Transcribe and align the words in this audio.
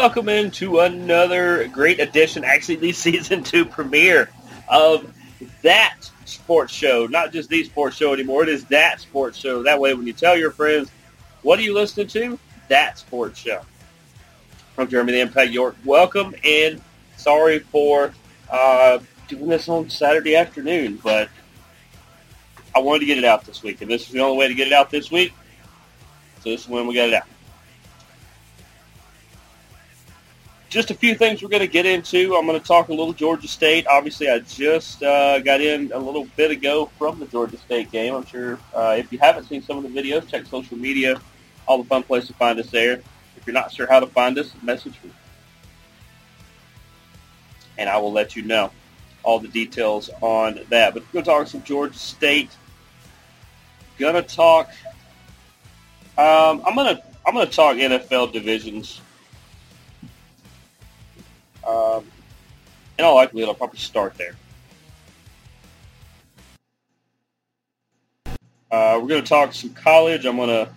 Welcome 0.00 0.30
into 0.30 0.78
another 0.78 1.68
great 1.68 2.00
edition, 2.00 2.42
actually 2.42 2.76
the 2.76 2.90
season 3.06 3.42
two 3.42 3.66
premiere 3.66 4.30
of 4.66 5.12
that 5.60 6.10
sports 6.24 6.72
show. 6.72 7.04
Not 7.04 7.34
just 7.34 7.50
the 7.50 7.62
sports 7.64 7.98
show 7.98 8.14
anymore, 8.14 8.42
it 8.44 8.48
is 8.48 8.64
that 8.68 9.00
sports 9.00 9.36
show. 9.36 9.62
That 9.62 9.78
way 9.78 9.92
when 9.92 10.06
you 10.06 10.14
tell 10.14 10.38
your 10.38 10.52
friends, 10.52 10.90
what 11.42 11.58
are 11.58 11.62
you 11.62 11.74
listening 11.74 12.06
to? 12.06 12.38
That 12.68 12.96
sports 12.96 13.38
show. 13.38 13.60
I'm 14.78 14.88
Jeremy 14.88 15.12
the 15.12 15.20
Impact 15.20 15.50
York. 15.50 15.76
Welcome 15.84 16.34
and 16.44 16.80
sorry 17.18 17.58
for 17.58 18.14
uh, 18.50 19.00
doing 19.28 19.50
this 19.50 19.68
on 19.68 19.90
Saturday 19.90 20.34
afternoon, 20.34 20.98
but 21.04 21.28
I 22.74 22.78
wanted 22.78 23.00
to 23.00 23.04
get 23.04 23.18
it 23.18 23.26
out 23.26 23.44
this 23.44 23.62
week, 23.62 23.82
and 23.82 23.90
this 23.90 24.06
is 24.06 24.12
the 24.12 24.20
only 24.20 24.38
way 24.38 24.48
to 24.48 24.54
get 24.54 24.66
it 24.66 24.72
out 24.72 24.88
this 24.88 25.10
week. 25.10 25.34
So 26.42 26.48
this 26.48 26.62
is 26.62 26.68
when 26.70 26.86
we 26.86 26.94
got 26.94 27.08
it 27.08 27.14
out. 27.16 27.26
Just 30.70 30.92
a 30.92 30.94
few 30.94 31.16
things 31.16 31.42
we're 31.42 31.48
going 31.48 31.60
to 31.60 31.66
get 31.66 31.84
into. 31.84 32.36
I'm 32.36 32.46
going 32.46 32.58
to 32.58 32.64
talk 32.64 32.88
a 32.88 32.92
little 32.92 33.12
Georgia 33.12 33.48
State. 33.48 33.88
Obviously, 33.88 34.30
I 34.30 34.38
just 34.38 35.02
uh, 35.02 35.40
got 35.40 35.60
in 35.60 35.90
a 35.92 35.98
little 35.98 36.28
bit 36.36 36.52
ago 36.52 36.86
from 36.96 37.18
the 37.18 37.26
Georgia 37.26 37.56
State 37.56 37.90
game. 37.90 38.14
I'm 38.14 38.24
sure 38.24 38.58
uh, 38.72 38.94
if 38.96 39.12
you 39.12 39.18
haven't 39.18 39.48
seen 39.48 39.62
some 39.62 39.78
of 39.78 39.82
the 39.82 39.88
videos, 39.88 40.28
check 40.28 40.46
social 40.46 40.78
media. 40.78 41.20
All 41.66 41.78
the 41.78 41.88
fun 41.88 42.04
place 42.04 42.28
to 42.28 42.34
find 42.34 42.58
us 42.60 42.70
there. 42.70 43.02
If 43.36 43.46
you're 43.46 43.54
not 43.54 43.72
sure 43.72 43.88
how 43.88 43.98
to 43.98 44.06
find 44.06 44.38
us, 44.38 44.52
message 44.62 44.94
me. 45.02 45.10
And 47.76 47.90
I 47.90 47.98
will 47.98 48.12
let 48.12 48.36
you 48.36 48.42
know 48.42 48.70
all 49.24 49.40
the 49.40 49.48
details 49.48 50.08
on 50.20 50.60
that. 50.68 50.94
But 50.94 51.02
we're 51.02 51.12
going 51.12 51.24
to 51.24 51.30
talk 51.30 51.48
some 51.48 51.64
Georgia 51.64 51.98
State. 51.98 52.50
Going 53.98 54.14
to 54.14 54.22
talk. 54.22 54.70
Um, 56.16 56.62
I'm 56.64 56.76
to 56.76 57.02
I'm 57.26 57.34
going 57.34 57.46
to 57.46 57.52
talk 57.52 57.76
NFL 57.76 58.32
divisions 58.32 59.00
in 63.00 63.04
all 63.06 63.14
likelihood, 63.14 63.48
I'll 63.48 63.54
probably 63.54 63.78
start 63.78 64.14
there. 64.16 64.34
Uh, 68.70 69.00
we're 69.00 69.08
going 69.08 69.22
to 69.22 69.28
talk 69.28 69.52
some 69.54 69.70
college. 69.70 70.26
I'm 70.26 70.36
going 70.36 70.48
to 70.48 70.70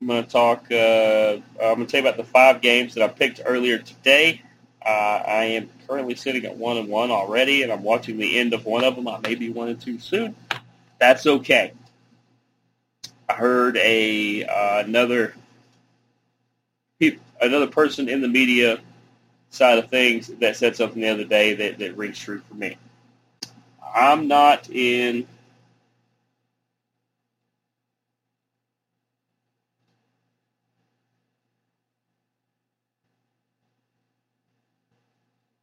I'm 0.00 0.06
going 0.06 0.24
to 0.24 0.30
talk. 0.30 0.70
Uh, 0.70 1.40
I'm 1.62 1.74
going 1.74 1.86
to 1.86 1.86
tell 1.86 2.00
you 2.00 2.08
about 2.08 2.16
the 2.16 2.24
five 2.24 2.62
games 2.62 2.94
that 2.94 3.02
I 3.02 3.08
picked 3.08 3.42
earlier 3.44 3.78
today. 3.78 4.40
Uh, 4.86 4.88
I 4.88 5.44
am 5.44 5.68
currently 5.86 6.14
sitting 6.14 6.46
at 6.46 6.56
one 6.56 6.78
and 6.78 6.88
one 6.88 7.10
already, 7.10 7.64
and 7.64 7.70
I'm 7.70 7.82
watching 7.82 8.16
the 8.16 8.38
end 8.38 8.54
of 8.54 8.64
one 8.64 8.82
of 8.84 8.96
them. 8.96 9.08
I 9.08 9.18
may 9.18 9.34
be 9.34 9.50
one 9.50 9.68
and 9.68 9.78
two 9.80 9.98
soon. 9.98 10.34
That's 10.98 11.26
okay. 11.26 11.72
I 13.28 13.34
heard 13.34 13.76
a 13.76 14.44
uh, 14.44 14.84
another 14.86 15.34
another 17.40 17.68
person 17.68 18.08
in 18.08 18.20
the 18.22 18.28
media 18.28 18.78
side 19.50 19.78
of 19.78 19.90
things 19.90 20.28
that 20.40 20.56
said 20.56 20.76
something 20.76 21.02
the 21.02 21.08
other 21.08 21.24
day 21.24 21.54
that, 21.54 21.78
that 21.78 21.96
rings 21.96 22.18
true 22.18 22.40
for 22.48 22.54
me. 22.54 22.76
I'm 23.94 24.28
not 24.28 24.70
in 24.70 25.26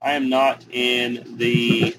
I 0.02 0.14
am 0.14 0.30
not 0.30 0.64
in 0.72 1.38
the 1.38 1.96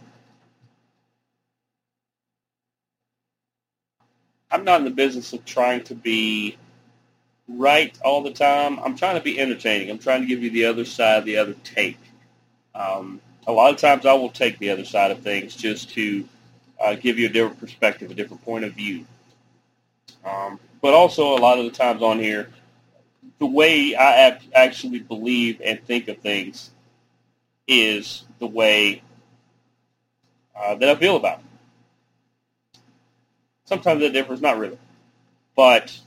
I'm 4.51 4.65
not 4.65 4.81
in 4.81 4.85
the 4.85 4.91
business 4.93 5.33
of 5.35 5.45
trying 5.45 5.85
to 5.85 5.95
be 5.95 6.57
right 7.49 7.97
all 8.03 8.23
the 8.23 8.33
time. 8.33 8.79
I'm 8.81 8.97
trying 8.97 9.17
to 9.17 9.23
be 9.23 9.41
entertaining. 9.41 9.91
I'm 9.91 9.99
trying 9.99 10.21
to 10.21 10.27
give 10.27 10.43
you 10.43 10.51
the 10.51 10.67
other 10.67 10.85
side, 10.85 11.25
the 11.25 11.39
other 11.39 11.55
take. 11.65 11.99
Um, 12.75 13.21
a 13.47 13.53
lot 13.53 13.73
of 13.73 13.81
times 13.81 14.05
I 14.07 14.13
will 14.13 14.31
take 14.31 14.59
the 14.59 14.71
other 14.71 14.85
side 14.85 15.11
of 15.11 15.21
things 15.21 15.57
just 15.57 15.91
to 15.91 16.29
uh, 16.81 16.95
give 16.95 17.19
you 17.19 17.27
a 17.27 17.31
different 17.31 17.59
perspective, 17.59 18.11
a 18.11 18.15
different 18.15 18.45
point 18.45 18.65
of 18.65 18.75
view. 18.75 19.07
Um, 20.25 20.61
but 20.81 20.95
also 20.95 21.37
a 21.37 21.41
lot 21.41 21.59
of 21.59 21.65
the 21.65 21.71
times 21.71 22.03
on 22.03 22.19
here, 22.19 22.51
the 23.39 23.47
way 23.47 23.95
I 23.95 24.39
actually 24.55 25.01
believe 25.01 25.61
and 25.65 25.83
think 25.85 26.09
of 26.09 26.19
things 26.19 26.71
is 27.67 28.25
the 28.39 28.47
way 28.47 29.03
uh, 30.57 30.75
that 30.75 30.89
I 30.89 30.95
feel 30.97 31.17
about 31.17 31.41
it. 31.41 31.45
Sometimes 33.65 34.01
that 34.01 34.13
differs, 34.13 34.41
not 34.41 34.59
really. 34.59 34.79
But 35.55 35.99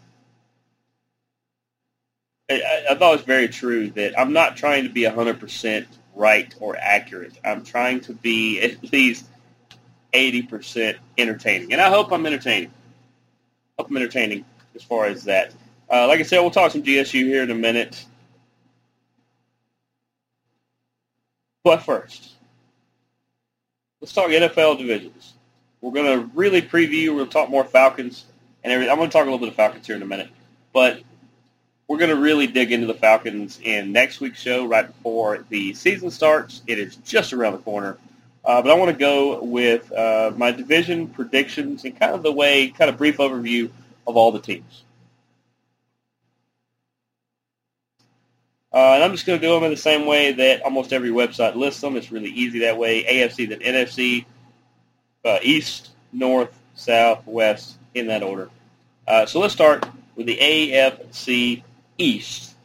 I, 2.52 2.86
I 2.92 2.96
thought 2.96 3.14
it 3.14 3.18
was 3.18 3.26
very 3.26 3.48
true 3.48 3.90
that 3.92 4.18
I'm 4.20 4.34
not 4.34 4.58
trying 4.58 4.84
to 4.84 4.90
be 4.90 5.04
100% 5.04 5.86
right 6.16 6.54
or 6.60 6.76
accurate. 6.78 7.34
I'm 7.44 7.64
trying 7.64 8.02
to 8.02 8.14
be 8.14 8.62
at 8.62 8.92
least 8.92 9.26
80% 10.14 10.98
entertaining. 11.18 11.74
And 11.74 11.82
I 11.82 11.90
hope 11.90 12.12
I'm 12.12 12.26
entertaining. 12.26 12.70
I 12.70 13.82
hope 13.82 13.90
I'm 13.90 13.98
entertaining 13.98 14.46
as 14.76 14.84
far 14.84 15.06
as 15.06 15.24
that. 15.26 15.54
Uh, 15.90 16.08
like 16.08 16.20
I 16.20 16.24
said, 16.24 16.40
we'll 16.40 16.52
talk 16.52 16.72
some 16.72 16.84
GSU 16.84 17.26
here 17.26 17.44
in 17.44 17.52
a 17.52 17.56
minute. 17.56 18.06
But 21.64 21.84
first, 21.84 22.32
let's 24.00 24.14
talk 24.14 24.30
NFL 24.30 24.80
divisions. 24.80 25.34
We're 25.82 25.92
going 25.92 26.20
to 26.20 26.30
really 26.36 26.62
preview. 26.62 27.18
To 27.18 27.26
talk 27.26 27.50
more 27.50 27.64
Falcons 27.64 28.26
and. 28.64 28.72
I'm 28.74 28.98
going 28.98 29.10
to 29.10 29.14
talk 29.14 29.24
a 29.24 29.26
little 29.26 29.40
bit 29.40 29.50
of 29.50 29.56
Falcons 29.56 29.86
here 29.86 29.96
in 29.96 30.02
a 30.02 30.08
minute. 30.08 30.30
But 30.74 31.02
we're 31.92 31.98
going 31.98 32.10
to 32.10 32.16
really 32.16 32.48
dig 32.48 32.72
into 32.72 32.88
the 32.88 32.94
Falcons 32.94 33.60
in 33.62 33.92
next 33.92 34.22
week's 34.22 34.40
show 34.40 34.66
right 34.66 34.88
before 34.88 35.44
the 35.50 35.74
season 35.74 36.10
starts. 36.10 36.62
It 36.66 36.80
is 36.80 36.96
just 36.96 37.34
around 37.34 37.52
the 37.52 37.60
corner. 37.60 37.98
Uh, 38.46 38.62
but 38.62 38.72
I 38.72 38.76
want 38.76 38.92
to 38.92 38.98
go 38.98 39.44
with 39.44 39.92
uh, 39.92 40.32
my 40.38 40.52
division 40.52 41.10
predictions 41.10 41.84
and 41.84 42.00
kind 42.00 42.16
of 42.16 42.24
the 42.24 42.32
way, 42.32 42.70
kind 42.70 42.90
of 42.90 42.98
brief 42.98 43.18
overview 43.18 43.70
of 44.08 44.16
all 44.16 44.32
the 44.32 44.40
teams. 44.40 44.84
Uh, 48.72 48.94
and 48.94 49.04
I'm 49.04 49.12
just 49.12 49.26
going 49.26 49.38
to 49.38 49.46
do 49.46 49.54
them 49.54 49.66
in 49.66 49.72
the 49.72 49.76
same 49.76 50.06
way 50.06 50.32
that 50.32 50.62
almost 50.62 50.94
every 50.94 51.10
website 51.10 51.56
lists 51.56 51.82
them. 51.82 51.98
It's 51.98 52.10
really 52.10 52.30
easy 52.30 52.60
that 52.60 52.78
way. 52.78 53.04
AFC, 53.04 53.50
then 53.50 53.60
NFC, 53.60 54.24
uh, 55.26 55.40
East, 55.44 55.90
North, 56.14 56.58
South, 56.74 57.28
West, 57.28 57.78
in 57.94 58.08
that 58.08 58.24
order. 58.24 58.50
Uh, 59.06 59.26
so 59.26 59.42
let's 59.42 59.54
start 59.54 59.86
with 60.16 60.26
the 60.26 60.38
AFC 60.38 61.64
East. 62.02 62.56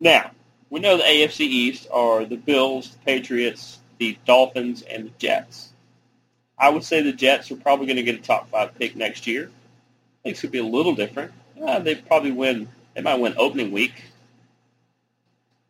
Now, 0.00 0.32
we 0.70 0.80
know 0.80 0.96
the 0.96 1.04
AFC 1.04 1.40
East 1.40 1.86
are 1.92 2.24
the 2.24 2.36
Bills, 2.36 2.90
the 2.90 2.98
Patriots, 2.98 3.78
the 3.98 4.18
Dolphins, 4.24 4.82
and 4.82 5.06
the 5.06 5.12
Jets. 5.18 5.70
I 6.58 6.68
would 6.70 6.84
say 6.84 7.02
the 7.02 7.12
Jets 7.12 7.50
are 7.50 7.56
probably 7.56 7.86
going 7.86 7.96
to 7.96 8.02
get 8.02 8.18
a 8.18 8.22
top 8.22 8.48
five 8.50 8.74
pick 8.76 8.96
next 8.96 9.26
year. 9.26 9.50
Things 10.22 10.40
could 10.40 10.50
be 10.50 10.58
a 10.58 10.64
little 10.64 10.94
different. 10.94 11.32
Uh, 11.60 11.78
they 11.78 11.94
probably 11.94 12.32
win. 12.32 12.68
They 12.94 13.02
might 13.02 13.20
win 13.20 13.34
opening 13.36 13.72
week. 13.72 13.94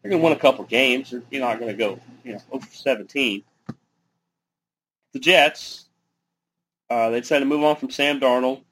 They're 0.02 0.10
going 0.10 0.20
to 0.20 0.24
win 0.24 0.36
a 0.36 0.40
couple 0.40 0.64
games. 0.64 1.10
They're 1.10 1.22
you're 1.30 1.40
not 1.40 1.58
going 1.58 1.70
to 1.70 1.76
go, 1.76 1.98
you 2.24 2.32
know, 2.32 2.40
over 2.52 2.66
17 2.70 3.44
the 5.14 5.20
Jets, 5.20 5.86
uh, 6.90 7.08
they 7.08 7.20
decided 7.20 7.44
to 7.44 7.46
move 7.46 7.64
on 7.64 7.76
from 7.76 7.90
Sam 7.90 8.20
Darnold. 8.20 8.62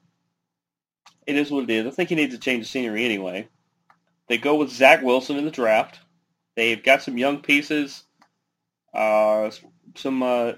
It 1.25 1.35
is 1.35 1.51
what 1.51 1.63
it 1.63 1.69
is. 1.69 1.85
I 1.85 1.91
think 1.91 2.09
he 2.09 2.15
needs 2.15 2.33
to 2.33 2.39
change 2.39 2.65
the 2.65 2.69
scenery 2.69 3.05
anyway. 3.05 3.47
They 4.27 4.37
go 4.37 4.55
with 4.55 4.71
Zach 4.71 5.01
Wilson 5.01 5.37
in 5.37 5.45
the 5.45 5.51
draft. 5.51 5.99
They've 6.55 6.81
got 6.81 7.01
some 7.01 7.17
young 7.17 7.41
pieces, 7.41 8.03
uh, 8.93 9.49
some, 9.95 10.23
uh, 10.23 10.53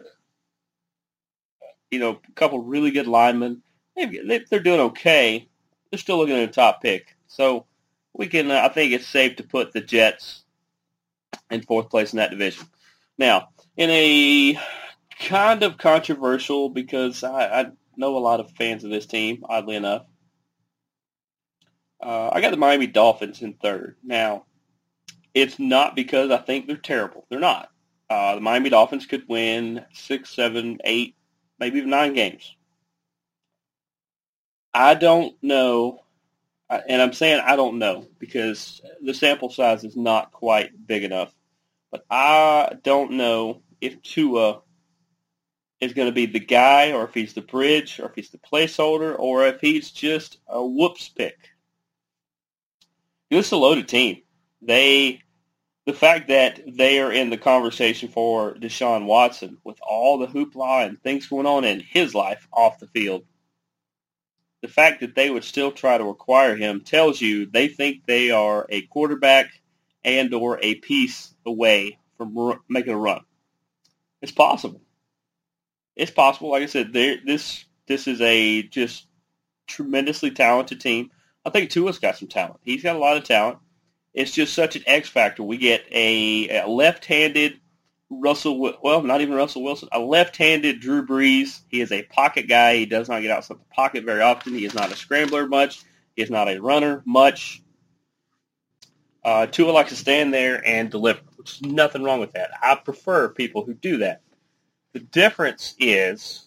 you 1.89 1.99
know, 1.99 2.19
a 2.27 2.31
couple 2.33 2.59
really 2.59 2.91
good 2.91 3.07
linemen. 3.07 3.61
they've, 3.95 4.47
they're 4.49 4.59
doing 4.59 4.81
okay. 4.81 5.47
They're 5.89 5.99
still 5.99 6.17
looking 6.17 6.35
at 6.35 6.49
a 6.49 6.51
top 6.51 6.81
pick. 6.81 7.15
So 7.27 7.65
we 8.13 8.27
can, 8.27 8.51
uh, 8.51 8.61
I 8.63 8.69
think 8.69 8.91
it's 8.91 9.07
safe 9.07 9.37
to 9.37 9.43
put 9.43 9.71
the 9.71 9.81
Jets 9.81 10.43
in 11.49 11.61
fourth 11.61 11.89
place 11.89 12.13
in 12.13 12.17
that 12.17 12.31
division. 12.31 12.65
Now, 13.17 13.49
in 13.77 13.89
a 13.89 14.59
kind 15.19 15.63
of 15.63 15.77
controversial 15.77 16.69
because 16.69 17.23
I, 17.23 17.61
I 17.61 17.65
know 17.95 18.17
a 18.17 18.19
lot 18.19 18.39
of 18.39 18.51
fans 18.51 18.83
of 18.83 18.89
this 18.89 19.05
team, 19.05 19.43
oddly 19.47 19.75
enough. 19.75 20.05
Uh, 22.05 22.29
I 22.31 22.39
got 22.39 22.51
the 22.51 22.57
Miami 22.57 22.85
Dolphins 22.85 23.41
in 23.41 23.53
third. 23.53 23.95
Now, 24.03 24.45
it's 25.33 25.57
not 25.57 25.95
because 25.95 26.29
I 26.29 26.37
think 26.37 26.67
they're 26.67 26.77
terrible. 26.77 27.25
They're 27.29 27.39
not. 27.39 27.71
Uh, 28.07 28.35
the 28.35 28.41
Miami 28.41 28.69
Dolphins 28.69 29.07
could 29.07 29.27
win 29.27 29.83
six, 29.91 30.29
seven, 30.29 30.77
eight, 30.83 31.15
maybe 31.59 31.79
even 31.79 31.89
nine 31.89 32.13
games. 32.13 32.55
I 34.71 34.93
don't 34.93 35.35
know, 35.41 36.03
and 36.69 37.01
I'm 37.01 37.13
saying 37.13 37.41
I 37.43 37.55
don't 37.55 37.79
know 37.79 38.05
because 38.19 38.81
the 39.01 39.15
sample 39.15 39.49
size 39.49 39.83
is 39.83 39.97
not 39.97 40.31
quite 40.31 40.85
big 40.85 41.03
enough. 41.03 41.33
But 41.91 42.05
I 42.07 42.73
don't 42.83 43.13
know 43.13 43.63
if 43.81 43.99
Tua 44.03 44.61
is 45.81 45.93
going 45.93 46.07
to 46.07 46.13
be 46.13 46.27
the 46.27 46.39
guy, 46.39 46.91
or 46.91 47.05
if 47.05 47.15
he's 47.15 47.33
the 47.33 47.41
bridge, 47.41 47.99
or 47.99 48.05
if 48.09 48.15
he's 48.15 48.29
the 48.29 48.37
placeholder, 48.37 49.17
or 49.17 49.47
if 49.47 49.59
he's 49.59 49.89
just 49.89 50.37
a 50.47 50.63
whoops 50.63 51.09
pick. 51.09 51.54
This 53.35 53.47
is 53.47 53.51
a 53.51 53.57
loaded 53.57 53.87
team. 53.87 54.21
They, 54.61 55.21
the 55.85 55.93
fact 55.93 56.29
that 56.29 56.61
they 56.67 56.99
are 56.99 57.11
in 57.11 57.29
the 57.29 57.37
conversation 57.37 58.09
for 58.09 58.53
Deshaun 58.55 59.05
Watson 59.05 59.57
with 59.63 59.77
all 59.85 60.17
the 60.17 60.27
hoopla 60.27 60.87
and 60.87 61.01
things 61.01 61.27
going 61.27 61.45
on 61.45 61.63
in 61.65 61.79
his 61.81 62.15
life 62.15 62.47
off 62.53 62.79
the 62.79 62.87
field, 62.87 63.25
the 64.61 64.67
fact 64.67 65.01
that 65.01 65.15
they 65.15 65.29
would 65.29 65.43
still 65.43 65.71
try 65.71 65.97
to 65.97 66.09
acquire 66.09 66.55
him 66.55 66.81
tells 66.81 67.21
you 67.21 67.45
they 67.45 67.67
think 67.67 68.05
they 68.05 68.31
are 68.31 68.65
a 68.69 68.83
quarterback 68.83 69.51
and 70.03 70.33
or 70.33 70.59
a 70.61 70.75
piece 70.75 71.33
away 71.45 71.97
from 72.17 72.59
making 72.69 72.93
a 72.93 72.97
run. 72.97 73.21
It's 74.21 74.31
possible 74.31 74.81
it's 75.95 76.11
possible. 76.11 76.51
Like 76.51 76.63
I 76.63 76.67
said, 76.67 76.93
this 76.93 77.65
this 77.87 78.07
is 78.07 78.19
a 78.21 78.63
just 78.63 79.07
tremendously 79.67 80.31
talented 80.31 80.81
team. 80.81 81.11
I 81.45 81.51
think 81.51 81.69
Tua's 81.69 81.99
got 81.99 82.17
some 82.17 82.27
talent. 82.27 82.59
He's 82.63 82.83
got 82.83 82.95
a 82.95 82.99
lot 82.99 83.17
of 83.17 83.23
talent. 83.23 83.59
It's 84.13 84.31
just 84.31 84.53
such 84.53 84.75
an 84.75 84.83
X 84.87 85.09
factor. 85.09 85.43
We 85.43 85.57
get 85.57 85.85
a, 85.91 86.61
a 86.61 86.67
left-handed 86.67 87.59
Russell, 88.09 88.77
well, 88.81 89.01
not 89.01 89.21
even 89.21 89.35
Russell 89.35 89.63
Wilson, 89.63 89.89
a 89.91 89.99
left-handed 89.99 90.79
Drew 90.79 91.05
Brees. 91.05 91.59
He 91.67 91.81
is 91.81 91.91
a 91.91 92.03
pocket 92.03 92.47
guy. 92.47 92.77
He 92.77 92.85
does 92.85 93.09
not 93.09 93.21
get 93.21 93.31
outside 93.31 93.57
the 93.57 93.75
pocket 93.75 94.05
very 94.05 94.21
often. 94.21 94.53
He 94.53 94.65
is 94.65 94.73
not 94.73 94.91
a 94.91 94.95
scrambler 94.95 95.47
much. 95.47 95.83
He 96.15 96.21
is 96.21 96.29
not 96.29 96.47
a 96.47 96.61
runner 96.61 97.03
much. 97.05 97.61
Uh, 99.23 99.47
Tua 99.47 99.71
likes 99.71 99.89
to 99.89 99.95
stand 99.95 100.33
there 100.33 100.65
and 100.65 100.89
deliver, 100.89 101.19
is 101.43 101.61
nothing 101.61 102.03
wrong 102.03 102.19
with 102.19 102.33
that. 102.33 102.51
I 102.61 102.75
prefer 102.75 103.29
people 103.29 103.65
who 103.65 103.73
do 103.73 103.97
that. 103.97 104.21
The 104.93 104.99
difference 104.99 105.75
is 105.79 106.44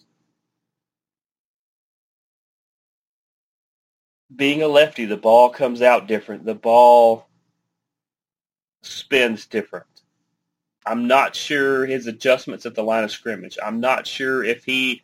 being 4.35 4.61
a 4.61 4.67
lefty, 4.67 5.05
the 5.05 5.17
ball 5.17 5.49
comes 5.49 5.81
out 5.81 6.07
different. 6.07 6.45
The 6.45 6.55
ball 6.55 7.27
spins 8.81 9.45
different. 9.45 9.85
I'm 10.85 11.07
not 11.07 11.35
sure 11.35 11.85
his 11.85 12.07
adjustments 12.07 12.65
at 12.65 12.75
the 12.75 12.83
line 12.83 13.03
of 13.03 13.11
scrimmage. 13.11 13.57
I'm 13.63 13.79
not 13.79 14.07
sure 14.07 14.43
if 14.43 14.63
he 14.63 15.03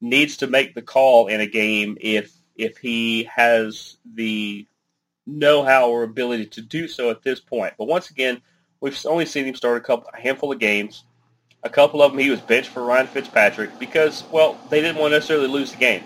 needs 0.00 0.36
to 0.38 0.46
make 0.46 0.74
the 0.74 0.82
call 0.82 1.28
in 1.28 1.40
a 1.40 1.46
game 1.46 1.96
if 2.00 2.32
if 2.56 2.76
he 2.76 3.24
has 3.24 3.96
the 4.14 4.66
know-how 5.26 5.88
or 5.90 6.02
ability 6.02 6.46
to 6.46 6.60
do 6.60 6.86
so 6.86 7.10
at 7.10 7.22
this 7.22 7.40
point. 7.40 7.74
But 7.78 7.88
once 7.88 8.10
again, 8.10 8.40
we've 8.80 8.98
only 9.06 9.26
seen 9.26 9.46
him 9.46 9.54
start 9.54 9.78
a 9.78 9.80
couple 9.80 10.10
a 10.12 10.20
handful 10.20 10.52
of 10.52 10.58
games. 10.58 11.04
A 11.62 11.70
couple 11.70 12.02
of 12.02 12.12
them 12.12 12.20
he 12.20 12.30
was 12.30 12.40
benched 12.40 12.68
for 12.68 12.84
Ryan 12.84 13.06
Fitzpatrick 13.06 13.78
because, 13.78 14.22
well, 14.30 14.58
they 14.68 14.82
didn't 14.82 14.98
want 14.98 15.12
to 15.12 15.16
necessarily 15.16 15.48
lose 15.48 15.72
the 15.72 15.78
game. 15.78 16.04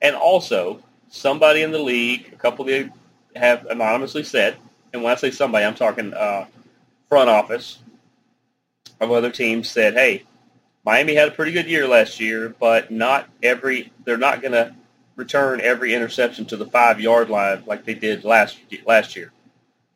And 0.00 0.16
also, 0.16 0.82
somebody 1.14 1.62
in 1.62 1.70
the 1.70 1.78
league, 1.78 2.30
a 2.32 2.36
couple 2.36 2.64
of 2.64 2.70
you 2.70 2.90
have 3.36 3.66
anonymously 3.66 4.24
said, 4.24 4.56
and 4.92 5.02
when 5.02 5.12
I 5.12 5.16
say 5.16 5.30
somebody, 5.30 5.64
I'm 5.64 5.74
talking 5.74 6.12
uh, 6.12 6.46
front 7.08 7.30
office 7.30 7.78
of 9.00 9.10
other 9.10 9.30
teams 9.30 9.70
said, 9.70 9.94
hey, 9.94 10.24
Miami 10.84 11.14
had 11.14 11.28
a 11.28 11.32
pretty 11.32 11.52
good 11.52 11.66
year 11.66 11.88
last 11.88 12.20
year, 12.20 12.54
but 12.60 12.90
not 12.90 13.28
every 13.42 13.92
they're 14.04 14.18
not 14.18 14.42
going 14.42 14.52
to 14.52 14.74
return 15.16 15.60
every 15.60 15.94
interception 15.94 16.44
to 16.46 16.56
the 16.56 16.66
five 16.66 17.00
yard 17.00 17.30
line 17.30 17.62
like 17.66 17.84
they 17.84 17.94
did 17.94 18.24
last 18.24 18.58
last 18.86 19.16
year. 19.16 19.32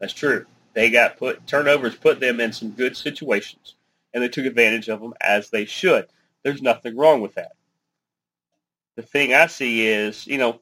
That's 0.01 0.15
true. 0.15 0.47
They 0.75 0.91
got 0.91 1.19
put 1.19 1.47
turnovers 1.47 1.97
put 1.97 2.21
them 2.21 2.41
in 2.41 2.53
some 2.53 2.71
good 2.71 2.97
situations 2.97 3.75
and 4.15 4.23
they 4.23 4.29
took 4.29 4.47
advantage 4.47 4.89
of 4.89 5.01
them 5.01 5.15
as 5.21 5.51
they 5.51 5.65
should. 5.65 6.07
There's 6.43 6.63
nothing 6.63 6.97
wrong 6.97 7.21
with 7.21 7.35
that. 7.35 7.53
The 8.97 9.03
thing 9.03 9.35
I 9.35 9.47
see 9.47 9.87
is, 9.87 10.27
you 10.27 10.39
know, 10.39 10.61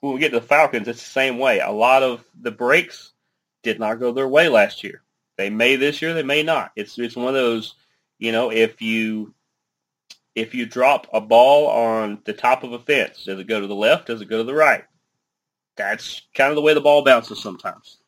when 0.00 0.14
we 0.14 0.20
get 0.20 0.32
to 0.32 0.40
the 0.40 0.46
Falcons, 0.46 0.88
it's 0.88 1.02
the 1.02 1.10
same 1.10 1.38
way. 1.38 1.60
A 1.60 1.70
lot 1.70 2.02
of 2.02 2.24
the 2.40 2.50
breaks 2.50 3.12
did 3.62 3.78
not 3.78 4.00
go 4.00 4.12
their 4.12 4.28
way 4.28 4.48
last 4.48 4.82
year. 4.82 5.02
They 5.36 5.50
may 5.50 5.76
this 5.76 6.02
year, 6.02 6.14
they 6.14 6.22
may 6.22 6.42
not. 6.42 6.72
It's 6.76 6.98
it's 6.98 7.16
one 7.16 7.28
of 7.28 7.34
those, 7.34 7.74
you 8.18 8.32
know, 8.32 8.50
if 8.50 8.82
you 8.82 9.34
if 10.34 10.54
you 10.54 10.66
drop 10.66 11.06
a 11.12 11.20
ball 11.20 11.68
on 11.68 12.20
the 12.24 12.32
top 12.32 12.62
of 12.62 12.72
a 12.72 12.78
fence, 12.78 13.24
does 13.24 13.38
it 13.38 13.46
go 13.46 13.60
to 13.60 13.66
the 13.66 13.74
left? 13.74 14.06
Does 14.06 14.20
it 14.20 14.28
go 14.28 14.38
to 14.38 14.44
the 14.44 14.54
right? 14.54 14.84
That's 15.76 16.22
kind 16.34 16.50
of 16.50 16.56
the 16.56 16.62
way 16.62 16.74
the 16.74 16.80
ball 16.80 17.04
bounces 17.04 17.42
sometimes. 17.42 17.98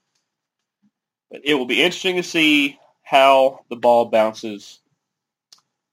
But 1.30 1.42
it 1.44 1.54
will 1.54 1.66
be 1.66 1.82
interesting 1.82 2.16
to 2.16 2.22
see 2.22 2.78
how 3.02 3.64
the 3.68 3.76
ball 3.76 4.06
bounces 4.06 4.80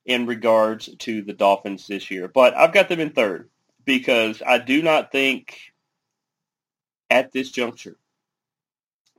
in 0.05 0.25
regards 0.25 0.89
to 0.99 1.21
the 1.21 1.33
Dolphins 1.33 1.87
this 1.87 2.11
year. 2.11 2.27
But 2.27 2.55
I've 2.55 2.73
got 2.73 2.89
them 2.89 2.99
in 2.99 3.11
third 3.11 3.49
because 3.85 4.41
I 4.45 4.57
do 4.57 4.81
not 4.81 5.11
think 5.11 5.57
at 7.09 7.31
this 7.31 7.51
juncture 7.51 7.97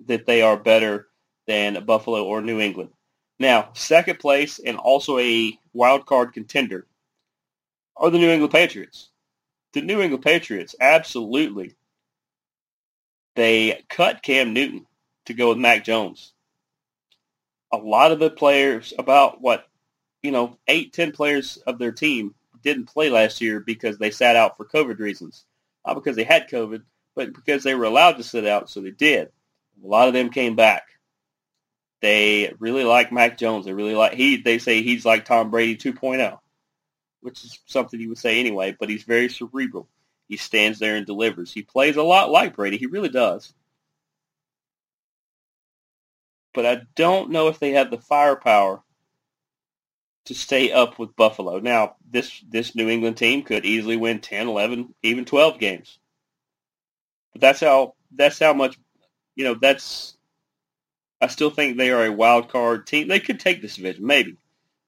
that 0.06 0.26
they 0.26 0.42
are 0.42 0.56
better 0.56 1.08
than 1.46 1.84
Buffalo 1.84 2.24
or 2.24 2.40
New 2.40 2.60
England. 2.60 2.90
Now, 3.38 3.70
second 3.74 4.18
place 4.18 4.58
and 4.58 4.76
also 4.76 5.18
a 5.18 5.58
wild 5.72 6.06
card 6.06 6.32
contender 6.32 6.86
are 7.96 8.10
the 8.10 8.18
New 8.18 8.30
England 8.30 8.52
Patriots. 8.52 9.10
The 9.72 9.82
New 9.82 10.00
England 10.00 10.24
Patriots, 10.24 10.74
absolutely. 10.80 11.74
They 13.36 13.82
cut 13.88 14.22
Cam 14.22 14.52
Newton 14.52 14.86
to 15.26 15.34
go 15.34 15.50
with 15.50 15.58
Mac 15.58 15.84
Jones 15.84 16.32
a 17.72 17.76
lot 17.76 18.12
of 18.12 18.18
the 18.18 18.30
players, 18.30 18.92
about 18.98 19.40
what, 19.40 19.66
you 20.22 20.30
know, 20.30 20.58
eight, 20.66 20.92
ten 20.92 21.12
players 21.12 21.56
of 21.66 21.78
their 21.78 21.92
team 21.92 22.34
didn't 22.62 22.86
play 22.86 23.10
last 23.10 23.40
year 23.40 23.60
because 23.60 23.98
they 23.98 24.10
sat 24.10 24.36
out 24.36 24.56
for 24.56 24.64
COVID 24.64 24.98
reasons. 24.98 25.44
Not 25.86 25.94
because 25.94 26.16
they 26.16 26.24
had 26.24 26.50
COVID, 26.50 26.82
but 27.14 27.32
because 27.32 27.62
they 27.62 27.74
were 27.74 27.84
allowed 27.84 28.16
to 28.18 28.22
sit 28.22 28.46
out, 28.46 28.70
so 28.70 28.80
they 28.80 28.90
did. 28.90 29.28
A 29.82 29.86
lot 29.86 30.08
of 30.08 30.14
them 30.14 30.30
came 30.30 30.56
back. 30.56 30.84
They 32.02 32.52
really 32.58 32.84
like 32.84 33.12
Mac 33.12 33.38
Jones. 33.38 33.66
They 33.66 33.72
really 33.72 33.94
like 33.94 34.14
he. 34.14 34.36
They 34.38 34.58
say 34.58 34.82
he's 34.82 35.04
like 35.04 35.24
Tom 35.24 35.50
Brady 35.50 35.76
2.0, 35.76 36.38
which 37.20 37.44
is 37.44 37.58
something 37.66 38.00
you 38.00 38.08
would 38.08 38.18
say 38.18 38.40
anyway. 38.40 38.74
But 38.78 38.88
he's 38.88 39.02
very 39.02 39.28
cerebral. 39.28 39.88
He 40.28 40.36
stands 40.36 40.78
there 40.78 40.96
and 40.96 41.06
delivers. 41.06 41.52
He 41.52 41.62
plays 41.62 41.96
a 41.96 42.02
lot 42.02 42.30
like 42.30 42.56
Brady. 42.56 42.78
He 42.78 42.86
really 42.86 43.08
does 43.08 43.52
but 46.52 46.66
I 46.66 46.82
don't 46.94 47.30
know 47.30 47.48
if 47.48 47.58
they 47.58 47.72
have 47.72 47.90
the 47.90 47.98
firepower 47.98 48.82
to 50.26 50.34
stay 50.34 50.72
up 50.72 50.98
with 50.98 51.16
Buffalo. 51.16 51.60
Now, 51.60 51.96
this 52.08 52.42
this 52.48 52.74
New 52.74 52.88
England 52.88 53.16
team 53.16 53.42
could 53.42 53.64
easily 53.64 53.96
win 53.96 54.20
10, 54.20 54.48
11, 54.48 54.94
even 55.02 55.24
12 55.24 55.58
games. 55.58 55.98
But 57.32 57.40
that's 57.40 57.60
how 57.60 57.94
that's 58.12 58.38
how 58.38 58.52
much 58.52 58.76
you 59.36 59.44
know, 59.44 59.54
that's 59.54 60.16
I 61.20 61.28
still 61.28 61.50
think 61.50 61.76
they 61.76 61.90
are 61.90 62.04
a 62.04 62.12
wild 62.12 62.50
card 62.50 62.86
team. 62.86 63.08
They 63.08 63.20
could 63.20 63.40
take 63.40 63.62
this 63.62 63.76
division, 63.76 64.06
maybe. 64.06 64.36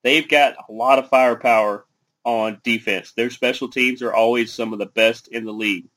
They've 0.02 0.28
got 0.28 0.56
a 0.68 0.72
lot 0.72 0.98
of 0.98 1.08
firepower 1.08 1.86
on 2.24 2.60
defense. 2.62 3.12
Their 3.12 3.30
special 3.30 3.68
teams 3.68 4.02
are 4.02 4.12
always 4.12 4.52
some 4.52 4.72
of 4.72 4.78
the 4.78 4.86
best 4.86 5.28
in 5.28 5.44
the 5.44 5.52
league. 5.52 5.88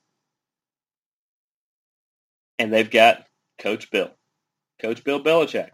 And 2.60 2.72
they've 2.72 2.90
got 2.90 3.26
Coach 3.60 3.92
Bill. 3.92 4.12
Coach 4.82 5.04
Bill 5.04 5.24
Belichick. 5.24 5.70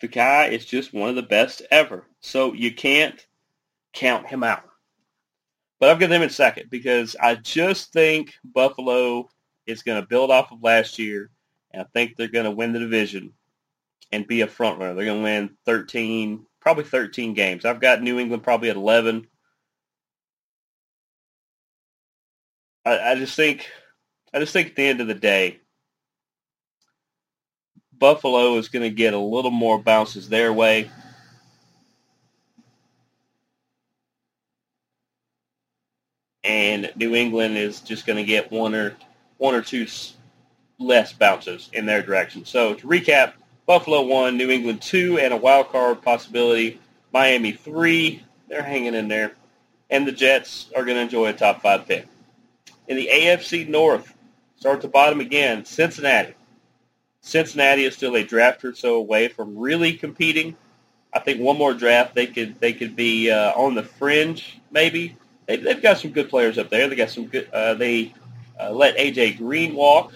The 0.00 0.08
guy 0.08 0.48
is 0.48 0.64
just 0.64 0.92
one 0.92 1.08
of 1.08 1.16
the 1.16 1.22
best 1.22 1.62
ever. 1.70 2.04
So 2.20 2.52
you 2.52 2.72
can't 2.74 3.24
count 3.92 4.26
him 4.26 4.42
out. 4.42 4.65
But 5.78 5.90
I've 5.90 6.00
got 6.00 6.08
them 6.08 6.22
in 6.22 6.30
second 6.30 6.70
because 6.70 7.16
I 7.20 7.34
just 7.34 7.92
think 7.92 8.34
Buffalo 8.44 9.28
is 9.66 9.82
going 9.82 10.00
to 10.00 10.06
build 10.06 10.30
off 10.30 10.52
of 10.52 10.62
last 10.62 10.98
year, 10.98 11.30
and 11.72 11.82
I 11.82 11.86
think 11.92 12.16
they're 12.16 12.28
going 12.28 12.46
to 12.46 12.50
win 12.50 12.72
the 12.72 12.78
division 12.78 13.32
and 14.12 14.26
be 14.26 14.40
a 14.40 14.46
front 14.46 14.78
runner. 14.78 14.94
They're 14.94 15.04
going 15.04 15.18
to 15.18 15.24
win 15.24 15.56
13, 15.66 16.46
probably 16.60 16.84
13 16.84 17.34
games. 17.34 17.64
I've 17.64 17.80
got 17.80 18.02
New 18.02 18.18
England 18.18 18.42
probably 18.42 18.70
at 18.70 18.76
11. 18.76 19.26
I, 22.84 23.12
I 23.12 23.14
just 23.16 23.36
think, 23.36 23.68
I 24.32 24.38
just 24.38 24.52
think 24.52 24.68
at 24.68 24.76
the 24.76 24.86
end 24.86 25.00
of 25.00 25.08
the 25.08 25.14
day, 25.14 25.60
Buffalo 27.98 28.56
is 28.56 28.68
going 28.68 28.82
to 28.82 28.94
get 28.94 29.14
a 29.14 29.18
little 29.18 29.50
more 29.50 29.82
bounces 29.82 30.28
their 30.28 30.52
way. 30.52 30.90
And 36.46 36.92
New 36.96 37.14
England 37.14 37.58
is 37.58 37.80
just 37.80 38.06
going 38.06 38.18
to 38.18 38.24
get 38.24 38.52
one 38.52 38.74
or 38.74 38.96
one 39.38 39.54
or 39.54 39.62
two 39.62 39.86
less 40.78 41.12
bounces 41.12 41.68
in 41.72 41.86
their 41.86 42.02
direction. 42.02 42.44
So 42.44 42.74
to 42.74 42.86
recap, 42.86 43.32
Buffalo 43.66 44.02
one, 44.02 44.36
New 44.36 44.50
England 44.50 44.80
two, 44.80 45.18
and 45.18 45.34
a 45.34 45.36
wild 45.36 45.70
card 45.70 46.02
possibility. 46.02 46.80
Miami 47.12 47.52
three, 47.52 48.22
they're 48.48 48.62
hanging 48.62 48.94
in 48.94 49.08
there, 49.08 49.32
and 49.90 50.06
the 50.06 50.12
Jets 50.12 50.70
are 50.76 50.84
going 50.84 50.96
to 50.96 51.02
enjoy 51.02 51.26
a 51.26 51.32
top 51.32 51.62
five 51.62 51.86
pick. 51.86 52.06
In 52.88 52.96
the 52.96 53.10
AFC 53.12 53.68
North, 53.68 54.14
start 54.56 54.82
to 54.82 54.88
bottom 54.88 55.20
again. 55.20 55.64
Cincinnati. 55.64 56.34
Cincinnati 57.20 57.84
is 57.84 57.96
still 57.96 58.14
a 58.14 58.22
draft 58.22 58.64
or 58.64 58.72
so 58.72 58.94
away 58.94 59.26
from 59.26 59.58
really 59.58 59.94
competing. 59.94 60.56
I 61.12 61.18
think 61.18 61.40
one 61.40 61.58
more 61.58 61.74
draft 61.74 62.14
they 62.14 62.26
could 62.26 62.60
they 62.60 62.72
could 62.72 62.94
be 62.94 63.30
uh, 63.30 63.52
on 63.52 63.74
the 63.74 63.82
fringe 63.82 64.60
maybe. 64.70 65.16
They, 65.46 65.58
have 65.58 65.82
got 65.82 65.98
some 65.98 66.10
good 66.10 66.28
players 66.28 66.58
up 66.58 66.70
there. 66.70 66.88
They 66.88 66.96
got 66.96 67.10
some 67.10 67.26
good. 67.26 67.48
Uh, 67.52 67.74
they 67.74 68.12
uh, 68.60 68.70
let 68.70 68.96
AJ 68.96 69.38
Green 69.38 69.74
walk. 69.74 70.12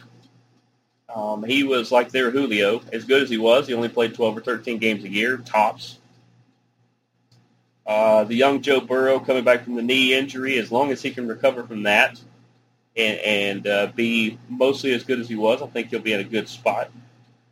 Um, 1.14 1.42
he 1.42 1.64
was 1.64 1.90
like 1.90 2.10
their 2.10 2.30
Julio, 2.30 2.82
as 2.92 3.04
good 3.04 3.22
as 3.22 3.30
he 3.30 3.38
was. 3.38 3.66
He 3.66 3.75
only 3.75 3.88
played 3.88 4.14
12 4.14 4.38
or 4.38 4.40
13 4.40 4.78
games 4.78 5.04
a 5.04 5.08
year, 5.08 5.38
tops. 5.38 5.99
Uh, 7.87 8.22
the 8.25 8.34
young 8.34 8.62
Joe 8.62 8.80
Burrow 8.80 9.18
coming 9.18 9.42
back 9.42 9.64
from 9.64 9.75
the 9.75 9.82
knee 9.82 10.14
injury, 10.14 10.58
as 10.58 10.70
long 10.70 10.92
as 10.92 11.02
he 11.02 11.10
can 11.10 11.26
recover 11.26 11.64
from 11.64 11.82
that 11.82 12.20
and, 12.96 13.18
and 13.18 13.66
uh, 13.66 13.87
be 13.94 14.38
mostly 14.49 14.92
as 14.92 15.02
good 15.02 15.18
as 15.18 15.28
he 15.28 15.34
was, 15.34 15.62
I 15.62 15.66
think 15.66 15.90
he'll 15.90 16.00
be 16.00 16.12
in 16.12 16.20
a 16.20 16.25
good 16.25 16.49
spot. 16.49 16.90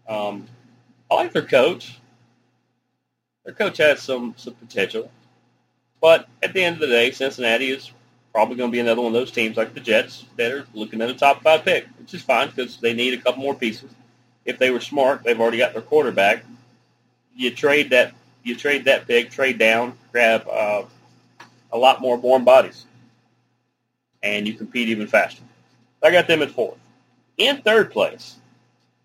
Um, 0.09 0.47
I 1.11 1.17
like 1.17 1.33
their 1.33 1.43
coach. 1.43 1.99
Their 3.45 3.55
coach 3.55 3.79
has 3.79 4.01
some, 4.01 4.35
some 4.37 4.55
potential. 4.55 5.11
But 6.01 6.29
at 6.43 6.53
the 6.53 6.63
end 6.63 6.75
of 6.77 6.81
the 6.81 6.87
day, 6.87 7.11
Cincinnati 7.11 7.71
is 7.71 7.93
probably 8.33 8.57
going 8.57 8.71
to 8.71 8.73
be 8.73 8.81
another 8.81 9.01
one 9.01 9.09
of 9.09 9.15
those 9.15 9.31
teams 9.31 9.57
like 9.57 9.75
the 9.75 9.81
Jets 9.81 10.25
that 10.37 10.53
are 10.53 10.67
looking 10.75 11.01
at 11.03 11.11
a 11.11 11.15
top 11.15 11.43
five 11.43 11.65
pick, 11.65 11.87
which 11.99 12.15
is 12.15 12.23
fine 12.23 12.49
because 12.49 12.79
they 12.79 12.93
need 12.93 13.15
a 13.15 13.23
couple 13.23 13.43
more 13.43 13.55
pieces. 13.55 13.91
If 14.45 14.59
they 14.59 14.71
were 14.71 14.81
smart, 14.81 15.25
they've 15.25 15.41
already 15.41 15.59
got 15.59 15.73
their 15.73 15.83
quarterback. 15.83 16.45
You 17.35 17.51
trade 17.51 17.91
that, 17.91 18.15
you 18.45 18.55
trade 18.55 18.85
that 18.85 19.07
pick, 19.07 19.31
trade 19.31 19.59
down, 19.59 19.99
grab 20.13 20.47
uh, 20.49 20.85
a 21.73 21.79
lot 21.79 22.01
more 22.01 22.17
warm 22.17 22.45
bodies, 22.45 22.87
and 24.23 24.47
you 24.47 24.55
compete 24.55 24.89
even 24.89 25.07
faster. 25.07 25.43
I 26.03 26.11
got 26.11 26.27
them 26.29 26.43
at 26.43 26.51
fourth. 26.51 26.79
In 27.37 27.63
third 27.63 27.91
place, 27.91 28.37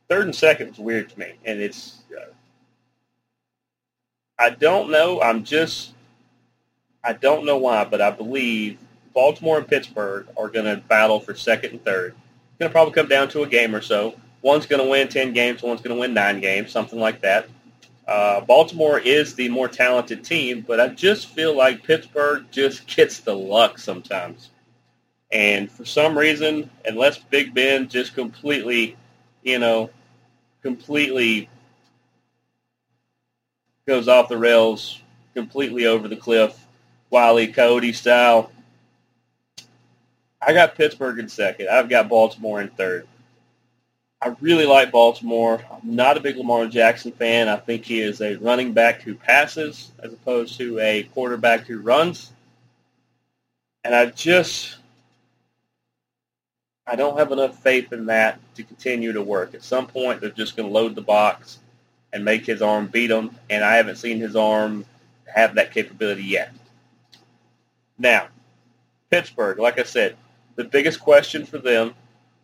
third 0.09 0.25
and 0.25 0.35
second 0.35 0.69
was 0.69 0.79
weird 0.79 1.09
to 1.09 1.19
me, 1.19 1.33
and 1.45 1.59
it's. 1.59 2.01
Uh, 2.15 2.31
I 4.39 4.51
don't 4.51 4.91
know. 4.91 5.21
I'm 5.21 5.43
just. 5.43 5.92
I 7.03 7.13
don't 7.13 7.45
know 7.45 7.57
why, 7.57 7.83
but 7.85 8.01
I 8.01 8.11
believe 8.11 8.79
Baltimore 9.13 9.57
and 9.57 9.67
Pittsburgh 9.67 10.27
are 10.37 10.49
going 10.49 10.65
to 10.65 10.77
battle 10.77 11.19
for 11.19 11.35
second 11.35 11.71
and 11.71 11.83
third. 11.83 12.13
It's 12.13 12.59
going 12.59 12.69
to 12.69 12.73
probably 12.73 12.93
come 12.93 13.07
down 13.07 13.29
to 13.29 13.43
a 13.43 13.47
game 13.47 13.75
or 13.75 13.81
so. 13.81 14.15
One's 14.41 14.65
going 14.65 14.83
to 14.83 14.89
win 14.89 15.07
10 15.07 15.33
games, 15.33 15.61
one's 15.61 15.81
going 15.81 15.95
to 15.95 15.99
win 15.99 16.13
9 16.13 16.41
games, 16.41 16.71
something 16.71 16.99
like 16.99 17.21
that. 17.21 17.47
Uh, 18.07 18.41
Baltimore 18.41 18.99
is 18.99 19.35
the 19.35 19.47
more 19.49 19.69
talented 19.69 20.23
team, 20.23 20.61
but 20.67 20.79
I 20.79 20.89
just 20.89 21.27
feel 21.27 21.55
like 21.55 21.83
Pittsburgh 21.83 22.45
just 22.51 22.87
gets 22.95 23.19
the 23.19 23.35
luck 23.35 23.77
sometimes. 23.77 24.49
And 25.31 25.71
for 25.71 25.85
some 25.85 26.17
reason, 26.17 26.69
unless 26.85 27.17
Big 27.17 27.53
Ben 27.53 27.87
just 27.87 28.13
completely, 28.13 28.95
you 29.41 29.57
know, 29.57 29.89
completely 30.61 31.49
goes 33.87 34.07
off 34.07 34.29
the 34.29 34.37
rails, 34.37 35.01
completely 35.33 35.87
over 35.87 36.07
the 36.07 36.15
cliff, 36.15 36.62
Wiley 37.13 37.45
Coyote 37.45 37.93
style, 37.93 38.51
I 40.41 40.51
got 40.51 40.73
Pittsburgh 40.73 41.19
in 41.19 41.29
second. 41.29 41.69
I've 41.69 41.87
got 41.87 42.09
Baltimore 42.09 42.59
in 42.59 42.69
third. 42.69 43.07
I 44.19 44.35
really 44.41 44.65
like 44.65 44.91
Baltimore. 44.91 45.63
I'm 45.71 45.95
not 45.95 46.17
a 46.17 46.21
big 46.21 46.37
Lamar 46.37 46.65
Jackson 46.65 47.11
fan. 47.11 47.49
I 47.49 47.57
think 47.57 47.85
he 47.85 48.01
is 48.01 48.19
a 48.19 48.37
running 48.37 48.73
back 48.73 49.03
who 49.03 49.13
passes 49.13 49.91
as 49.99 50.11
opposed 50.11 50.57
to 50.57 50.79
a 50.79 51.03
quarterback 51.13 51.67
who 51.67 51.81
runs. 51.81 52.31
And 53.83 53.93
I 53.93 54.07
just 54.07 54.77
I 56.87 56.95
don't 56.95 57.19
have 57.19 57.31
enough 57.31 57.61
faith 57.61 57.93
in 57.93 58.07
that 58.07 58.39
to 58.55 58.63
continue 58.63 59.13
to 59.13 59.21
work. 59.21 59.53
At 59.53 59.63
some 59.63 59.85
point, 59.85 60.19
they're 60.19 60.31
just 60.31 60.57
going 60.57 60.67
to 60.67 60.73
load 60.73 60.95
the 60.95 61.01
box 61.01 61.59
and 62.11 62.25
make 62.25 62.43
his 62.43 62.63
arm 62.63 62.87
beat 62.87 63.11
him, 63.11 63.37
and 63.51 63.63
I 63.63 63.75
haven't 63.75 63.97
seen 63.97 64.19
his 64.19 64.35
arm 64.35 64.83
have 65.27 65.53
that 65.55 65.71
capability 65.71 66.23
yet. 66.23 66.51
Now, 68.03 68.27
Pittsburgh, 69.09 69.59
like 69.59 69.79
I 69.79 69.83
said, 69.83 70.17
the 70.55 70.65
biggest 70.65 70.99
question 70.99 71.45
for 71.45 71.57
them 71.57 71.95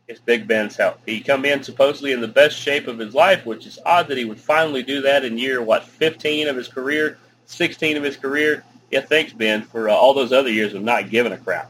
is 0.07 0.17
Big 0.17 0.47
Ben's 0.47 0.77
health. 0.77 0.99
He 1.05 1.19
come 1.19 1.43
in 1.43 1.61
supposedly 1.63 2.13
in 2.13 2.21
the 2.21 2.29
best 2.29 2.55
shape 2.57 2.87
of 2.87 2.97
his 2.97 3.13
life, 3.13 3.45
which 3.45 3.67
is 3.67 3.77
odd 3.85 4.07
that 4.07 4.17
he 4.17 4.23
would 4.23 4.39
finally 4.39 4.83
do 4.83 5.01
that 5.01 5.25
in 5.25 5.37
year, 5.37 5.61
what, 5.61 5.83
15 5.83 6.47
of 6.47 6.55
his 6.55 6.69
career, 6.69 7.17
16 7.45 7.97
of 7.97 8.03
his 8.03 8.15
career. 8.15 8.63
Yeah, 8.89 9.01
thanks, 9.01 9.33
Ben, 9.33 9.61
for 9.63 9.89
uh, 9.89 9.93
all 9.93 10.13
those 10.13 10.31
other 10.31 10.49
years 10.49 10.73
of 10.73 10.81
not 10.81 11.09
giving 11.09 11.33
a 11.33 11.37
crap. 11.37 11.69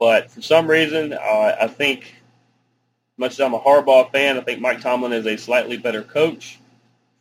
But 0.00 0.30
for 0.30 0.40
some 0.40 0.66
reason, 0.66 1.12
uh, 1.12 1.56
I 1.60 1.66
think, 1.68 2.14
much 3.18 3.32
as 3.32 3.40
I'm 3.40 3.54
a 3.54 3.60
Harbaugh 3.60 4.10
fan, 4.10 4.38
I 4.38 4.40
think 4.40 4.60
Mike 4.60 4.80
Tomlin 4.80 5.12
is 5.12 5.26
a 5.26 5.36
slightly 5.36 5.76
better 5.76 6.02
coach. 6.02 6.58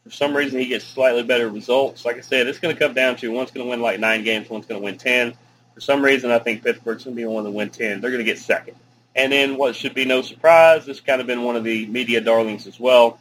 For 0.04 0.10
some 0.10 0.36
reason, 0.36 0.60
he 0.60 0.66
gets 0.66 0.86
slightly 0.86 1.24
better 1.24 1.50
results. 1.50 2.06
Like 2.06 2.18
I 2.18 2.22
said, 2.22 2.48
it's 2.48 2.60
going 2.60 2.76
to 2.76 2.80
come 2.80 2.94
down 2.94 3.16
to 3.18 3.32
one's 3.32 3.52
going 3.52 3.66
to 3.66 3.70
win 3.70 3.82
like 3.82 4.00
nine 4.00 4.24
games, 4.24 4.50
one's 4.50 4.66
going 4.66 4.82
to 4.82 4.84
win 4.84 4.98
10. 4.98 5.34
For 5.76 5.82
some 5.82 6.04
reason, 6.04 6.32
I 6.32 6.40
think 6.40 6.64
Pittsburgh's 6.64 7.04
going 7.04 7.16
to 7.16 7.22
be 7.22 7.26
one 7.26 7.44
to 7.44 7.52
win 7.52 7.70
10. 7.70 8.02
They're 8.02 8.12
going 8.12 8.24
to 8.24 8.30
get 8.30 8.40
second. 8.40 8.76
And 9.16 9.32
then 9.32 9.58
what 9.58 9.76
should 9.76 9.94
be 9.94 10.06
no 10.06 10.22
surprise, 10.22 10.86
this 10.86 11.02
kind 11.02 11.22
of 11.22 11.28
been 11.28 11.44
one 11.44 11.56
of 11.56 11.64
the 11.64 11.86
media 11.86 12.22
darlings 12.22 12.66
as 12.66 12.80
well. 12.80 13.20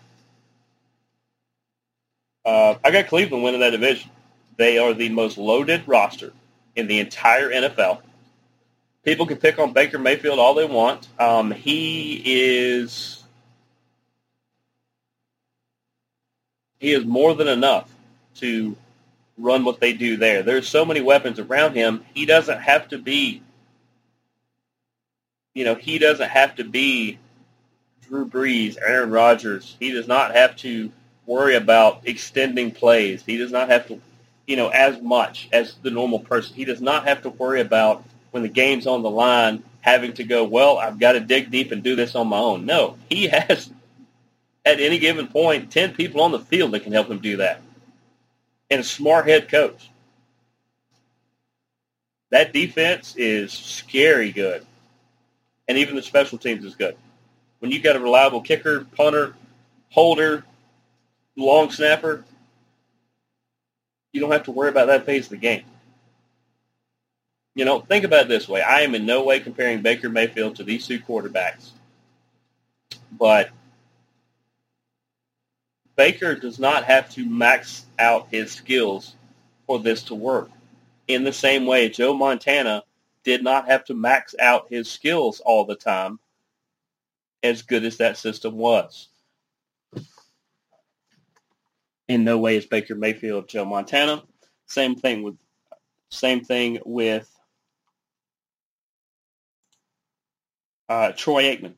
Uh, 2.44 2.76
I 2.82 2.90
got 2.90 3.08
Cleveland 3.08 3.44
winning 3.44 3.60
that 3.60 3.70
division. 3.70 4.10
They 4.56 4.78
are 4.78 4.94
the 4.94 5.08
most 5.10 5.36
loaded 5.36 5.86
roster 5.86 6.32
in 6.76 6.86
the 6.86 7.00
entire 7.00 7.50
NFL. 7.50 8.00
People 9.04 9.26
can 9.26 9.38
pick 9.38 9.58
on 9.58 9.72
Baker 9.72 9.98
Mayfield 9.98 10.38
all 10.38 10.54
they 10.54 10.66
want. 10.66 11.08
Um, 11.18 11.50
he 11.50 12.22
is 12.24 13.19
he 16.80 16.92
is 16.92 17.04
more 17.04 17.34
than 17.34 17.46
enough 17.46 17.88
to 18.36 18.74
run 19.38 19.64
what 19.64 19.80
they 19.80 19.92
do 19.92 20.16
there. 20.16 20.42
There's 20.42 20.68
so 20.68 20.84
many 20.84 21.00
weapons 21.00 21.38
around 21.38 21.74
him. 21.74 22.04
He 22.14 22.26
doesn't 22.26 22.60
have 22.60 22.88
to 22.88 22.98
be, 22.98 23.42
you 25.54 25.64
know, 25.64 25.74
he 25.74 25.98
doesn't 25.98 26.28
have 26.28 26.56
to 26.56 26.64
be 26.64 27.18
Drew 28.08 28.26
Brees, 28.26 28.76
Aaron 28.84 29.10
Rodgers. 29.10 29.76
He 29.78 29.92
does 29.92 30.08
not 30.08 30.34
have 30.34 30.56
to 30.56 30.90
worry 31.26 31.54
about 31.54 32.00
extending 32.04 32.72
plays. 32.72 33.22
He 33.24 33.36
does 33.36 33.52
not 33.52 33.68
have 33.68 33.86
to, 33.88 34.00
you 34.46 34.56
know, 34.56 34.68
as 34.68 35.00
much 35.00 35.48
as 35.52 35.74
the 35.82 35.90
normal 35.90 36.18
person. 36.18 36.56
He 36.56 36.64
does 36.64 36.80
not 36.80 37.06
have 37.06 37.22
to 37.22 37.30
worry 37.30 37.60
about 37.60 38.04
when 38.30 38.42
the 38.42 38.48
game's 38.48 38.86
on 38.86 39.02
the 39.02 39.10
line 39.10 39.62
having 39.80 40.12
to 40.14 40.24
go, 40.24 40.44
well, 40.44 40.78
I've 40.78 40.98
got 40.98 41.12
to 41.12 41.20
dig 41.20 41.50
deep 41.50 41.72
and 41.72 41.82
do 41.82 41.96
this 41.96 42.14
on 42.14 42.28
my 42.28 42.38
own. 42.38 42.66
No, 42.66 42.96
he 43.08 43.28
has 43.28 43.70
at 44.64 44.80
any 44.80 44.98
given 44.98 45.26
point 45.26 45.70
10 45.70 45.94
people 45.94 46.20
on 46.20 46.32
the 46.32 46.38
field 46.38 46.72
that 46.72 46.82
can 46.82 46.92
help 46.92 47.10
him 47.10 47.18
do 47.18 47.38
that 47.38 47.62
and 48.70 48.80
a 48.80 48.84
smart 48.84 49.26
head 49.26 49.48
coach. 49.48 49.90
That 52.30 52.52
defense 52.52 53.14
is 53.16 53.52
scary 53.52 54.30
good. 54.30 54.64
And 55.68 55.76
even 55.78 55.96
the 55.96 56.02
special 56.02 56.38
teams 56.38 56.64
is 56.64 56.76
good. 56.76 56.96
When 57.58 57.70
you've 57.70 57.82
got 57.82 57.96
a 57.96 58.00
reliable 58.00 58.40
kicker, 58.40 58.86
punter, 58.96 59.34
holder, 59.90 60.44
long 61.36 61.70
snapper, 61.70 62.24
you 64.12 64.20
don't 64.20 64.32
have 64.32 64.44
to 64.44 64.52
worry 64.52 64.68
about 64.68 64.86
that 64.86 65.04
phase 65.04 65.26
of 65.26 65.30
the 65.30 65.36
game. 65.36 65.64
You 67.54 67.64
know, 67.64 67.80
think 67.80 68.04
about 68.04 68.22
it 68.22 68.28
this 68.28 68.48
way. 68.48 68.62
I 68.62 68.80
am 68.82 68.94
in 68.94 69.04
no 69.06 69.24
way 69.24 69.40
comparing 69.40 69.82
Baker 69.82 70.08
Mayfield 70.08 70.56
to 70.56 70.64
these 70.64 70.86
two 70.86 71.00
quarterbacks. 71.00 71.70
But 73.12 73.50
Baker 76.00 76.34
does 76.34 76.58
not 76.58 76.84
have 76.84 77.10
to 77.10 77.28
max 77.28 77.84
out 77.98 78.28
his 78.30 78.52
skills 78.52 79.16
for 79.66 79.78
this 79.78 80.04
to 80.04 80.14
work. 80.14 80.48
In 81.08 81.24
the 81.24 81.32
same 81.34 81.66
way, 81.66 81.90
Joe 81.90 82.14
Montana 82.14 82.84
did 83.22 83.44
not 83.44 83.66
have 83.68 83.84
to 83.84 83.94
max 83.94 84.34
out 84.40 84.70
his 84.70 84.90
skills 84.90 85.42
all 85.44 85.66
the 85.66 85.74
time 85.74 86.18
as 87.42 87.60
good 87.60 87.84
as 87.84 87.98
that 87.98 88.16
system 88.16 88.56
was. 88.56 89.08
In 92.08 92.24
no 92.24 92.38
way 92.38 92.56
is 92.56 92.64
Baker 92.64 92.94
Mayfield 92.94 93.46
Joe 93.46 93.66
Montana. 93.66 94.22
Same 94.64 94.94
thing 94.96 95.22
with 95.22 95.36
same 96.08 96.42
thing 96.42 96.78
with 96.86 97.30
Uh, 100.88 101.12
Troy 101.12 101.42
Aikman. 101.42 101.74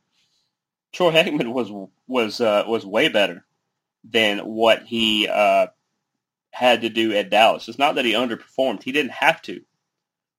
Troy 0.93 1.11
Aikman 1.11 1.53
was 1.53 1.73
was 2.07 2.41
uh, 2.41 2.63
was 2.69 2.87
way 2.87 3.09
better 3.09 3.45
than 4.05 4.41
what 4.41 4.83
he 4.85 5.29
uh, 5.29 5.69
had 6.51 6.83
to 6.83 6.89
do 6.89 7.13
at 7.15 7.31
Dallas. 7.31 7.69
It's 7.69 7.79
not 7.79 7.97
that 7.97 8.05
he 8.05 8.13
underperformed; 8.13 8.83
he 8.83 8.93
didn't 8.93 9.13
have 9.13 9.43
to. 9.43 9.63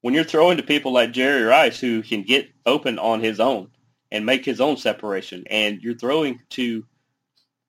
When 0.02 0.14
you're 0.14 0.24
throwing 0.24 0.58
to 0.58 0.64
people 0.64 0.92
like 0.92 1.14
Jerry 1.14 1.44
Rice, 1.44 1.80
who 1.80 2.04
can 2.04 2.24
get 2.24 2.50
open 2.66 3.00
on 3.00 3.22
his 3.22 3.40
own 3.40 3.70
and 4.12 4.26
make 4.26 4.46
his 4.46 4.60
own 4.60 4.78
separation, 4.78 5.46
and 5.50 5.82
you're 5.82 5.96
throwing 5.98 6.42
to 6.52 6.86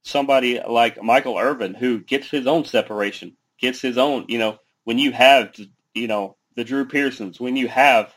somebody 0.02 0.60
like 0.60 1.02
Michael 1.02 1.38
Irvin, 1.38 1.74
who 1.74 2.00
gets 2.00 2.28
his 2.28 2.46
own 2.46 2.64
separation, 2.64 3.36
gets 3.60 3.80
his 3.80 3.98
own. 3.98 4.26
You 4.28 4.38
know, 4.38 4.58
when 4.84 4.98
you 4.98 5.12
have, 5.12 5.54
you 5.94 6.06
know, 6.06 6.36
the 6.54 6.64
Drew 6.64 6.86
Pearsons, 6.86 7.40
when 7.40 7.56
you 7.56 7.68
have 7.68 8.12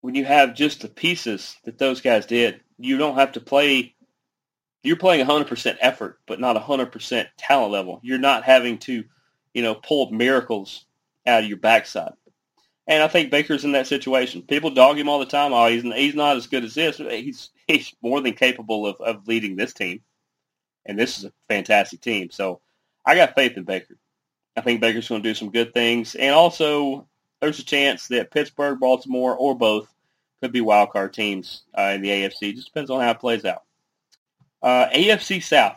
when 0.00 0.14
you 0.14 0.24
have 0.24 0.54
just 0.54 0.80
the 0.80 0.88
pieces 0.88 1.56
that 1.64 1.78
those 1.78 2.00
guys 2.00 2.26
did, 2.26 2.60
you 2.78 2.96
don't 2.98 3.16
have 3.18 3.32
to 3.32 3.40
play. 3.40 3.94
You're 4.82 4.96
playing 4.96 5.26
100% 5.26 5.76
effort, 5.80 6.20
but 6.26 6.40
not 6.40 6.56
100% 6.56 7.26
talent 7.36 7.72
level. 7.72 8.00
You're 8.02 8.18
not 8.18 8.44
having 8.44 8.78
to, 8.78 9.04
you 9.52 9.62
know, 9.62 9.74
pull 9.74 10.10
miracles 10.10 10.86
out 11.26 11.42
of 11.42 11.48
your 11.48 11.58
backside. 11.58 12.12
And 12.86 13.02
I 13.02 13.08
think 13.08 13.30
Baker's 13.30 13.64
in 13.64 13.72
that 13.72 13.86
situation. 13.86 14.42
People 14.42 14.70
dog 14.70 14.98
him 14.98 15.10
all 15.10 15.18
the 15.18 15.26
time. 15.26 15.52
Oh, 15.52 15.66
he's 15.66 15.82
he's 15.82 16.14
not 16.14 16.38
as 16.38 16.46
good 16.46 16.64
as 16.64 16.74
this. 16.74 16.96
He's 16.96 17.50
he's 17.66 17.94
more 18.02 18.22
than 18.22 18.32
capable 18.32 18.86
of, 18.86 18.96
of 19.02 19.28
leading 19.28 19.56
this 19.56 19.74
team, 19.74 20.00
and 20.86 20.98
this 20.98 21.18
is 21.18 21.24
a 21.24 21.32
fantastic 21.50 22.00
team. 22.00 22.30
So 22.30 22.62
I 23.04 23.14
got 23.14 23.34
faith 23.34 23.58
in 23.58 23.64
Baker. 23.64 23.98
I 24.56 24.62
think 24.62 24.80
Baker's 24.80 25.06
going 25.06 25.22
to 25.22 25.28
do 25.28 25.34
some 25.34 25.50
good 25.50 25.74
things, 25.74 26.14
and 26.14 26.34
also 26.34 27.06
there's 27.40 27.58
a 27.58 27.64
chance 27.64 28.08
that 28.08 28.30
Pittsburgh, 28.30 28.80
Baltimore, 28.80 29.36
or 29.36 29.54
both 29.54 29.92
could 30.40 30.52
be 30.52 30.62
wild 30.62 30.90
card 30.90 31.12
teams 31.12 31.64
uh, 31.76 31.92
in 31.94 32.00
the 32.00 32.08
AFC. 32.08 32.54
Just 32.54 32.68
depends 32.68 32.90
on 32.90 33.02
how 33.02 33.10
it 33.10 33.20
plays 33.20 33.44
out. 33.44 33.64
Uh, 34.62 34.88
AFC 34.88 35.42
South. 35.42 35.76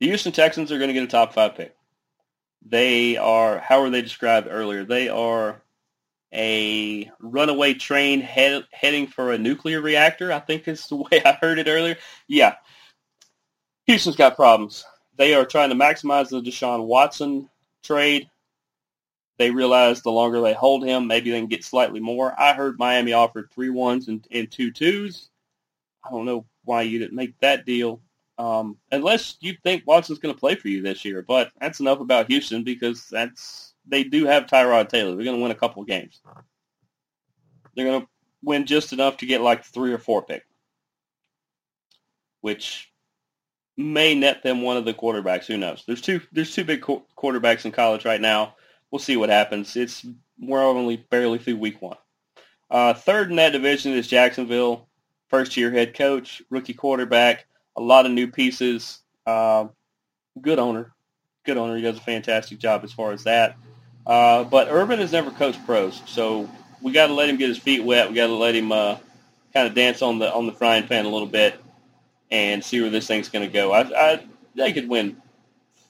The 0.00 0.06
Houston 0.06 0.32
Texans 0.32 0.70
are 0.70 0.78
going 0.78 0.88
to 0.88 0.94
get 0.94 1.02
a 1.02 1.08
top 1.08 1.32
five 1.32 1.56
pick. 1.56 1.74
They 2.64 3.16
are, 3.16 3.58
how 3.58 3.82
were 3.82 3.90
they 3.90 4.02
described 4.02 4.48
earlier? 4.50 4.84
They 4.84 5.08
are 5.08 5.62
a 6.32 7.10
runaway 7.20 7.74
train 7.74 8.20
head, 8.20 8.66
heading 8.72 9.06
for 9.06 9.32
a 9.32 9.38
nuclear 9.38 9.80
reactor, 9.80 10.32
I 10.32 10.40
think 10.40 10.68
is 10.68 10.86
the 10.86 10.96
way 11.10 11.22
I 11.24 11.32
heard 11.40 11.58
it 11.58 11.68
earlier. 11.68 11.96
Yeah. 12.26 12.56
Houston's 13.86 14.16
got 14.16 14.36
problems. 14.36 14.84
They 15.16 15.34
are 15.34 15.44
trying 15.46 15.70
to 15.70 15.74
maximize 15.74 16.28
the 16.28 16.40
Deshaun 16.40 16.84
Watson 16.84 17.48
trade. 17.82 18.28
They 19.38 19.50
realize 19.50 20.02
the 20.02 20.10
longer 20.10 20.40
they 20.40 20.52
hold 20.52 20.84
him, 20.84 21.06
maybe 21.06 21.30
they 21.30 21.38
can 21.38 21.48
get 21.48 21.64
slightly 21.64 22.00
more. 22.00 22.38
I 22.38 22.54
heard 22.54 22.78
Miami 22.78 23.12
offered 23.12 23.50
three 23.50 23.70
ones 23.70 24.08
and, 24.08 24.26
and 24.32 24.50
two 24.50 24.72
twos. 24.72 25.28
I 26.04 26.10
don't 26.10 26.24
know 26.24 26.44
why 26.68 26.82
you 26.82 26.98
didn't 26.98 27.16
make 27.16 27.38
that 27.40 27.66
deal, 27.66 28.00
um, 28.38 28.76
unless 28.92 29.36
you 29.40 29.54
think 29.62 29.86
Watson's 29.86 30.18
going 30.18 30.34
to 30.34 30.38
play 30.38 30.54
for 30.54 30.68
you 30.68 30.82
this 30.82 31.04
year. 31.04 31.22
But 31.26 31.50
that's 31.60 31.80
enough 31.80 32.00
about 32.00 32.28
Houston 32.28 32.62
because 32.62 33.08
that's 33.08 33.74
they 33.86 34.04
do 34.04 34.26
have 34.26 34.46
Tyrod 34.46 34.88
Taylor. 34.88 35.16
They're 35.16 35.24
going 35.24 35.36
to 35.36 35.42
win 35.42 35.52
a 35.52 35.56
couple 35.56 35.82
of 35.82 35.88
games. 35.88 36.20
They're 37.74 37.86
going 37.86 38.02
to 38.02 38.08
win 38.42 38.66
just 38.66 38.92
enough 38.92 39.16
to 39.18 39.26
get 39.26 39.40
like 39.40 39.64
three 39.64 39.92
or 39.92 39.98
four 39.98 40.22
pick, 40.22 40.44
which 42.40 42.92
may 43.76 44.14
net 44.14 44.42
them 44.42 44.62
one 44.62 44.76
of 44.76 44.84
the 44.84 44.94
quarterbacks. 44.94 45.46
Who 45.46 45.56
knows? 45.56 45.84
There's 45.86 46.00
two. 46.00 46.20
There's 46.32 46.54
two 46.54 46.64
big 46.64 46.82
qu- 46.82 47.04
quarterbacks 47.16 47.64
in 47.64 47.72
college 47.72 48.04
right 48.04 48.20
now 48.20 48.54
we'll 48.90 48.98
see 48.98 49.16
what 49.16 49.30
happens. 49.30 49.76
It's 49.76 50.06
we're 50.38 50.62
only 50.62 50.96
barely 50.96 51.38
through 51.38 51.56
week 51.56 51.80
one. 51.82 51.96
Uh, 52.70 52.94
third 52.94 53.30
in 53.30 53.36
that 53.36 53.52
division 53.52 53.92
is 53.92 54.08
Jacksonville, 54.08 54.87
first 55.28 55.56
year 55.56 55.70
head 55.70 55.94
coach, 55.94 56.42
rookie 56.50 56.74
quarterback, 56.74 57.46
a 57.76 57.80
lot 57.80 58.06
of 58.06 58.12
new 58.12 58.28
pieces. 58.28 59.00
Uh, 59.26 59.68
good 60.40 60.58
owner, 60.58 60.92
good 61.44 61.56
owner. 61.56 61.76
He 61.76 61.82
does 61.82 61.98
a 61.98 62.02
fantastic 62.02 62.58
job 62.58 62.82
as 62.84 62.92
far 62.92 63.12
as 63.12 63.24
that. 63.24 63.56
Uh, 64.06 64.44
but 64.44 64.68
Urban 64.70 64.98
has 65.00 65.12
never 65.12 65.30
coached 65.30 65.64
pros, 65.66 66.02
so 66.06 66.48
we 66.80 66.92
got 66.92 67.08
to 67.08 67.12
let 67.12 67.28
him 67.28 67.36
get 67.36 67.48
his 67.48 67.58
feet 67.58 67.84
wet. 67.84 68.08
We 68.08 68.14
got 68.14 68.28
to 68.28 68.34
let 68.34 68.54
him 68.54 68.72
uh, 68.72 68.96
kind 69.52 69.68
of 69.68 69.74
dance 69.74 70.00
on 70.02 70.18
the 70.18 70.32
on 70.32 70.46
the 70.46 70.52
frying 70.52 70.86
pan 70.86 71.04
a 71.04 71.10
little 71.10 71.28
bit 71.28 71.60
and 72.30 72.64
see 72.64 72.80
where 72.80 72.90
this 72.90 73.06
thing's 73.06 73.28
going 73.28 73.46
to 73.46 73.52
go. 73.52 73.72
I, 73.72 73.80
I 73.94 74.20
they 74.54 74.72
could 74.72 74.88
win 74.88 75.20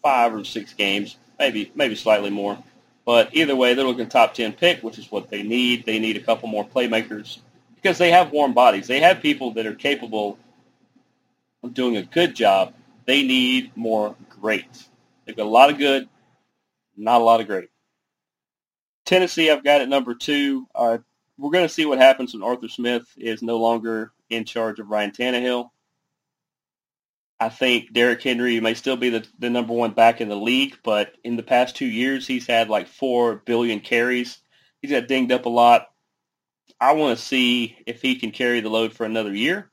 five 0.02 0.34
or 0.34 0.44
six 0.44 0.74
games, 0.74 1.16
maybe 1.38 1.70
maybe 1.74 1.94
slightly 1.94 2.30
more. 2.30 2.58
But 3.04 3.34
either 3.34 3.56
way, 3.56 3.72
they're 3.72 3.86
looking 3.86 4.08
top 4.08 4.34
10 4.34 4.52
pick, 4.52 4.82
which 4.82 4.98
is 4.98 5.10
what 5.10 5.30
they 5.30 5.42
need. 5.42 5.86
They 5.86 5.98
need 5.98 6.18
a 6.18 6.20
couple 6.20 6.46
more 6.46 6.66
playmakers 6.66 7.38
because 7.82 7.98
they 7.98 8.10
have 8.10 8.32
warm 8.32 8.54
bodies. 8.54 8.86
They 8.86 9.00
have 9.00 9.22
people 9.22 9.54
that 9.54 9.66
are 9.66 9.74
capable 9.74 10.38
of 11.62 11.74
doing 11.74 11.96
a 11.96 12.02
good 12.02 12.34
job. 12.34 12.74
They 13.06 13.22
need 13.22 13.76
more 13.76 14.16
great. 14.28 14.88
They've 15.24 15.36
got 15.36 15.46
a 15.46 15.48
lot 15.48 15.70
of 15.70 15.78
good, 15.78 16.08
not 16.96 17.20
a 17.20 17.24
lot 17.24 17.40
of 17.40 17.46
great. 17.46 17.68
Tennessee, 19.06 19.50
I've 19.50 19.64
got 19.64 19.80
at 19.80 19.88
number 19.88 20.14
two. 20.14 20.66
Uh, 20.74 20.98
we're 21.38 21.50
going 21.50 21.66
to 21.66 21.72
see 21.72 21.86
what 21.86 21.98
happens 21.98 22.34
when 22.34 22.42
Arthur 22.42 22.68
Smith 22.68 23.06
is 23.16 23.42
no 23.42 23.58
longer 23.58 24.12
in 24.28 24.44
charge 24.44 24.80
of 24.80 24.90
Ryan 24.90 25.12
Tannehill. 25.12 25.70
I 27.40 27.48
think 27.48 27.92
Derrick 27.92 28.22
Henry 28.22 28.58
may 28.60 28.74
still 28.74 28.96
be 28.96 29.10
the, 29.10 29.26
the 29.38 29.48
number 29.48 29.72
one 29.72 29.92
back 29.92 30.20
in 30.20 30.28
the 30.28 30.36
league, 30.36 30.76
but 30.82 31.12
in 31.22 31.36
the 31.36 31.42
past 31.44 31.76
two 31.76 31.86
years, 31.86 32.26
he's 32.26 32.48
had 32.48 32.68
like 32.68 32.88
four 32.88 33.36
billion 33.36 33.78
carries. 33.80 34.38
He's 34.82 34.90
got 34.90 35.06
dinged 35.06 35.32
up 35.32 35.46
a 35.46 35.48
lot. 35.48 35.88
I 36.80 36.92
want 36.92 37.18
to 37.18 37.24
see 37.24 37.76
if 37.86 38.00
he 38.02 38.16
can 38.16 38.30
carry 38.30 38.60
the 38.60 38.68
load 38.68 38.92
for 38.92 39.04
another 39.04 39.34
year 39.34 39.70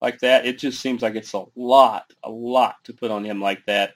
like 0.00 0.20
that. 0.20 0.46
It 0.46 0.58
just 0.58 0.80
seems 0.80 1.02
like 1.02 1.14
it's 1.14 1.32
a 1.32 1.44
lot, 1.56 2.12
a 2.22 2.30
lot 2.30 2.76
to 2.84 2.92
put 2.92 3.10
on 3.10 3.24
him 3.24 3.40
like 3.40 3.64
that. 3.66 3.94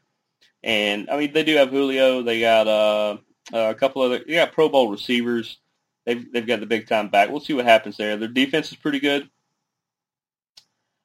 And 0.63 1.09
I 1.11 1.17
mean, 1.19 1.33
they 1.33 1.45
do 1.45 1.57
have 1.57 1.71
Julio. 1.71 2.23
They 2.23 2.41
got 2.41 2.67
uh, 2.67 3.19
a 3.53 3.75
couple 3.75 4.03
other. 4.03 4.21
They 4.27 4.35
got 4.35 4.53
Pro 4.53 4.69
Bowl 4.69 4.91
receivers. 4.91 5.59
They've 6.05 6.33
they've 6.33 6.47
got 6.47 6.61
the 6.61 6.67
big 6.67 6.89
time 6.89 7.09
back. 7.09 7.31
We'll 7.31 7.41
see 7.41 7.55
what 7.55 7.67
happens 7.67 7.97
there. 7.97 8.17
Their 8.17 8.29
defense 8.29 8.71
is 8.71 8.77
pretty 8.77 9.01
good. 9.01 9.29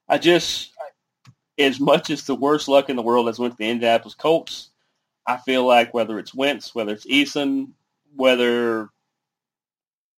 I 0.08 0.18
just 0.18 0.72
as 1.58 1.80
much 1.80 2.10
as 2.10 2.24
the 2.24 2.36
worst 2.36 2.68
luck 2.68 2.90
in 2.90 2.96
the 2.96 3.02
world 3.02 3.28
has 3.28 3.40
went 3.40 3.54
to 3.54 3.58
the 3.58 3.70
Indianapolis 3.70 4.16
Colts, 4.16 4.70
I 5.28 5.38
feel 5.38 5.66
like 5.66 5.94
whether 5.94 6.18
it's 6.18 6.34
Wentz, 6.34 6.74
whether 6.74 6.94
it's 6.94 7.06
Eason, 7.06 7.72
whether 8.16 8.90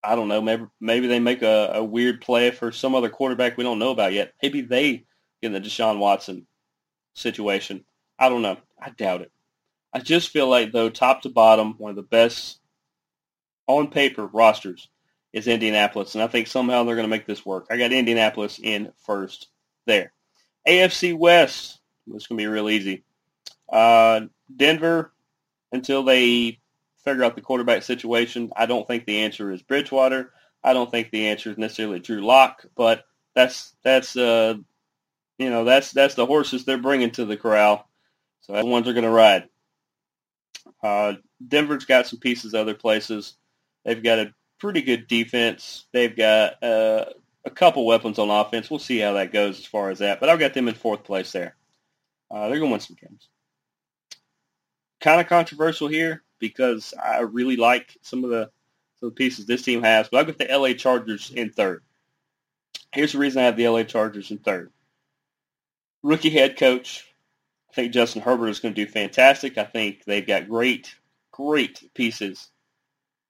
I 0.05 0.17
don't 0.17 0.29
know, 0.29 0.43
maybe 0.43 0.65
maybe 0.81 1.07
they 1.07 1.21
make 1.21 1.43
a, 1.43 1.73
a 1.75 1.85
weird 1.85 2.21
play 2.21 2.51
for 2.51 2.73
some 2.73 2.95
other 2.95 3.09
quarterback 3.09 3.57
we 3.57 3.65
don't 3.65 3.79
know 3.79 3.91
about 3.91 4.13
yet. 4.13 4.33
Maybe 4.43 4.61
they 4.61 4.93
get 4.93 5.05
in 5.43 5.53
the 5.53 5.61
Deshaun 5.61 5.99
Watson 5.99 6.47
situation. 7.15 7.85
I 8.19 8.29
don't 8.29 8.43
know. 8.43 8.57
I 8.81 8.91
doubt 8.91 9.23
it. 9.23 9.33
I 9.93 10.01
just 10.01 10.31
feel 10.31 10.49
like 10.49 10.73
though 10.73 10.91
top 10.91 11.23
to 11.23 11.29
bottom, 11.29 11.75
one 11.79 11.91
of 11.91 11.97
the 11.97 12.03
best 12.03 12.59
on 13.67 13.89
paper 13.89 14.27
rosters 14.27 14.89
is 15.33 15.47
Indianapolis, 15.47 16.15
and 16.15 16.23
I 16.23 16.27
think 16.27 16.47
somehow 16.47 16.85
they're 16.85 16.97
going 16.97 17.07
to 17.07 17.11
make 17.17 17.27
this 17.27 17.47
work. 17.47 17.67
I 17.71 17.77
got 17.77 17.93
Indianapolis 17.93 18.59
in 18.63 18.93
first 19.07 19.49
there. 19.87 20.13
AFC 20.67 21.17
West. 21.17 21.81
This 22.07 22.27
going 22.27 22.39
to 22.39 22.43
be 22.43 22.49
real 22.49 22.69
easy. 22.69 23.05
Uh, 23.71 24.23
Denver, 24.55 25.13
until 25.71 26.03
they 26.03 26.59
figure 27.05 27.25
out 27.25 27.35
the 27.35 27.41
quarterback 27.41 27.83
situation, 27.83 28.53
I 28.57 28.67
don't 28.67 28.87
think 28.87 29.05
the 29.05 29.21
answer 29.21 29.53
is 29.53 29.63
Bridgewater. 29.63 30.33
I 30.65 30.73
don't 30.73 30.91
think 30.91 31.11
the 31.11 31.29
answer 31.29 31.51
is 31.51 31.59
necessarily 31.59 31.99
Drew 31.99 32.25
Lock, 32.25 32.65
but 32.77 33.05
that's 33.35 33.75
that's 33.83 34.17
uh, 34.17 34.55
you 35.39 35.51
know 35.51 35.65
that's 35.65 35.93
that's 35.93 36.15
the 36.15 36.27
horses 36.27 36.65
they're 36.65 36.79
bringing 36.79 37.11
to 37.13 37.25
the 37.25 37.37
corral. 37.37 37.89
So 38.43 38.53
that's 38.53 38.65
the 38.65 38.71
ones 38.71 38.85
they're 38.85 38.95
going 38.95 39.05
to 39.05 39.11
ride. 39.11 39.49
Uh, 40.83 41.15
Denver's 41.47 41.85
got 41.85 42.07
some 42.07 42.19
pieces 42.19 42.55
other 42.55 42.75
places. 42.75 43.35
They've 43.85 44.03
got 44.03 44.19
a 44.19 44.35
pretty 44.59 44.83
good 44.83 45.07
defense. 45.07 45.87
They've 45.93 46.17
got 46.17 46.63
uh, 46.63 47.07
a 47.45 47.51
couple 47.51 47.87
weapons 47.87 48.19
on 48.19 48.31
offense. 48.31 48.71
We'll 48.71 48.79
see 48.79 48.99
how 48.99 49.15
that 49.15 49.33
goes 49.33 49.59
as 49.59 49.67
far 49.67 49.91
as 49.91 49.99
that. 49.99 50.21
But 50.21 50.29
I've 50.29 50.39
got 50.39 50.55
them 50.55 50.69
in 50.69 50.75
fourth 50.75 51.05
place 51.05 51.33
there. 51.33 51.57
Uh, 52.31 52.49
they're 52.49 52.59
going 52.59 52.71
to 52.71 52.73
win 52.73 52.81
some 52.81 52.97
games. 53.01 53.29
Kind 55.01 55.21
of 55.21 55.29
controversial 55.29 55.89
here 55.89 56.23
because 56.43 56.93
I 57.03 57.21
really 57.21 57.57
like 57.57 57.97
some 58.03 58.25
of 58.25 58.31
the 58.31 58.51
some 58.99 59.07
of 59.07 59.15
the 59.15 59.19
pieces 59.19 59.47
this 59.47 59.63
team 59.63 59.83
has. 59.83 60.09
But 60.11 60.19
I've 60.19 60.27
got 60.27 60.39
the 60.39 60.55
LA 60.55 60.75
Chargers 60.75 61.31
in 61.31 61.51
third. 61.51 61.83
Here's 62.93 63.13
the 63.13 63.19
reason 63.19 63.41
I 63.41 63.47
have 63.47 63.57
the 63.57 63.69
LA 63.69 63.85
Chargers 63.85 64.31
in 64.31 64.39
third. 64.39 64.71
Rookie 66.03 66.31
head 66.31 66.59
coach. 66.59 67.07
I 67.71 67.75
think 67.75 67.95
Justin 67.95 68.21
Herbert 68.21 68.49
is 68.49 68.59
going 68.59 68.75
to 68.75 68.85
do 68.85 68.91
fantastic. 68.91 69.57
I 69.57 69.65
think 69.65 70.05
they've 70.05 70.27
got 70.27 70.49
great, 70.49 70.95
great 71.31 71.89
pieces. 71.95 72.51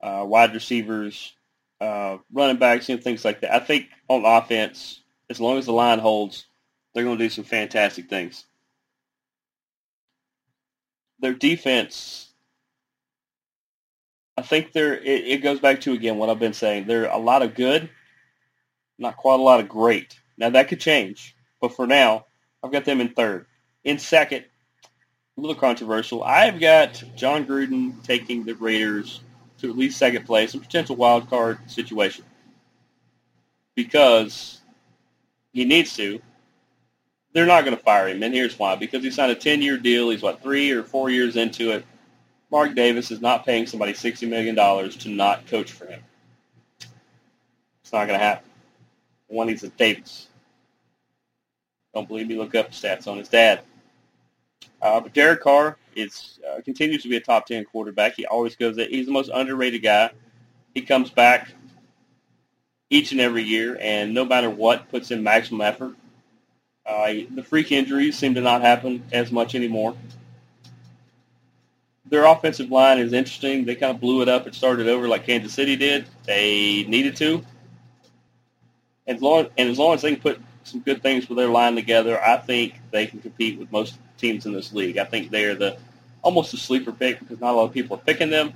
Uh, 0.01 0.25
wide 0.27 0.53
receivers, 0.53 1.33
uh, 1.81 2.17
running 2.33 2.57
backs 2.57 2.89
and 2.89 3.01
things 3.01 3.25
like 3.25 3.43
that. 3.43 3.55
I 3.55 3.61
think 3.61 3.87
on 4.09 4.25
offense, 4.25 5.03
as 5.31 5.39
long 5.39 5.59
as 5.59 5.67
the 5.67 5.73
line 5.73 6.01
holds, 6.01 6.47
they're 6.93 7.05
going 7.05 7.19
to 7.19 7.25
do 7.25 7.31
some 7.31 7.45
fantastic 7.45 8.09
things. 8.09 8.47
Their 11.21 11.35
defense, 11.35 12.32
I 14.43 14.45
think 14.45 14.73
they're. 14.73 14.95
It, 14.95 15.25
it 15.29 15.39
goes 15.39 15.61
back 15.61 15.83
to 15.83 15.93
again 15.93 16.19
what 16.19 16.29
I've 16.29 16.41
been 16.41 16.53
saying. 16.53 16.89
They're 16.89 17.05
a 17.05 17.17
lot 17.17 17.43
of 17.43 17.55
good, 17.55 17.89
Not 18.99 19.17
quite 19.17 19.39
a 19.39 19.43
lot 19.43 19.61
of 19.61 19.69
great. 19.69 20.19
Now 20.37 20.51
that 20.51 20.67
could 20.67 20.81
change, 20.81 21.37
but 21.61 21.77
for 21.77 21.87
now, 21.87 22.27
I've 22.61 22.73
got 22.73 22.85
them 22.85 23.01
in 23.01 23.11
third. 23.11 23.47
In 23.85 24.01
second, 24.01 24.45
a 25.39 25.41
little 25.41 25.55
controversial. 25.55 26.25
I've 26.25 26.59
got 26.59 27.05
Jon 27.15 27.47
Gruden 27.47 28.03
taking 28.03 28.43
the 28.43 28.55
Raiders 28.55 29.21
to 29.59 29.71
at 29.71 29.79
least 29.79 29.97
second 29.97 30.27
place, 30.27 30.55
a 30.55 30.59
potential 30.59 30.97
wild 30.97 31.31
card 31.31 31.59
situation, 31.71 32.25
because 33.77 34.61
he 35.53 35.65
needs 35.65 35.95
to. 35.99 36.21
They're 37.33 37.47
not 37.47 37.65
going 37.65 37.77
to 37.77 37.83
fire 37.83 38.09
him, 38.09 38.25
and 38.25 38.35
here's 38.35 38.59
why: 38.59 38.75
because 38.75 39.05
he 39.05 39.13
signed 39.13 39.31
a 39.31 39.37
10-year 39.37 39.77
deal. 39.77 40.11
He's 40.11 40.21
what 40.21 40.43
three 40.43 40.73
or 40.73 40.83
four 40.83 41.11
years 41.11 41.37
into 41.37 41.71
it. 41.71 41.87
Mark 42.53 42.75
Davis 42.75 43.11
is 43.11 43.23
not 43.23 43.47
paying 43.47 43.67
somebody 43.67 43.95
$60 43.95 44.29
million 44.29 44.55
to 44.55 45.09
not 45.09 45.47
coach 45.47 45.73
for 45.73 45.87
him. 45.87 46.03
It's 47.83 47.93
not 47.95 48.07
going 48.07 48.19
to 48.19 48.25
happen. 48.25 48.49
One, 49.29 49.49
he's 49.49 49.65
a 49.65 49.69
Davis. 49.71 50.29
Don't 51.95 52.07
believe 52.07 52.29
me? 52.29 52.37
Look 52.37 52.55
up 52.55 52.73
stats 52.73 53.09
on 53.09 53.17
his 53.17 53.31
dad. 53.31 53.63
Uh, 54.83 55.01
but 55.01 55.15
Derek 55.15 55.41
Carr 55.41 55.79
is 55.97 56.41
uh, 56.47 56.61
continues 56.61 57.03
to 57.05 57.09
be 57.09 57.17
a 57.17 57.21
top 57.21 57.47
ten 57.47 57.65
quarterback. 57.65 58.17
He 58.17 58.27
always 58.27 58.55
goes. 58.57 58.77
There. 58.77 58.89
He's 58.89 59.07
the 59.07 59.13
most 59.13 59.31
underrated 59.33 59.83
guy. 59.83 60.11
He 60.75 60.83
comes 60.83 61.09
back 61.09 61.53
each 62.91 63.13
and 63.13 63.21
every 63.21 63.45
year, 63.45 63.79
and 63.81 64.13
no 64.13 64.25
matter 64.25 64.51
what, 64.51 64.91
puts 64.91 65.11
in 65.11 65.23
maximum 65.23 65.61
effort. 65.63 65.95
Uh, 66.85 67.13
the 67.35 67.45
freak 67.47 67.73
injuries 67.73 68.19
seem 68.19 68.35
to 68.35 68.41
not 68.41 68.61
happen 68.61 69.05
as 69.13 69.31
much 69.31 69.55
anymore 69.55 69.95
their 72.13 72.27
offensive 72.27 72.71
line 72.71 72.99
is 72.99 73.15
interesting. 73.15 73.65
They 73.65 73.75
kind 73.75 73.95
of 73.95 73.99
blew 73.99 74.21
it 74.21 74.29
up 74.29 74.45
and 74.45 74.55
started 74.55 74.87
over 74.87 75.09
like 75.09 75.25
Kansas 75.25 75.55
City 75.55 75.77
did. 75.77 76.05
They 76.27 76.85
needed 76.85 77.17
to. 77.17 77.43
And 79.07 79.17
as 79.17 79.23
long, 79.23 79.47
and 79.57 79.71
as 79.71 79.79
long 79.79 79.95
as 79.95 80.03
they 80.03 80.13
can 80.13 80.21
put 80.21 80.39
some 80.63 80.81
good 80.81 81.03
things 81.03 81.27
with 81.27 81.39
their 81.39 81.49
line 81.49 81.75
together, 81.75 82.23
I 82.23 82.37
think 82.37 82.75
they 82.91 83.07
can 83.07 83.21
compete 83.21 83.59
with 83.59 83.73
most 83.73 83.97
teams 84.19 84.45
in 84.45 84.53
this 84.53 84.75
league. 84.75 84.99
I 84.99 85.05
think 85.05 85.31
they're 85.31 85.55
the 85.55 85.79
almost 86.21 86.53
a 86.53 86.59
sleeper 86.59 86.93
pick 86.93 87.19
because 87.19 87.41
not 87.41 87.55
a 87.55 87.57
lot 87.57 87.65
of 87.65 87.73
people 87.73 87.97
are 87.97 88.01
picking 88.01 88.29
them. 88.29 88.53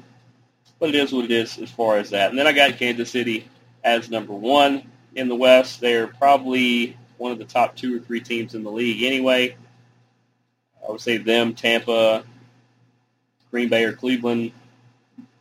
But 0.79 0.91
it 0.91 0.97
is 0.97 1.15
what 1.15 1.25
it 1.25 1.31
is 1.31 1.57
as 1.57 1.71
far 1.71 1.97
as 1.97 2.11
that. 2.11 2.29
And 2.29 2.39
then 2.39 2.47
I 2.47 2.53
got 2.53 2.77
Kansas 2.77 3.11
City 3.11 3.49
as 3.83 4.11
number 4.11 4.35
one 4.35 4.83
in 5.15 5.29
the 5.29 5.35
West. 5.35 5.81
They're 5.81 6.09
probably 6.09 6.95
one 7.17 7.33
of 7.33 7.39
the 7.39 7.47
top 7.47 7.75
two 7.75 7.97
or 7.97 8.01
three 8.01 8.21
teams 8.21 8.55
in 8.55 8.65
the 8.65 8.71
league 8.71 9.03
anyway. 9.03 9.57
I 10.87 10.93
would 10.93 11.01
say 11.01 11.17
them, 11.17 11.55
Tampa, 11.55 12.23
Green 13.57 13.71
Bay 13.71 13.85
or 13.85 13.95
Cleveland, 13.95 14.53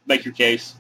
make 0.06 0.24
your 0.24 0.34
case. 0.34 0.74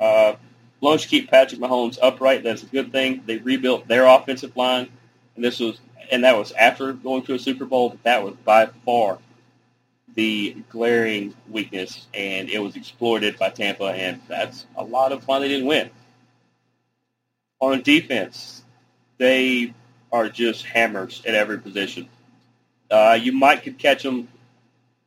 Uh, 0.00 0.34
you 0.82 0.98
keep 0.98 1.30
Patrick 1.30 1.60
Mahomes 1.60 1.96
upright, 2.02 2.42
that's 2.42 2.64
a 2.64 2.66
good 2.66 2.90
thing. 2.90 3.22
They 3.24 3.36
rebuilt 3.36 3.86
their 3.86 4.04
offensive 4.04 4.56
line, 4.56 4.88
and 5.36 5.44
this 5.44 5.60
was 5.60 5.78
and 6.10 6.24
that 6.24 6.36
was 6.36 6.50
after 6.50 6.92
going 6.92 7.22
to 7.26 7.34
a 7.34 7.38
Super 7.38 7.66
Bowl. 7.66 7.90
But 7.90 8.02
that 8.02 8.24
was 8.24 8.34
by 8.44 8.66
far 8.84 9.18
the 10.16 10.56
glaring 10.70 11.36
weakness, 11.48 12.08
and 12.12 12.50
it 12.50 12.58
was 12.58 12.74
exploited 12.74 13.38
by 13.38 13.50
Tampa, 13.50 13.92
and 13.92 14.20
that's 14.26 14.66
a 14.74 14.82
lot 14.82 15.12
of 15.12 15.24
why 15.28 15.38
they 15.38 15.46
didn't 15.46 15.68
win. 15.68 15.88
On 17.60 17.80
defense, 17.80 18.64
they 19.18 19.72
are 20.10 20.28
just 20.28 20.64
hammers 20.64 21.22
at 21.24 21.36
every 21.36 21.60
position. 21.60 22.08
Uh, 22.90 23.16
you 23.22 23.30
might 23.30 23.62
could 23.62 23.78
catch 23.78 24.02
them 24.02 24.26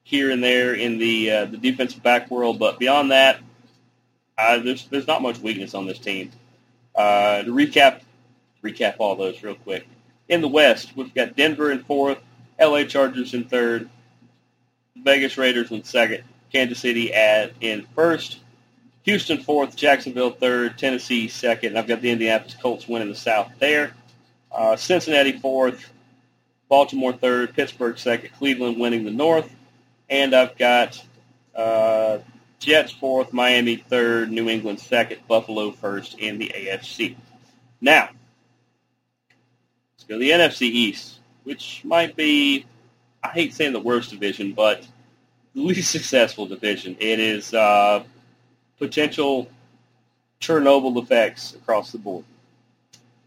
here 0.07 0.31
and 0.31 0.41
there 0.41 0.73
in 0.73 0.97
the 0.97 1.29
uh, 1.29 1.45
the 1.45 1.57
defensive 1.57 2.01
back 2.01 2.31
world, 2.31 2.57
but 2.57 2.79
beyond 2.79 3.11
that, 3.11 3.41
uh, 4.37 4.57
there's 4.59 4.87
there's 4.87 5.05
not 5.05 5.21
much 5.21 5.37
weakness 5.39 5.73
on 5.73 5.85
this 5.85 5.99
team. 5.99 6.31
Uh, 6.95 7.43
to 7.43 7.51
recap, 7.51 7.99
recap 8.63 8.95
all 8.99 9.17
those 9.17 9.43
real 9.43 9.55
quick. 9.55 9.85
In 10.29 10.39
the 10.39 10.47
West, 10.47 10.95
we've 10.95 11.13
got 11.13 11.35
Denver 11.35 11.71
in 11.71 11.83
fourth, 11.83 12.19
L.A. 12.57 12.85
Chargers 12.85 13.33
in 13.33 13.43
third, 13.43 13.89
Vegas 14.95 15.37
Raiders 15.37 15.71
in 15.71 15.83
second, 15.83 16.23
Kansas 16.53 16.79
City 16.79 17.13
at 17.13 17.51
in 17.59 17.85
first, 17.93 18.39
Houston 19.03 19.39
fourth, 19.43 19.75
Jacksonville 19.75 20.31
third, 20.31 20.77
Tennessee 20.77 21.27
second. 21.27 21.77
I've 21.77 21.85
got 21.85 21.99
the 22.01 22.11
Indianapolis 22.11 22.55
Colts 22.55 22.87
winning 22.87 23.09
the 23.09 23.15
South 23.15 23.51
there. 23.59 23.91
Uh, 24.53 24.77
Cincinnati 24.77 25.33
fourth, 25.33 25.91
Baltimore 26.69 27.11
third, 27.11 27.53
Pittsburgh 27.53 27.99
second, 27.99 28.29
Cleveland 28.37 28.79
winning 28.79 29.03
the 29.03 29.11
North, 29.11 29.53
and 30.09 30.33
I've 30.33 30.57
got 30.57 31.03
uh, 31.55 32.19
Jets 32.59 32.91
fourth, 32.91 33.33
Miami 33.33 33.75
third, 33.75 34.31
New 34.31 34.49
England 34.49 34.79
second, 34.79 35.19
Buffalo 35.27 35.71
first 35.71 36.17
in 36.19 36.37
the 36.37 36.51
AFC. 36.55 37.15
Now, 37.81 38.09
let's 39.95 40.03
go 40.07 40.15
to 40.15 40.19
the 40.19 40.31
NFC 40.31 40.63
East, 40.63 41.19
which 41.43 41.81
might 41.83 42.15
be, 42.15 42.65
I 43.23 43.29
hate 43.29 43.53
saying 43.53 43.73
the 43.73 43.79
worst 43.79 44.09
division, 44.09 44.53
but 44.53 44.87
the 45.53 45.61
least 45.61 45.91
successful 45.91 46.45
division. 46.45 46.95
It 46.99 47.19
is 47.19 47.53
uh, 47.53 48.03
potential 48.79 49.49
Chernobyl 50.39 51.01
effects 51.01 51.53
across 51.53 51.91
the 51.91 51.97
board. 51.97 52.25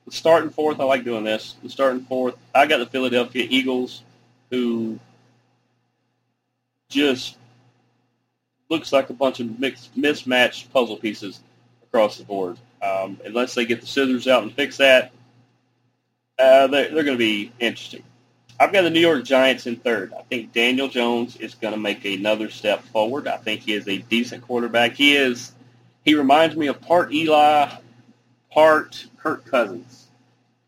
Starting 0.09 0.51
fourth, 0.51 0.81
I 0.81 0.85
like 0.85 1.05
doing 1.05 1.23
this. 1.23 1.55
The 1.63 1.71
starting 1.71 2.01
fourth, 2.01 2.35
I 2.53 2.67
got 2.67 2.79
the 2.79 2.87
Philadelphia 2.87 3.47
Eagles, 3.49 4.03
who 4.51 4.99
just 6.91 7.37
looks 8.69 8.93
like 8.93 9.11
a 9.11 9.15
bunch 9.15 9.41
of 9.41 9.59
mixed, 9.59 9.97
mismatched 9.97 10.73
puzzle 10.73 10.97
pieces 10.97 11.41
across 11.83 12.19
the 12.19 12.25
board. 12.25 12.59
Um, 12.83 13.19
unless 13.25 13.55
they 13.55 13.65
get 13.65 13.81
the 13.81 13.87
scissors 13.87 14.29
out 14.29 14.43
and 14.43 14.53
fix 14.53 14.77
that, 14.79 15.13
uh, 16.39 16.67
they're, 16.67 16.93
they're 16.93 17.05
going 17.05 17.17
to 17.17 17.19
be 17.19 17.53
interesting. 17.59 18.03
I've 18.59 18.73
got 18.73 18.83
the 18.83 18.91
New 18.91 19.01
York 19.01 19.25
Giants 19.25 19.67
in 19.67 19.77
third. 19.77 20.13
I 20.13 20.23
think 20.23 20.53
Daniel 20.53 20.89
Jones 20.89 21.37
is 21.37 21.55
going 21.55 21.73
to 21.73 21.81
make 21.81 22.05
another 22.05 22.51
step 22.51 22.83
forward. 22.85 23.27
I 23.27 23.39
think 23.39 23.63
he 23.63 23.73
is 23.73 23.89
a 23.89 23.99
decent 23.99 24.43
quarterback. 24.43 24.93
He 24.93 25.17
is. 25.17 25.53
He 26.05 26.15
reminds 26.15 26.57
me 26.57 26.67
of 26.67 26.81
part 26.81 27.13
Eli, 27.13 27.71
part 28.51 29.07
Kirk 29.17 29.47
Cousins. 29.47 30.07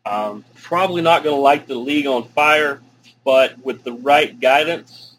Um, 0.05 0.43
probably 0.61 1.01
not 1.01 1.23
going 1.23 1.35
to 1.35 1.41
light 1.41 1.67
the 1.67 1.75
league 1.75 2.07
on 2.07 2.27
fire, 2.29 2.81
but 3.23 3.63
with 3.63 3.83
the 3.83 3.93
right 3.93 4.39
guidance, 4.39 5.12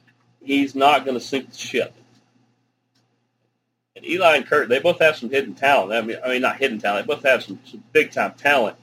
he's 0.44 0.74
not 0.74 1.04
going 1.04 1.18
to 1.18 1.24
sink 1.24 1.50
the 1.50 1.56
ship. 1.56 1.92
And 3.96 4.04
Eli 4.04 4.36
and 4.36 4.46
Kurt, 4.46 4.68
they 4.68 4.80
both 4.80 4.98
have 5.00 5.16
some 5.16 5.30
hidden 5.30 5.54
talent. 5.54 5.92
I 5.92 6.00
mean, 6.02 6.18
I 6.24 6.28
mean 6.28 6.42
not 6.42 6.56
hidden 6.56 6.78
talent. 6.78 7.06
They 7.06 7.14
both 7.14 7.24
have 7.24 7.42
some, 7.42 7.58
some 7.64 7.82
big 7.92 8.12
time 8.12 8.32
talent. 8.32 8.76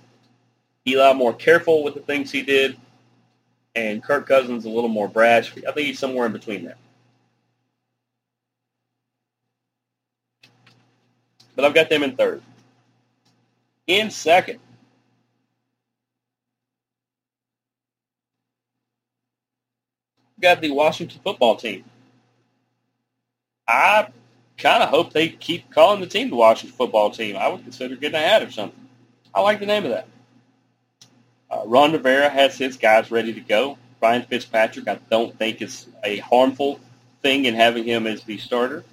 Eli 0.87 1.13
more 1.13 1.33
careful 1.33 1.83
with 1.83 1.93
the 1.93 1.99
things 1.99 2.31
he 2.31 2.41
did, 2.41 2.75
and 3.75 4.03
Kirk 4.03 4.25
Cousins 4.25 4.65
a 4.65 4.69
little 4.69 4.89
more 4.89 5.07
brash. 5.07 5.51
I 5.57 5.71
think 5.71 5.87
he's 5.87 5.99
somewhere 5.99 6.25
in 6.25 6.31
between 6.31 6.63
there. 6.63 6.77
But 11.55 11.65
I've 11.65 11.73
got 11.75 11.89
them 11.89 12.03
in 12.03 12.15
third. 12.15 12.41
In 13.85 14.09
second, 14.09 14.59
got 20.41 20.61
the 20.61 20.71
Washington 20.71 21.21
football 21.23 21.55
team. 21.55 21.85
I 23.67 24.07
kind 24.57 24.83
of 24.83 24.89
hope 24.89 25.13
they 25.13 25.29
keep 25.29 25.71
calling 25.71 26.01
the 26.01 26.07
team 26.07 26.29
the 26.29 26.35
Washington 26.35 26.75
football 26.75 27.11
team. 27.11 27.37
I 27.37 27.47
would 27.47 27.63
consider 27.63 27.95
getting 27.95 28.19
a 28.19 28.19
hat 28.19 28.43
or 28.43 28.51
something. 28.51 28.87
I 29.33 29.41
like 29.41 29.59
the 29.59 29.65
name 29.65 29.85
of 29.85 29.91
that. 29.91 30.07
Uh, 31.49 31.63
Ron 31.65 31.91
Rivera 31.91 32.29
has 32.29 32.57
his 32.57 32.77
guys 32.77 33.11
ready 33.11 33.33
to 33.33 33.41
go. 33.41 33.77
Ryan 34.01 34.23
Fitzpatrick, 34.23 34.87
I 34.87 34.99
don't 35.09 35.37
think 35.37 35.61
is 35.61 35.87
a 36.03 36.17
harmful 36.17 36.79
thing 37.21 37.45
in 37.45 37.55
having 37.55 37.83
him 37.83 38.07
as 38.07 38.23
the 38.23 38.37
starter. 38.37 38.83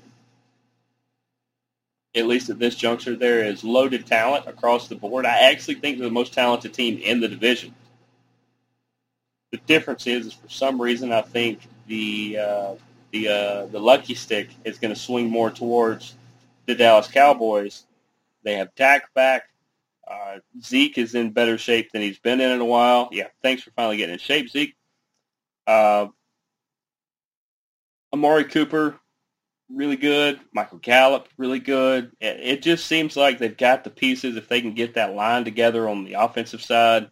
At 2.14 2.26
least 2.26 2.50
at 2.50 2.58
this 2.58 2.74
juncture, 2.74 3.16
there 3.16 3.44
is 3.44 3.64
loaded 3.64 4.06
talent 4.06 4.46
across 4.46 4.88
the 4.88 4.96
board. 4.96 5.24
I 5.24 5.50
actually 5.50 5.76
think 5.76 5.98
they're 5.98 6.08
the 6.08 6.12
most 6.12 6.32
talented 6.32 6.74
team 6.74 6.98
in 6.98 7.20
the 7.20 7.28
division. 7.28 7.74
The 9.50 9.58
difference 9.66 10.06
is, 10.06 10.26
is 10.26 10.32
for 10.34 10.48
some 10.48 10.80
reason, 10.80 11.12
I 11.12 11.22
think 11.22 11.60
the 11.86 12.38
uh, 12.38 12.74
the 13.12 13.28
uh, 13.28 13.66
the 13.66 13.80
lucky 13.80 14.14
stick 14.14 14.50
is 14.64 14.78
going 14.78 14.92
to 14.92 15.00
swing 15.00 15.30
more 15.30 15.50
towards 15.50 16.14
the 16.66 16.74
Dallas 16.74 17.08
Cowboys. 17.08 17.84
They 18.42 18.54
have 18.54 18.74
Dak 18.74 19.12
back. 19.14 19.44
Uh, 20.06 20.38
Zeke 20.62 20.98
is 20.98 21.14
in 21.14 21.30
better 21.30 21.58
shape 21.58 21.92
than 21.92 22.02
he's 22.02 22.18
been 22.18 22.40
in 22.40 22.50
in 22.50 22.60
a 22.60 22.64
while. 22.64 23.08
Yeah, 23.12 23.28
thanks 23.42 23.62
for 23.62 23.70
finally 23.72 23.96
getting 23.96 24.14
in 24.14 24.18
shape, 24.18 24.48
Zeke. 24.48 24.74
Uh, 25.66 26.08
Amari 28.12 28.44
Cooper, 28.44 28.98
really 29.70 29.96
good. 29.96 30.40
Michael 30.52 30.78
Gallup, 30.78 31.28
really 31.36 31.58
good. 31.58 32.12
It, 32.20 32.40
it 32.40 32.62
just 32.62 32.86
seems 32.86 33.16
like 33.16 33.38
they've 33.38 33.56
got 33.56 33.84
the 33.84 33.90
pieces. 33.90 34.36
If 34.36 34.48
they 34.48 34.62
can 34.62 34.72
get 34.72 34.94
that 34.94 35.14
line 35.14 35.44
together 35.44 35.88
on 35.88 36.04
the 36.04 36.14
offensive 36.14 36.62
side, 36.62 37.10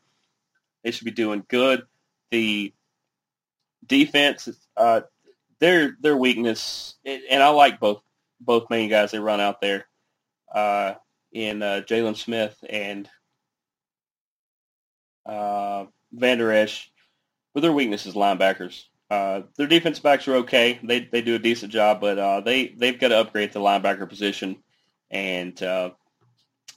they 0.82 0.90
should 0.90 1.04
be 1.04 1.10
doing 1.10 1.44
good 1.48 1.82
the 2.30 2.72
defense, 3.86 4.48
uh, 4.76 5.02
their 5.60 5.96
their 6.00 6.16
weakness, 6.16 6.94
and 7.04 7.42
I 7.42 7.48
like 7.50 7.80
both 7.80 8.02
both 8.40 8.70
main 8.70 8.90
guys 8.90 9.10
they 9.10 9.18
run 9.18 9.40
out 9.40 9.60
there 9.60 9.86
uh, 10.54 10.94
in 11.32 11.62
uh, 11.62 11.82
Jaylon 11.86 12.16
Smith 12.16 12.56
and 12.68 13.08
uh, 15.24 15.86
Vander 16.12 16.52
Esch, 16.52 16.90
but 17.54 17.60
their 17.60 17.72
weakness 17.72 18.06
is 18.06 18.14
linebackers. 18.14 18.84
Uh, 19.10 19.42
their 19.56 19.68
defense 19.68 20.00
backs 20.00 20.26
are 20.26 20.36
okay. 20.36 20.80
They 20.82 21.00
they 21.00 21.22
do 21.22 21.36
a 21.36 21.40
decent 21.40 21.72
job, 21.72 22.00
but 22.00 22.18
uh, 22.18 22.40
they 22.40 22.68
they've 22.68 22.98
got 22.98 23.08
to 23.08 23.18
upgrade 23.18 23.52
the 23.52 23.60
linebacker 23.60 24.08
position. 24.08 24.56
And 25.10 25.60
uh, 25.62 25.90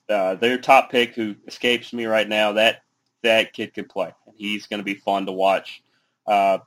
uh, 0.08 0.36
their 0.36 0.60
top 0.60 0.92
pick, 0.92 1.16
who 1.16 1.36
escapes 1.48 1.92
me 1.92 2.06
right 2.06 2.28
now, 2.28 2.54
that 2.54 2.84
that 3.24 3.54
kid 3.54 3.74
could 3.74 3.90
play. 3.90 4.12
and 4.26 4.36
He's 4.38 4.68
going 4.68 4.80
to 4.80 4.84
be 4.84 4.96
fun 4.96 5.26
to 5.26 5.32
watch. 5.32 5.82
Uh, 6.28 6.60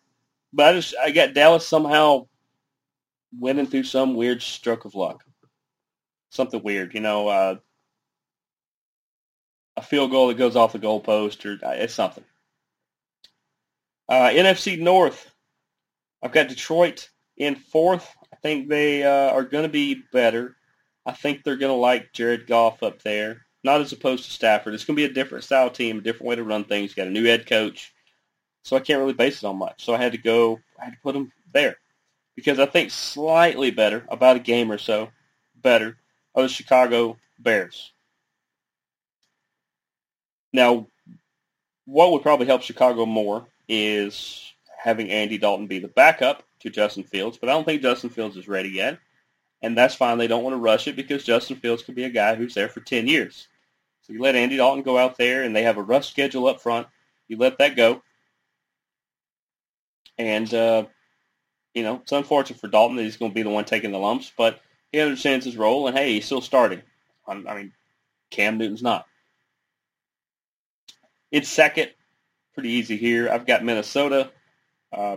but 0.52 0.66
I 0.66 0.72
just 0.74 0.94
I 1.02 1.10
got 1.10 1.34
Dallas 1.34 1.66
somehow 1.66 2.26
winning 3.38 3.66
through 3.66 3.84
some 3.84 4.14
weird 4.14 4.42
stroke 4.42 4.84
of 4.84 4.94
luck. 4.94 5.24
Something 6.30 6.62
weird, 6.62 6.94
you 6.94 7.00
know, 7.00 7.28
uh, 7.28 7.56
a 9.76 9.82
field 9.82 10.10
goal 10.10 10.28
that 10.28 10.38
goes 10.38 10.56
off 10.56 10.72
the 10.72 10.78
goalpost, 10.78 11.44
or 11.44 11.64
uh, 11.64 11.72
it's 11.72 11.94
something. 11.94 12.24
Uh, 14.08 14.28
NFC 14.28 14.78
North, 14.78 15.30
I've 16.22 16.32
got 16.32 16.48
Detroit 16.48 17.08
in 17.36 17.54
fourth. 17.54 18.08
I 18.32 18.36
think 18.36 18.68
they 18.68 19.02
uh, 19.02 19.30
are 19.30 19.44
going 19.44 19.64
to 19.64 19.70
be 19.70 20.02
better. 20.12 20.56
I 21.06 21.12
think 21.12 21.42
they're 21.42 21.56
going 21.56 21.72
to 21.72 21.80
like 21.80 22.12
Jared 22.12 22.46
Goff 22.46 22.82
up 22.82 23.02
there, 23.02 23.46
not 23.64 23.80
as 23.80 23.92
opposed 23.92 24.24
to 24.24 24.30
Stafford. 24.30 24.74
It's 24.74 24.84
going 24.84 24.96
to 24.96 25.06
be 25.06 25.10
a 25.10 25.14
different 25.14 25.44
style 25.44 25.70
team, 25.70 25.98
a 25.98 26.02
different 26.02 26.28
way 26.28 26.36
to 26.36 26.44
run 26.44 26.64
things. 26.64 26.94
Got 26.94 27.06
a 27.06 27.10
new 27.10 27.24
head 27.24 27.46
coach, 27.46 27.92
so 28.62 28.76
I 28.76 28.80
can't 28.80 29.00
really 29.00 29.12
base 29.12 29.42
it 29.42 29.46
on 29.46 29.56
much. 29.56 29.84
So 29.84 29.94
I 29.94 29.98
had 29.98 30.12
to 30.12 30.18
go. 30.18 30.60
I 30.80 30.84
had 30.84 30.94
to 30.94 31.00
put 31.02 31.14
them 31.14 31.32
there 31.52 31.76
because 32.34 32.58
I 32.58 32.66
think 32.66 32.90
slightly 32.90 33.70
better, 33.70 34.04
about 34.08 34.36
a 34.36 34.40
game 34.40 34.72
or 34.72 34.78
so 34.78 35.10
better, 35.54 35.96
are 36.34 36.42
the 36.42 36.48
Chicago 36.48 37.18
Bears. 37.38 37.92
Now, 40.52 40.86
what 41.84 42.12
would 42.12 42.22
probably 42.22 42.46
help 42.46 42.62
Chicago 42.62 43.06
more 43.06 43.46
is 43.68 44.52
having 44.76 45.10
Andy 45.10 45.38
Dalton 45.38 45.66
be 45.66 45.78
the 45.78 45.88
backup 45.88 46.42
to 46.60 46.70
Justin 46.70 47.04
Fields, 47.04 47.38
but 47.38 47.48
I 47.48 47.52
don't 47.52 47.64
think 47.64 47.82
Justin 47.82 48.10
Fields 48.10 48.36
is 48.36 48.48
ready 48.48 48.70
yet. 48.70 48.98
And 49.62 49.78
that's 49.78 49.94
fine. 49.94 50.18
They 50.18 50.26
don't 50.26 50.42
want 50.42 50.54
to 50.54 50.60
rush 50.60 50.88
it 50.88 50.96
because 50.96 51.22
Justin 51.22 51.56
Fields 51.56 51.84
could 51.84 51.94
be 51.94 52.04
a 52.04 52.10
guy 52.10 52.34
who's 52.34 52.54
there 52.54 52.68
for 52.68 52.80
10 52.80 53.06
years. 53.06 53.46
So 54.02 54.12
you 54.12 54.20
let 54.20 54.36
Andy 54.36 54.56
Dalton 54.56 54.82
go 54.82 54.98
out 54.98 55.16
there 55.16 55.42
and 55.42 55.54
they 55.54 55.62
have 55.62 55.76
a 55.76 55.82
rough 55.82 56.04
schedule 56.04 56.48
up 56.48 56.60
front. 56.60 56.86
You 57.28 57.36
let 57.36 57.58
that 57.58 57.76
go. 57.76 58.02
And, 60.18 60.52
uh, 60.52 60.84
you 61.74 61.82
know, 61.82 61.96
it's 62.02 62.12
unfortunate 62.12 62.60
for 62.60 62.68
Dalton 62.68 62.96
that 62.96 63.04
he's 63.04 63.16
going 63.16 63.30
to 63.30 63.34
be 63.34 63.42
the 63.42 63.50
one 63.50 63.64
taking 63.64 63.92
the 63.92 63.98
lumps, 63.98 64.32
but 64.36 64.60
he 64.90 65.00
understands 65.00 65.46
his 65.46 65.56
role. 65.56 65.86
And, 65.86 65.96
hey, 65.96 66.14
he's 66.14 66.26
still 66.26 66.40
starting. 66.40 66.82
I 67.26 67.34
mean, 67.34 67.72
Cam 68.30 68.58
Newton's 68.58 68.82
not. 68.82 69.06
It's 71.30 71.48
second. 71.48 71.90
Pretty 72.54 72.70
easy 72.70 72.96
here. 72.96 73.30
I've 73.30 73.46
got 73.46 73.64
Minnesota. 73.64 74.30
Uh, 74.92 75.16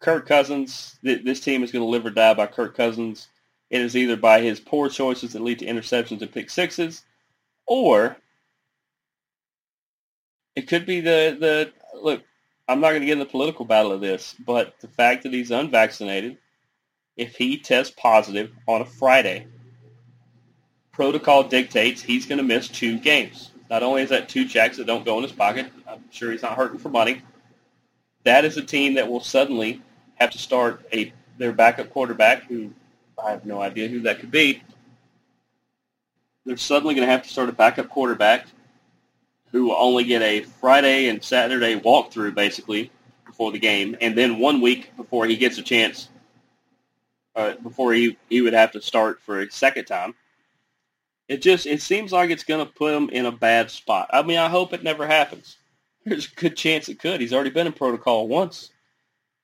Kirk 0.00 0.26
Cousins. 0.26 0.98
Th- 1.02 1.24
this 1.24 1.40
team 1.40 1.62
is 1.62 1.72
going 1.72 1.84
to 1.84 1.88
live 1.88 2.04
or 2.04 2.10
die 2.10 2.34
by 2.34 2.46
Kirk 2.46 2.76
Cousins. 2.76 3.28
It 3.72 3.80
is 3.80 3.96
either 3.96 4.18
by 4.18 4.42
his 4.42 4.60
poor 4.60 4.90
choices 4.90 5.32
that 5.32 5.42
lead 5.42 5.60
to 5.60 5.66
interceptions 5.66 6.20
and 6.20 6.30
pick 6.30 6.50
sixes, 6.50 7.04
or 7.66 8.18
it 10.54 10.68
could 10.68 10.84
be 10.84 11.00
the 11.00 11.36
the 11.40 11.72
look. 11.98 12.22
I'm 12.68 12.80
not 12.80 12.90
going 12.90 13.00
to 13.00 13.06
get 13.06 13.14
in 13.14 13.18
the 13.18 13.24
political 13.24 13.64
battle 13.64 13.90
of 13.90 14.02
this, 14.02 14.36
but 14.38 14.74
the 14.80 14.88
fact 14.88 15.22
that 15.22 15.32
he's 15.32 15.50
unvaccinated, 15.50 16.36
if 17.16 17.34
he 17.34 17.56
tests 17.56 17.94
positive 17.98 18.52
on 18.68 18.82
a 18.82 18.84
Friday, 18.84 19.46
protocol 20.92 21.42
dictates 21.42 22.02
he's 22.02 22.26
going 22.26 22.38
to 22.38 22.44
miss 22.44 22.68
two 22.68 22.98
games. 22.98 23.52
Not 23.70 23.82
only 23.82 24.02
is 24.02 24.10
that 24.10 24.28
two 24.28 24.46
checks 24.46 24.76
that 24.76 24.86
don't 24.86 25.04
go 25.04 25.16
in 25.16 25.22
his 25.22 25.32
pocket, 25.32 25.72
I'm 25.88 26.04
sure 26.10 26.30
he's 26.30 26.42
not 26.42 26.58
hurting 26.58 26.78
for 26.78 26.90
money. 26.90 27.22
That 28.24 28.44
is 28.44 28.58
a 28.58 28.62
team 28.62 28.94
that 28.94 29.08
will 29.08 29.20
suddenly 29.20 29.80
have 30.16 30.30
to 30.32 30.38
start 30.38 30.86
a 30.92 31.10
their 31.38 31.52
backup 31.52 31.88
quarterback, 31.90 32.44
who 32.44 32.70
I 33.24 33.30
have 33.30 33.46
no 33.46 33.60
idea 33.60 33.88
who 33.88 34.00
that 34.00 34.20
could 34.20 34.30
be. 34.30 34.62
They're 36.44 36.56
suddenly 36.56 36.94
going 36.94 37.06
to 37.06 37.12
have 37.12 37.22
to 37.22 37.28
start 37.28 37.48
a 37.48 37.52
backup 37.52 37.88
quarterback 37.88 38.46
who 39.50 39.66
will 39.66 39.76
only 39.76 40.04
get 40.04 40.22
a 40.22 40.42
Friday 40.42 41.08
and 41.08 41.22
Saturday 41.22 41.78
walkthrough, 41.78 42.34
basically, 42.34 42.90
before 43.26 43.52
the 43.52 43.58
game, 43.58 43.96
and 44.00 44.16
then 44.16 44.38
one 44.38 44.60
week 44.60 44.96
before 44.96 45.26
he 45.26 45.36
gets 45.36 45.58
a 45.58 45.62
chance, 45.62 46.08
uh, 47.36 47.54
before 47.62 47.92
he, 47.92 48.16
he 48.28 48.40
would 48.40 48.54
have 48.54 48.72
to 48.72 48.80
start 48.80 49.20
for 49.22 49.40
a 49.40 49.50
second 49.50 49.84
time 49.84 50.14
it 51.32 51.40
just 51.40 51.66
it 51.66 51.80
seems 51.80 52.12
like 52.12 52.30
it's 52.30 52.44
going 52.44 52.64
to 52.64 52.70
put 52.72 52.94
him 52.94 53.08
in 53.08 53.26
a 53.26 53.32
bad 53.32 53.70
spot. 53.70 54.10
I 54.12 54.22
mean, 54.22 54.38
I 54.38 54.48
hope 54.48 54.72
it 54.72 54.82
never 54.82 55.06
happens. 55.06 55.56
There's 56.04 56.30
a 56.30 56.34
good 56.40 56.56
chance 56.56 56.88
it 56.88 56.98
could. 56.98 57.20
He's 57.20 57.32
already 57.32 57.50
been 57.50 57.66
in 57.66 57.72
protocol 57.72 58.28
once, 58.28 58.70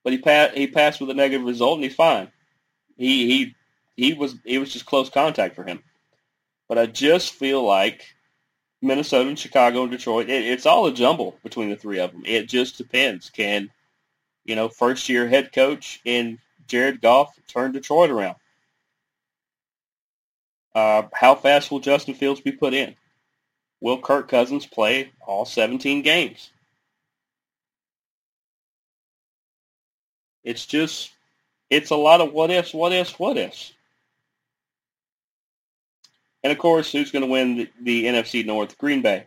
but 0.03 0.13
he 0.13 0.19
passed 0.19 0.55
he 0.55 0.67
passed 0.67 1.01
with 1.01 1.09
a 1.09 1.15
negative 1.15 1.45
result 1.45 1.75
and 1.75 1.83
he's 1.83 1.95
fine. 1.95 2.31
He 2.97 3.27
he 3.27 3.55
he 3.99 4.13
was 4.13 4.35
it 4.45 4.59
was 4.59 4.71
just 4.71 4.85
close 4.85 5.09
contact 5.09 5.55
for 5.55 5.63
him. 5.63 5.83
But 6.67 6.77
I 6.77 6.85
just 6.85 7.33
feel 7.33 7.63
like 7.63 8.15
Minnesota 8.81 9.27
and 9.27 9.37
Chicago 9.37 9.83
and 9.83 9.91
Detroit, 9.91 10.29
it, 10.29 10.45
it's 10.45 10.65
all 10.65 10.85
a 10.85 10.93
jumble 10.93 11.37
between 11.43 11.69
the 11.69 11.75
three 11.75 11.99
of 11.99 12.11
them. 12.11 12.23
It 12.25 12.47
just 12.47 12.77
depends. 12.77 13.29
Can 13.29 13.69
you 14.45 14.55
know 14.55 14.69
first 14.69 15.09
year 15.09 15.27
head 15.27 15.51
coach 15.51 15.99
in 16.05 16.39
Jared 16.67 17.01
Goff 17.01 17.37
turn 17.47 17.73
Detroit 17.73 18.09
around? 18.09 18.35
Uh, 20.73 21.03
how 21.13 21.35
fast 21.35 21.69
will 21.69 21.79
Justin 21.79 22.13
Fields 22.13 22.39
be 22.39 22.53
put 22.53 22.73
in? 22.73 22.95
Will 23.81 23.99
Kirk 23.99 24.29
Cousins 24.29 24.65
play 24.65 25.11
all 25.25 25.45
17 25.45 26.03
games? 26.03 26.51
It's 30.43 30.65
just, 30.65 31.11
it's 31.69 31.89
a 31.89 31.95
lot 31.95 32.21
of 32.21 32.33
what 32.33 32.51
ifs, 32.51 32.73
what 32.73 32.93
ifs, 32.93 33.17
what 33.19 33.37
ifs. 33.37 33.73
And 36.43 36.51
of 36.51 36.57
course, 36.57 36.91
who's 36.91 37.11
going 37.11 37.25
to 37.25 37.31
win 37.31 37.57
the, 37.57 37.69
the, 37.81 38.05
NFC 38.05 38.45
North? 38.45 38.77
Green 38.77 39.01
Bay. 39.01 39.25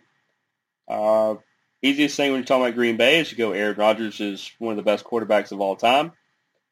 Uh, 0.89 1.37
easiest 1.83 2.17
thing 2.17 2.31
when 2.31 2.41
you're 2.41 2.47
talking 2.47 2.65
about 2.65 2.75
Green 2.75 2.97
Bay 2.97 3.21
is 3.21 3.31
you 3.31 3.39
go 3.39 3.53
Aaron 3.53 3.77
Rodgers 3.77 4.21
is 4.21 4.51
one 4.59 4.73
of 4.73 4.77
the 4.77 4.83
best 4.83 5.05
quarterbacks 5.05 5.53
of 5.53 5.61
all 5.61 5.77
time. 5.77 6.13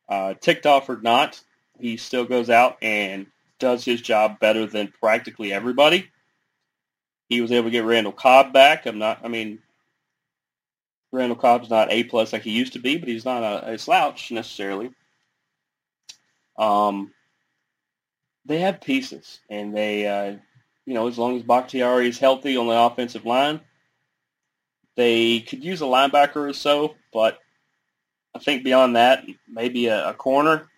Uh, 0.09 0.35
ticked 0.35 0.67
off 0.67 0.89
or 0.89 1.01
not, 1.01 1.41
he 1.79 1.97
still 1.97 2.25
goes 2.25 2.51
out 2.51 2.79
and 2.83 3.27
does 3.59 3.85
his 3.85 4.01
job 4.01 4.41
better 4.41 4.67
than 4.67 4.93
practically 5.01 5.53
everybody. 5.53 6.11
He 7.29 7.41
was 7.41 7.53
able 7.53 7.65
to 7.65 7.71
get 7.71 7.85
Randall 7.85 8.13
Cobb 8.13 8.53
back. 8.53 8.87
I'm 8.87 8.99
not. 8.99 9.21
I 9.23 9.29
mean, 9.29 9.61
Randall 11.13 11.37
Cobb's 11.37 11.71
not 11.71 11.93
a 11.93 12.03
plus 12.05 12.33
like 12.33 12.43
he 12.43 12.51
used 12.51 12.73
to 12.73 12.81
be, 12.81 12.97
but 12.97 13.09
he's 13.09 13.25
not 13.25 13.43
a, 13.43 13.75
a 13.75 13.79
slouch 13.79 14.33
necessarily. 14.33 14.91
Um, 16.59 17.13
they 18.47 18.61
have 18.61 18.81
pieces, 18.81 19.41
and 19.49 19.77
they, 19.77 20.07
uh, 20.07 20.37
you 20.87 20.95
know, 20.95 21.09
as 21.09 21.19
long 21.19 21.37
as 21.37 21.43
Bakhtiari 21.43 22.09
is 22.09 22.19
healthy 22.19 22.57
on 22.57 22.67
the 22.67 22.79
offensive 22.79 23.27
line, 23.27 23.61
they 24.97 25.41
could 25.41 25.65
use 25.65 25.83
a 25.83 25.85
linebacker 25.85 26.49
or 26.49 26.53
so. 26.53 26.95
But 27.13 27.39
I 28.35 28.39
think 28.39 28.65
beyond 28.65 28.97
that, 28.97 29.25
maybe 29.49 29.87
a, 29.87 30.11
a 30.11 30.15
corner 30.15 30.71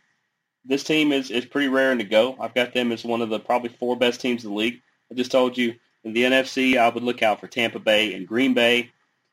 this 0.64 0.85
team 0.85 1.12
is, 1.12 1.31
is 1.31 1.44
pretty 1.44 1.68
raring 1.68 1.98
to 1.98 2.05
go. 2.05 2.37
I've 2.38 2.55
got 2.55 2.72
them 2.72 2.92
as 2.92 3.05
one 3.05 3.20
of 3.20 3.31
the 3.31 3.40
probably 3.40 3.70
four 3.70 3.96
best 3.96 4.20
teams 4.20 4.44
in 4.44 4.51
the 4.51 4.57
league. 4.57 4.81
I 5.11 5.14
just 5.14 5.33
told 5.33 5.59
you 5.59 5.75
in 6.05 6.12
the 6.12 6.22
NFC, 6.22 6.77
I 6.79 6.88
would 6.88 7.03
look 7.03 7.22
out 7.22 7.40
for 7.40 7.48
Tampa 7.48 7.79
Bay 7.79 8.14
and 8.14 8.27
Green 8.27 8.55
Bay. 8.55 8.90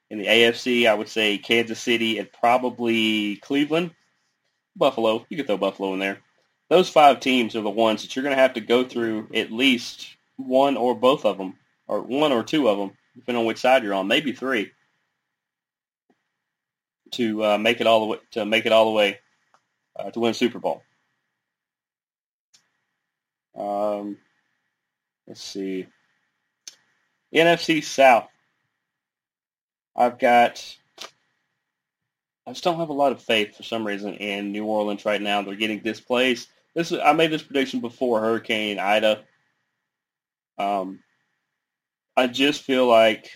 In 0.10 0.18
the 0.18 0.26
AFC, 0.26 0.88
I 0.88 0.96
would 0.96 1.08
say 1.08 1.38
Kansas 1.38 1.80
City 1.80 2.18
and 2.18 2.32
probably 2.32 3.36
Cleveland. 3.38 3.92
Buffalo, 4.76 5.26
you 5.30 5.38
could 5.38 5.46
throw 5.46 5.58
Buffalo 5.58 5.94
in 5.94 6.00
there. 6.00 6.20
Those 6.70 6.88
five 6.88 7.20
teams 7.20 7.56
are 7.56 7.62
the 7.62 7.70
ones 7.70 8.04
that 8.04 8.16
you're 8.16 8.24
going 8.24 8.36
to 8.36 8.42
have 8.42 8.54
to 8.54 8.62
go 8.62 8.84
through 8.84 9.30
at 9.34 9.52
least 9.52 10.16
one 10.38 10.78
or 10.78 10.96
both 10.96 11.26
of 11.26 11.38
them, 11.38 11.56
or 11.88 12.02
one 12.02 12.32
or 12.32 12.44
two 12.44 12.70
of 12.70 12.78
them, 12.78 12.92
depending 13.16 13.42
on 13.42 13.48
which 13.48 13.58
side 13.60 13.84
you're 13.84 13.94
on, 13.94 14.08
maybe 14.08 14.32
three, 14.32 14.72
to 17.12 17.44
uh, 17.44 17.58
make 17.58 17.82
it 17.82 17.88
all 17.88 18.02
the 18.02 18.06
way 18.06 18.18
to 18.32 18.46
make 18.46 18.66
it 18.68 18.72
all 18.72 18.86
the 18.86 18.92
way 18.92 19.20
uh, 19.96 20.12
to 20.12 20.20
win 20.20 20.34
Super 20.34 20.60
Bowl. 20.60 20.84
Um, 23.58 24.18
let's 25.28 25.42
see. 25.42 25.88
NFC 27.34 27.84
South. 27.84 28.30
I've 29.96 30.20
got. 30.20 30.64
I 32.48 32.52
just 32.52 32.64
don't 32.64 32.80
have 32.80 32.90
a 32.90 32.94
lot 32.94 33.12
of 33.12 33.22
faith 33.22 33.58
for 33.58 33.64
some 33.64 33.86
reason 33.86 34.16
in 34.16 34.52
New 34.52 34.66
Orleans 34.66 35.06
right 35.06 35.22
now. 35.22 35.42
They're 35.42 35.56
getting 35.56 35.80
displaced. 35.80 36.48
This 36.76 36.92
I 36.92 37.14
made 37.14 37.32
this 37.32 37.44
prediction 37.44 37.80
before 37.80 38.20
Hurricane 38.20 38.80
Ida. 38.80 39.24
Um, 40.58 41.00
I 42.16 42.28
just 42.28 42.62
feel 42.62 42.88
like 42.88 43.30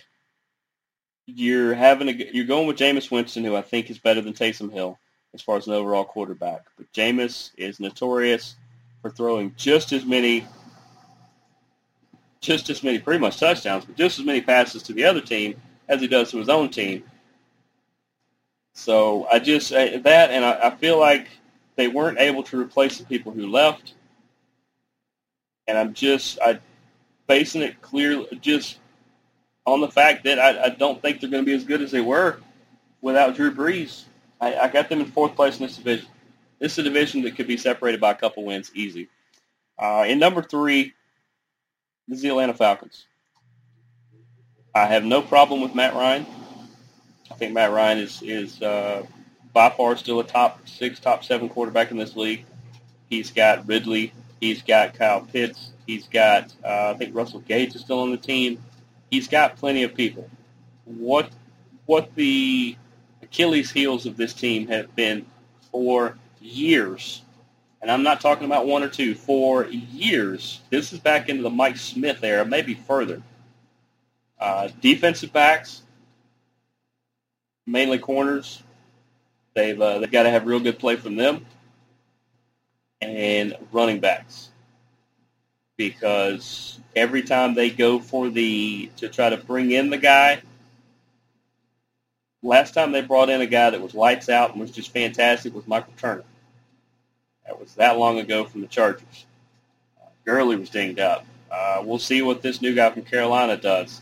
you're 1.26 1.74
having 1.74 2.10
a 2.10 2.30
you're 2.32 2.46
going 2.46 2.68
with 2.68 2.78
Jameis 2.78 3.10
Winston, 3.10 3.44
who 3.44 3.56
I 3.56 3.62
think 3.62 3.90
is 3.90 3.98
better 3.98 4.22
than 4.22 4.34
Taysom 4.34 4.72
Hill 4.72 5.00
as 5.34 5.42
far 5.42 5.58
as 5.58 5.68
an 5.68 5.74
overall 5.74 6.06
quarterback. 6.06 6.66
But 6.78 6.92
Jameis 6.94 7.52
is 7.58 7.80
notorious 7.80 8.56
for 9.02 9.10
throwing 9.10 9.54
just 9.58 9.92
as 9.92 10.06
many 10.06 10.46
just 12.44 12.70
as 12.70 12.84
many, 12.84 13.00
pretty 13.00 13.20
much 13.20 13.40
touchdowns, 13.40 13.86
but 13.86 13.96
just 13.96 14.20
as 14.20 14.26
many 14.26 14.42
passes 14.42 14.84
to 14.84 14.94
the 14.94 15.06
other 15.06 15.22
team 15.22 15.60
as 15.88 16.02
he 16.02 16.08
does 16.08 16.30
to 16.32 16.38
his 16.38 16.50
own 16.50 16.70
team. 16.70 17.04
So 18.74 19.26
I 19.32 19.40
just 19.40 19.72
uh, 19.72 19.98
that, 20.04 20.32
and 20.32 20.44
I, 20.44 20.68
I 20.68 20.70
feel 20.72 21.00
like 21.00 21.30
they 21.76 21.88
weren't 21.88 22.20
able 22.20 22.44
to 22.44 22.60
replace 22.60 22.98
the 22.98 23.06
people 23.06 23.32
who 23.32 23.48
left, 23.48 23.94
and 25.68 25.78
I'm 25.78 25.94
just 25.94 26.40
I 26.40 26.60
basing 27.28 27.62
it 27.62 27.82
clearly 27.82 28.28
just 28.42 28.80
on 29.66 29.82
the 29.82 29.88
fact 29.88 30.26
that 30.26 30.40
I, 30.40 30.66
I 30.66 30.70
don't 30.70 31.02
think 31.02 31.22
they're 31.22 31.30
going 31.30 31.44
to 31.44 31.50
be 31.50 31.56
as 31.56 31.64
good 31.64 31.82
as 31.82 31.92
they 31.92 32.02
were 32.02 32.38
without 33.02 33.36
Drew 33.36 33.54
Brees. 33.54 34.04
I, 34.42 34.56
I 34.56 34.68
got 34.68 34.90
them 34.90 35.00
in 35.00 35.06
fourth 35.06 35.36
place 35.36 35.58
in 35.58 35.66
this 35.66 35.78
division. 35.78 36.08
This 36.60 36.74
is 36.74 36.80
a 36.80 36.84
division 36.84 37.22
that 37.24 37.36
could 37.36 37.48
be 37.48 37.58
separated 37.58 38.02
by 38.02 38.12
a 38.12 38.16
couple 38.16 38.44
wins 38.44 38.72
easy. 38.74 39.08
Uh, 39.80 40.06
in 40.08 40.20
number 40.20 40.42
three 40.42 40.94
this 42.08 42.18
is 42.18 42.24
the 42.24 42.30
Atlanta 42.30 42.54
Falcons. 42.54 43.06
I 44.76 44.86
have 44.88 45.06
no 45.06 45.22
problem 45.22 45.62
with 45.62 45.74
Matt 45.74 45.94
Ryan. 45.94 46.26
I 47.32 47.36
think 47.36 47.54
Matt 47.54 47.72
Ryan 47.72 48.00
is 48.00 48.22
is 48.22 48.62
uh, 48.62 49.06
by 49.54 49.70
far 49.70 49.96
still 49.96 50.20
a 50.20 50.24
top 50.24 50.68
six, 50.68 51.00
top 51.00 51.24
seven 51.24 51.48
quarterback 51.48 51.92
in 51.92 51.98
this 51.98 52.16
league. 52.16 52.46
He's 53.10 53.32
got 53.32 53.68
Ridley. 53.68 54.12
He's 54.42 54.62
got 54.62 54.96
Kyle 54.96 55.22
Pitts. 55.22 55.70
He's 55.86 56.08
got 56.08 56.54
uh, 56.64 56.94
I 56.94 56.98
think 56.98 57.16
Russell 57.16 57.42
Gage 57.42 57.76
is 57.76 57.82
still 57.82 58.00
on 58.00 58.12
the 58.12 58.18
team. 58.18 58.62
He's 59.10 59.28
got 59.28 59.58
plenty 59.58 59.84
of 59.84 59.94
people. 59.94 60.30
What 60.86 61.30
what 61.86 62.16
the 62.16 62.76
Achilles 63.22 63.72
heels 63.72 64.06
of 64.06 64.18
this 64.18 64.34
team 64.34 64.68
have 64.68 64.96
been 64.96 65.26
for 65.72 66.18
years, 66.42 67.22
and 67.82 67.92
I'm 67.92 68.04
not 68.04 68.22
talking 68.22 68.46
about 68.46 68.66
one 68.66 68.84
or 68.84 68.90
two, 68.90 69.16
for 69.16 69.66
years. 69.68 70.62
This 70.70 70.94
is 70.94 71.00
back 71.00 71.30
into 71.30 71.44
the 71.44 71.50
Mike 71.50 71.78
Smith 71.78 72.24
era, 72.24 72.46
maybe 72.46 72.74
further. 72.74 73.22
Uh, 74.40 74.70
defensive 74.82 75.32
backs, 75.32 75.84
mainly 77.66 78.00
corners. 78.00 78.64
They've 79.54 79.80
uh, 79.80 80.00
they've 80.00 80.12
got 80.12 80.24
to 80.24 80.30
have 80.30 80.46
real 80.46 80.60
good 80.60 80.80
play 80.80 80.96
from 80.96 81.16
them, 81.16 81.46
and 83.02 83.56
running 83.72 84.00
backs 84.00 84.50
because 85.78 86.80
every 86.96 87.24
time 87.24 87.54
they 87.54 87.70
go 87.70 88.00
for 88.00 88.30
the 88.30 88.90
to 88.98 89.10
try 89.10 89.30
to 89.30 89.38
bring 89.38 89.72
in 89.72 89.90
the 89.90 89.98
guy. 89.98 90.42
Last 92.42 92.74
time 92.74 92.92
they 92.92 93.02
brought 93.02 93.30
in 93.30 93.42
a 93.42 93.48
guy 93.48 93.70
that 93.70 93.82
was 93.82 93.94
lights 93.94 94.28
out 94.28 94.52
and 94.52 94.60
was 94.60 94.72
just 94.72 94.92
fantastic 94.92 95.56
was 95.56 95.66
Michael 95.66 95.94
Turner. 95.98 96.24
That 97.46 97.60
was 97.60 97.76
that 97.76 97.98
long 97.98 98.20
ago 98.20 98.44
from 98.44 98.62
the 98.62 98.68
Chargers. 98.68 99.26
Uh, 100.02 100.10
Gurley 100.26 100.58
was 100.58 100.70
dinged 100.70 101.00
up. 101.00 101.26
Uh, 101.50 101.82
we'll 101.86 102.00
see 102.00 102.22
what 102.22 102.42
this 102.42 102.62
new 102.62 102.76
guy 102.76 102.90
from 102.90 103.04
Carolina 103.04 103.56
does. 103.56 104.02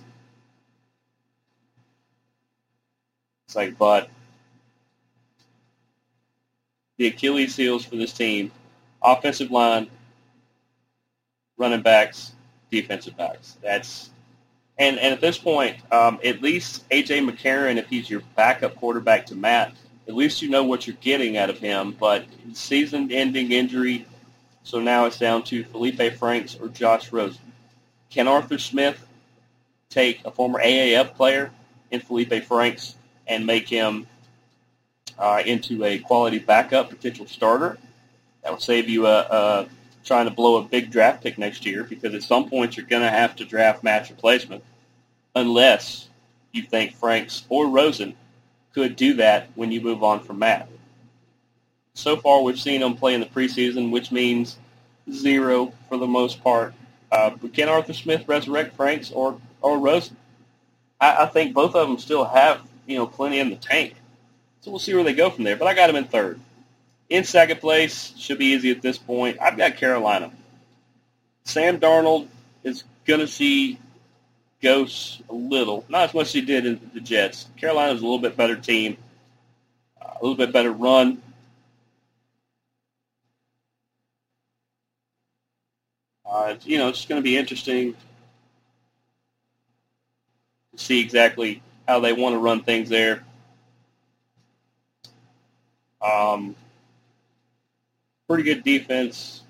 It's 3.46 3.56
like, 3.56 3.78
but 3.78 4.10
the 7.02 7.08
Achilles 7.08 7.56
heels 7.56 7.84
for 7.84 7.96
this 7.96 8.14
team, 8.14 8.52
offensive 9.02 9.50
line, 9.50 9.88
running 11.58 11.82
backs, 11.82 12.34
defensive 12.70 13.18
backs. 13.18 13.58
That's 13.64 14.12
and 14.78 15.00
and 15.00 15.12
at 15.12 15.20
this 15.20 15.40
point, 15.40 15.78
um, 15.92 16.20
at 16.24 16.44
least 16.44 16.88
AJ 16.90 17.28
McCarron, 17.28 17.78
if 17.78 17.90
he's 17.90 18.08
your 18.08 18.22
backup 18.36 18.76
quarterback 18.76 19.26
to 19.28 19.36
Matt, 19.36 19.74
at 20.08 20.14
least 20.14 20.44
you 20.44 20.50
know 20.52 20.64
what 20.64 20.86
you're 20.86 20.96
getting 21.02 21.38
out 21.38 21.50
of 21.50 21.58
him. 21.58 21.98
But 22.00 22.26
season-ending 22.54 23.52
injury, 23.52 24.06
so 24.62 24.80
now 24.80 25.06
it's 25.06 25.18
down 25.18 25.42
to 25.46 25.64
Felipe 25.64 26.14
Franks 26.20 26.56
or 26.62 26.68
Josh 26.68 27.12
Rosen. 27.12 27.42
Can 28.12 28.28
Arthur 28.28 28.60
Smith 28.60 29.04
take 29.90 30.24
a 30.24 30.30
former 30.30 30.60
AAF 30.60 31.16
player 31.16 31.50
in 31.90 32.00
Felipe 32.00 32.44
Franks 32.44 32.96
and 33.26 33.48
make 33.48 33.68
him 33.68 34.06
uh, 35.22 35.42
into 35.46 35.86
a 35.86 36.00
quality 36.00 36.40
backup 36.40 36.90
potential 36.90 37.28
starter. 37.28 37.78
That 38.44 38.52
would 38.52 38.62
save 38.62 38.90
you 38.90 39.06
a, 39.06 39.20
a 39.20 39.68
trying 40.04 40.26
to 40.26 40.32
blow 40.32 40.58
a 40.58 40.64
big 40.64 40.92
draft 40.92 41.24
pick 41.24 41.38
next 41.38 41.66
year 41.66 41.84
because 41.84 42.16
at 42.16 42.24
some 42.24 42.50
point 42.50 42.76
you're 42.76 42.88
going 42.88 43.04
to 43.04 43.10
have 43.10 43.36
to 43.36 43.46
draft 43.46 43.84
Matt's 43.84 44.10
replacement 44.10 44.64
unless 45.36 46.10
you 46.52 46.64
think 46.64 46.96
Franks 46.96 47.44
or 47.50 47.68
Rosen 47.68 48.16
could 48.74 48.96
do 48.96 49.14
that 49.16 49.50
when 49.56 49.72
you 49.72 49.80
move 49.80 50.04
on 50.04 50.22
from 50.22 50.40
Matt. 50.40 50.68
So 51.94 52.18
far, 52.18 52.42
we've 52.42 52.60
seen 52.60 52.82
them 52.82 52.96
play 52.96 53.14
in 53.14 53.20
the 53.20 53.28
preseason, 53.28 53.92
which 53.92 54.12
means 54.12 54.58
zero 55.12 55.72
for 55.88 55.98
the 55.98 56.08
most 56.08 56.44
part. 56.44 56.74
Uh, 57.12 57.32
but 57.32 57.54
can 57.54 57.70
Arthur 57.70 57.94
Smith 57.94 58.28
resurrect 58.28 58.76
Franks 58.76 59.12
or, 59.12 59.40
or 59.62 59.78
Rosen? 59.78 60.18
I, 61.00 61.24
I 61.24 61.26
think 61.28 61.54
both 61.54 61.76
of 61.76 61.88
them 61.88 62.00
still 62.00 62.26
have 62.26 62.62
you 62.88 62.98
know, 62.98 63.08
plenty 63.08 63.40
in 63.40 63.50
the 63.50 63.56
tank. 63.56 63.96
So 64.62 64.69
we'll 64.71 64.80
see 64.80 64.93
where 64.93 65.04
they 65.04 65.13
go 65.13 65.30
from 65.30 65.43
there. 65.43 65.56
But 65.56 65.67
I 65.67 65.74
got 65.74 65.88
them 65.88 65.95
in 65.95 66.06
third. 66.06 66.39
In 67.10 67.24
second 67.24 67.60
place, 67.60 68.13
should 68.17 68.38
be 68.38 68.54
easy 68.54 68.71
at 68.71 68.82
this 68.82 68.97
point. 68.97 69.38
I've 69.41 69.58
got 69.58 69.76
Carolina. 69.78 70.32
Sam 71.43 71.80
Darnold 71.80 72.28
is 72.63 72.84
going 73.06 73.19
to 73.19 73.28
see 73.28 73.80
ghosts 74.62 75.21
a 75.30 75.34
little, 75.34 75.84
not 75.89 76.10
as 76.10 76.13
much 76.13 76.28
as 76.28 76.34
he 76.34 76.41
did 76.41 76.65
in 76.65 76.91
the 76.93 77.02
Jets. 77.02 77.47
Carolina's 77.58 78.02
a 78.02 78.04
little 78.04 78.19
bit 78.19 78.38
better 78.38 78.56
team, 78.56 78.97
uh, 80.00 80.12
a 80.12 80.19
little 80.21 80.38
bit 80.38 80.54
better 80.54 80.71
run. 80.71 81.21
Uh, 86.24 86.56
you 86.62 86.78
know, 86.78 86.88
it's 86.88 87.06
going 87.06 87.19
to 87.19 87.24
be 87.24 87.36
interesting 87.36 87.93
to 90.71 90.84
see 90.84 91.02
exactly 91.02 91.62
how 91.88 92.00
they 92.00 92.13
want 92.13 92.36
to 92.36 92.39
run 92.39 92.63
things 92.63 92.88
there. 92.88 93.24
Um, 96.02 96.56
pretty 98.28 98.44
good 98.44 98.64
defense. 98.64 99.44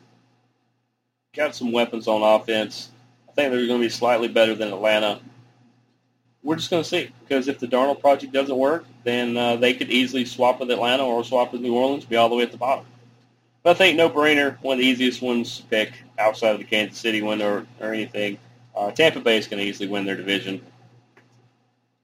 Got 1.33 1.55
some 1.55 1.71
weapons 1.71 2.07
on 2.07 2.21
offense. 2.21 2.89
I 3.29 3.31
think 3.33 3.51
they're 3.51 3.67
going 3.67 3.79
to 3.79 3.85
be 3.85 3.89
slightly 3.89 4.27
better 4.27 4.53
than 4.55 4.69
Atlanta. 4.69 5.21
We're 6.43 6.55
just 6.55 6.71
going 6.71 6.83
to 6.83 6.89
see 6.89 7.11
because 7.21 7.47
if 7.47 7.59
the 7.59 7.67
Darnold 7.67 8.01
project 8.01 8.33
doesn't 8.33 8.57
work, 8.57 8.85
then 9.03 9.37
uh, 9.37 9.55
they 9.55 9.73
could 9.73 9.89
easily 9.89 10.25
swap 10.25 10.59
with 10.59 10.71
Atlanta 10.71 11.05
or 11.05 11.23
swap 11.23 11.53
with 11.53 11.61
New 11.61 11.75
Orleans, 11.75 12.03
be 12.03 12.15
all 12.15 12.29
the 12.29 12.35
way 12.35 12.43
at 12.43 12.51
the 12.51 12.57
bottom. 12.57 12.85
But 13.63 13.71
I 13.71 13.73
think 13.75 13.95
no 13.95 14.09
brainer, 14.09 14.57
one 14.61 14.73
of 14.73 14.79
the 14.79 14.85
easiest 14.85 15.21
ones 15.21 15.57
to 15.57 15.63
pick 15.65 15.93
outside 16.17 16.53
of 16.53 16.57
the 16.57 16.65
Kansas 16.65 16.97
City 16.97 17.21
one 17.21 17.41
or, 17.41 17.67
or 17.79 17.93
anything. 17.93 18.39
Uh, 18.75 18.91
Tampa 18.91 19.19
Bay 19.19 19.37
is 19.37 19.47
going 19.47 19.61
to 19.61 19.69
easily 19.69 19.87
win 19.87 20.05
their 20.05 20.15
division. 20.15 20.65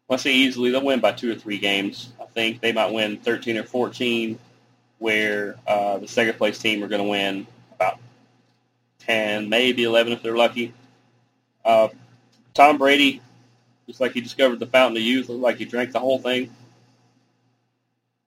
I 0.09 0.15
say 0.15 0.33
easily, 0.33 0.71
they'll 0.71 0.83
win 0.83 1.01
by 1.01 1.11
two 1.11 1.31
or 1.31 1.35
three 1.35 1.57
games. 1.57 2.13
I 2.21 2.25
think 2.25 2.61
they 2.61 2.71
might 2.71 2.93
win 2.93 3.17
13 3.17 3.57
or 3.57 3.63
14, 3.63 4.39
where 4.99 5.55
uh, 5.67 5.97
the 5.97 6.07
second 6.07 6.37
place 6.37 6.59
team 6.59 6.83
are 6.83 6.87
going 6.87 7.03
to 7.03 7.09
win 7.09 7.45
about 7.73 7.99
10, 8.99 9.49
maybe 9.49 9.83
11 9.83 10.13
if 10.13 10.23
they're 10.23 10.37
lucky. 10.37 10.73
Uh, 11.65 11.89
Tom 12.53 12.77
Brady, 12.77 13.21
just 13.85 13.99
like 13.99 14.13
he 14.13 14.21
discovered 14.21 14.59
the 14.59 14.65
fountain 14.65 14.97
of 14.97 15.03
youth, 15.03 15.27
looked 15.27 15.41
like 15.41 15.57
he 15.57 15.65
drank 15.65 15.91
the 15.91 15.99
whole 15.99 16.19
thing. 16.19 16.49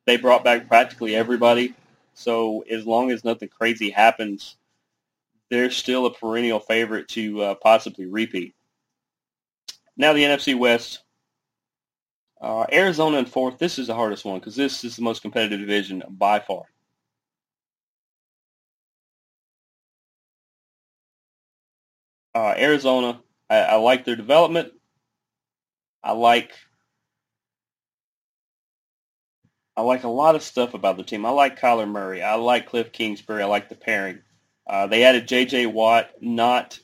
They 0.06 0.18
brought 0.18 0.44
back 0.44 0.68
practically 0.68 1.16
everybody. 1.16 1.74
So 2.14 2.62
as 2.70 2.86
long 2.86 3.10
as 3.10 3.24
nothing 3.24 3.48
crazy 3.48 3.90
happens, 3.90 4.56
they're 5.48 5.70
still 5.70 6.06
a 6.06 6.12
perennial 6.12 6.60
favorite 6.60 7.08
to 7.08 7.42
uh, 7.42 7.54
possibly 7.54 8.06
repeat. 8.06 8.54
Now 9.96 10.12
the 10.12 10.24
NFC 10.24 10.58
West. 10.58 11.02
Uh, 12.40 12.64
Arizona 12.72 13.18
in 13.18 13.26
fourth. 13.26 13.58
This 13.58 13.78
is 13.78 13.88
the 13.88 13.94
hardest 13.94 14.24
one 14.24 14.38
because 14.38 14.56
this 14.56 14.84
is 14.84 14.96
the 14.96 15.02
most 15.02 15.22
competitive 15.22 15.60
division 15.60 16.02
by 16.08 16.40
far. 16.40 16.64
Uh, 22.34 22.54
Arizona, 22.56 23.20
I, 23.50 23.56
I 23.58 23.74
like 23.76 24.04
their 24.04 24.16
development. 24.16 24.72
I 26.02 26.12
like 26.12 26.52
I 29.76 29.82
like 29.82 30.04
a 30.04 30.08
lot 30.08 30.34
of 30.34 30.42
stuff 30.42 30.74
about 30.74 30.96
the 30.98 31.02
team. 31.02 31.24
I 31.24 31.30
like 31.30 31.58
Kyler 31.58 31.88
Murray. 31.88 32.22
I 32.22 32.34
like 32.34 32.66
Cliff 32.68 32.92
Kingsbury. 32.92 33.42
I 33.42 33.46
like 33.46 33.68
the 33.68 33.74
pairing. 33.74 34.20
Uh, 34.66 34.86
they 34.86 35.04
added 35.04 35.26
J.J. 35.26 35.66
Watt, 35.66 36.10
not 36.20 36.78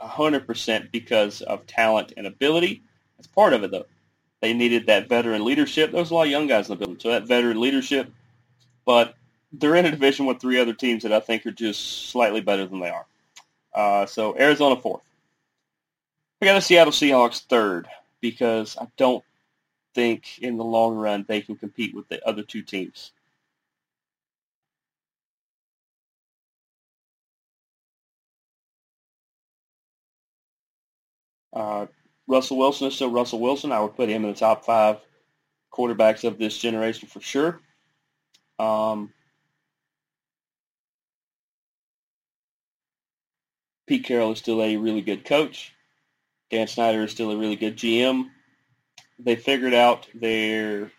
100% 0.00 0.90
because 0.90 1.40
of 1.40 1.66
talent 1.66 2.12
and 2.16 2.26
ability, 2.26 2.82
that's 3.16 3.28
part 3.28 3.52
of 3.54 3.64
it, 3.64 3.70
though. 3.70 3.86
They 4.42 4.54
needed 4.54 4.86
that 4.86 5.08
veteran 5.08 5.44
leadership. 5.44 5.92
There 5.92 6.00
was 6.00 6.10
a 6.10 6.14
lot 6.14 6.24
of 6.26 6.30
young 6.30 6.46
guys 6.46 6.68
in 6.68 6.74
the 6.74 6.78
building, 6.78 7.00
so 7.00 7.10
that 7.10 7.26
veteran 7.26 7.60
leadership. 7.60 8.12
But 8.86 9.14
they're 9.52 9.76
in 9.76 9.86
a 9.86 9.90
division 9.92 10.26
with 10.26 10.40
three 10.40 10.60
other 10.60 10.74
teams 10.74 11.04
that 11.04 11.12
I 11.12 11.20
think 11.20 11.46
are 11.46 11.52
just 11.52 12.10
slightly 12.10 12.40
better 12.40 12.66
than 12.66 12.80
they 12.80 12.90
are. 12.90 13.06
Uh, 13.74 14.06
so 14.06 14.38
Arizona 14.38 14.76
fourth. 14.80 15.02
I 16.42 16.46
got 16.46 16.54
the 16.54 16.60
Seattle 16.62 16.92
Seahawks 16.92 17.42
third 17.42 17.88
because 18.20 18.76
I 18.80 18.88
don't 18.96 19.24
think 19.94 20.38
in 20.40 20.56
the 20.58 20.64
long 20.64 20.96
run 20.96 21.24
they 21.28 21.40
can 21.42 21.56
compete 21.56 21.94
with 21.94 22.08
the 22.08 22.26
other 22.28 22.42
two 22.42 22.62
teams. 22.62 23.12
Uh, 31.52 31.86
Russell 32.26 32.56
Wilson 32.56 32.88
is 32.88 32.94
still 32.94 33.10
Russell 33.10 33.40
Wilson. 33.40 33.72
I 33.72 33.80
would 33.80 33.96
put 33.96 34.08
him 34.08 34.24
in 34.24 34.32
the 34.32 34.38
top 34.38 34.64
five 34.64 34.98
quarterbacks 35.72 36.24
of 36.24 36.38
this 36.38 36.56
generation 36.58 37.08
for 37.08 37.20
sure. 37.20 37.60
Um, 38.58 39.12
Pete 43.86 44.04
Carroll 44.04 44.32
is 44.32 44.38
still 44.38 44.62
a 44.62 44.76
really 44.76 45.02
good 45.02 45.24
coach. 45.24 45.72
Dan 46.50 46.66
Snyder 46.66 47.04
is 47.04 47.10
still 47.10 47.30
a 47.30 47.36
really 47.36 47.56
good 47.56 47.76
GM. 47.76 48.30
They 49.18 49.36
figured 49.36 49.74
out 49.74 50.08
their 50.14 50.90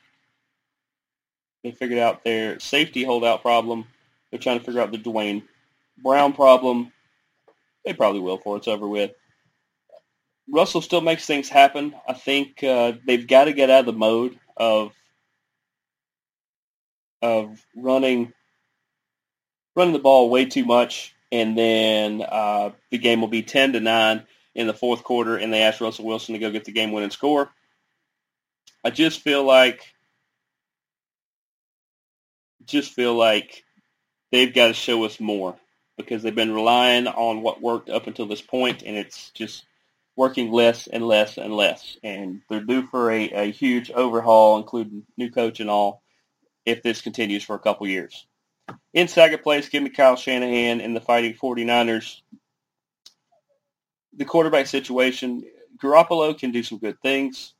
they 1.64 1.72
figured 1.72 2.00
out 2.00 2.24
their 2.24 2.60
safety 2.60 3.04
holdout 3.04 3.42
problem. 3.42 3.86
They're 4.30 4.40
trying 4.40 4.60
to 4.60 4.66
figure 4.66 4.82
out 4.82 4.92
the 4.92 4.98
Duane 4.98 5.44
Brown 5.98 6.34
problem. 6.34 6.92
They 7.84 7.94
probably 7.94 8.22
will 8.22 8.38
for 8.38 8.58
it's 8.58 8.68
over 8.68 8.88
with. 8.88 9.12
Russell 10.50 10.82
still 10.82 11.02
makes 11.02 11.26
things 11.26 11.50
happen. 11.50 11.96
I 12.08 12.14
think 12.14 12.64
uh, 12.64 12.94
they've 13.06 13.28
got 13.28 13.46
to 13.46 13.54
get 13.54 13.70
out 13.70 13.82
of 13.82 13.86
the 13.88 13.94
mode 13.94 14.40
of 14.58 14.94
of 17.22 17.66
running 17.76 18.32
running 19.76 19.94
the 19.94 20.00
ball 20.00 20.30
way 20.30 20.46
too 20.46 20.66
much, 20.66 21.16
and 21.32 21.58
then 21.58 22.22
uh, 22.22 22.72
the 22.92 22.98
game 22.98 23.22
will 23.22 23.28
be 23.28 23.42
ten 23.42 23.74
to 23.74 23.80
nine 23.80 24.24
in 24.54 24.68
the 24.68 24.74
fourth 24.74 25.04
quarter, 25.04 25.36
and 25.36 25.52
they 25.52 25.62
ask 25.62 25.82
Russell 25.82 26.06
Wilson 26.06 26.34
to 26.34 26.40
go 26.40 26.52
get 26.52 26.66
the 26.66 26.72
game 26.72 26.92
winning 26.92 27.10
score. 27.10 27.50
I 28.84 28.92
just 28.92 29.22
feel 29.22 29.44
like 29.44 29.82
just 32.66 32.94
feel 32.94 33.16
like 33.16 33.64
they've 34.32 34.54
got 34.54 34.68
to 34.68 34.74
show 34.74 35.04
us 35.06 35.20
more 35.20 35.56
because 35.98 36.24
they've 36.24 36.36
been 36.36 36.54
relying 36.54 37.08
on 37.08 37.42
what 37.42 37.62
worked 37.62 37.90
up 37.90 38.08
until 38.08 38.28
this 38.28 38.42
point, 38.42 38.84
and 38.84 38.96
it's 38.96 39.32
just 39.32 39.66
working 40.16 40.52
less 40.52 40.88
and 40.88 41.06
less 41.08 41.38
and 41.38 41.54
less. 41.56 41.98
And 42.04 42.42
they're 42.50 42.62
due 42.62 42.88
for 42.88 43.12
a, 43.12 43.30
a 43.32 43.52
huge 43.52 43.92
overhaul, 43.92 44.58
including 44.58 45.04
new 45.18 45.30
coach 45.30 45.60
and 45.60 45.70
all, 45.70 46.02
if 46.66 46.84
this 46.84 47.02
continues 47.02 47.44
for 47.44 47.56
a 47.56 47.60
couple 47.60 47.88
years. 47.88 48.26
In 48.94 49.08
second 49.08 49.44
place, 49.44 49.70
give 49.70 49.84
me 49.84 49.90
Kyle 49.90 50.16
Shanahan 50.16 50.82
and 50.82 50.96
the 50.96 51.02
Fighting 51.02 51.34
49ers. 51.34 52.22
The 54.18 54.26
quarterback 54.26 54.68
situation, 54.68 55.44
Garoppolo 55.82 56.38
can 56.38 56.52
do 56.52 56.64
some 56.64 56.78
good 56.78 57.00
things. 57.02 57.54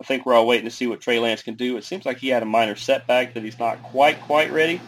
I 0.00 0.04
think 0.04 0.26
we're 0.26 0.34
all 0.34 0.46
waiting 0.46 0.64
to 0.64 0.74
see 0.74 0.86
what 0.86 1.00
Trey 1.00 1.18
Lance 1.18 1.42
can 1.42 1.54
do. 1.54 1.76
It 1.76 1.84
seems 1.84 2.04
like 2.04 2.18
he 2.18 2.28
had 2.28 2.42
a 2.42 2.46
minor 2.46 2.76
setback 2.76 3.34
that 3.34 3.42
he's 3.42 3.58
not 3.58 3.82
quite, 3.82 4.20
quite 4.22 4.52
ready. 4.52 4.80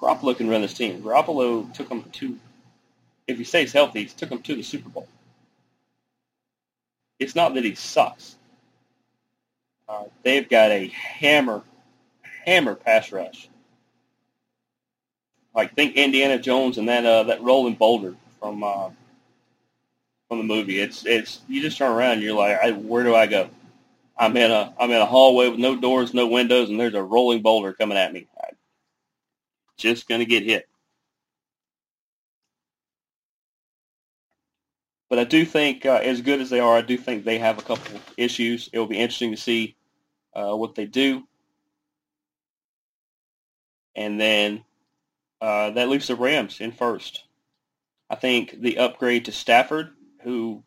Garoppolo 0.00 0.36
can 0.36 0.48
run 0.48 0.62
this 0.62 0.74
team. 0.74 1.02
Garoppolo 1.02 1.72
took 1.74 1.88
him 1.88 2.04
to, 2.04 2.38
if 3.26 3.38
he 3.38 3.44
stays 3.44 3.72
healthy, 3.72 4.00
he 4.00 4.06
took 4.06 4.30
him 4.30 4.42
to 4.42 4.56
the 4.56 4.62
Super 4.62 4.88
Bowl. 4.88 5.08
It's 7.18 7.34
not 7.34 7.54
that 7.54 7.64
he 7.64 7.74
sucks. 7.74 8.36
Uh, 9.88 10.04
they've 10.22 10.48
got 10.48 10.70
a 10.70 10.88
hammer, 10.88 11.62
hammer 12.44 12.74
pass 12.74 13.12
rush. 13.12 13.48
Like 15.54 15.74
think 15.74 15.94
Indiana 15.96 16.38
Jones 16.38 16.78
and 16.78 16.88
that 16.88 17.04
uh, 17.04 17.24
that 17.24 17.42
rolling 17.42 17.74
boulder 17.74 18.14
from 18.40 18.64
uh, 18.64 18.90
from 20.28 20.38
the 20.38 20.44
movie. 20.44 20.80
It's 20.80 21.06
it's 21.06 21.40
you 21.48 21.62
just 21.62 21.78
turn 21.78 21.92
around 21.92 22.14
and 22.14 22.22
you're 22.22 22.34
like, 22.36 22.58
I, 22.60 22.72
where 22.72 23.04
do 23.04 23.14
I 23.14 23.26
go? 23.26 23.48
I'm 24.16 24.36
in 24.36 24.50
a 24.50 24.74
I'm 24.78 24.90
in 24.90 25.00
a 25.00 25.06
hallway 25.06 25.48
with 25.48 25.60
no 25.60 25.76
doors, 25.76 26.14
no 26.14 26.26
windows, 26.26 26.70
and 26.70 26.80
there's 26.80 26.94
a 26.94 27.02
rolling 27.02 27.42
boulder 27.42 27.72
coming 27.72 27.98
at 27.98 28.12
me. 28.12 28.26
I'm 28.42 28.56
just 29.76 30.08
gonna 30.08 30.24
get 30.24 30.42
hit. 30.42 30.68
But 35.10 35.18
I 35.18 35.24
do 35.24 35.44
think, 35.44 35.86
uh, 35.86 36.00
as 36.02 36.22
good 36.22 36.40
as 36.40 36.50
they 36.50 36.60
are, 36.60 36.76
I 36.76 36.82
do 36.82 36.96
think 36.96 37.24
they 37.24 37.38
have 37.38 37.58
a 37.58 37.62
couple 37.62 38.00
issues. 38.16 38.68
It 38.72 38.78
will 38.78 38.86
be 38.86 38.98
interesting 38.98 39.30
to 39.30 39.36
see 39.36 39.76
uh, 40.34 40.54
what 40.54 40.74
they 40.74 40.86
do. 40.86 41.24
And 43.94 44.20
then 44.20 44.64
uh, 45.40 45.70
that 45.70 45.88
leaves 45.88 46.08
the 46.08 46.16
Rams 46.16 46.60
in 46.60 46.72
first. 46.72 47.24
I 48.10 48.16
think 48.16 48.60
the 48.60 48.78
upgrade 48.78 49.26
to 49.26 49.32
Stafford, 49.32 49.90
who 50.22 50.62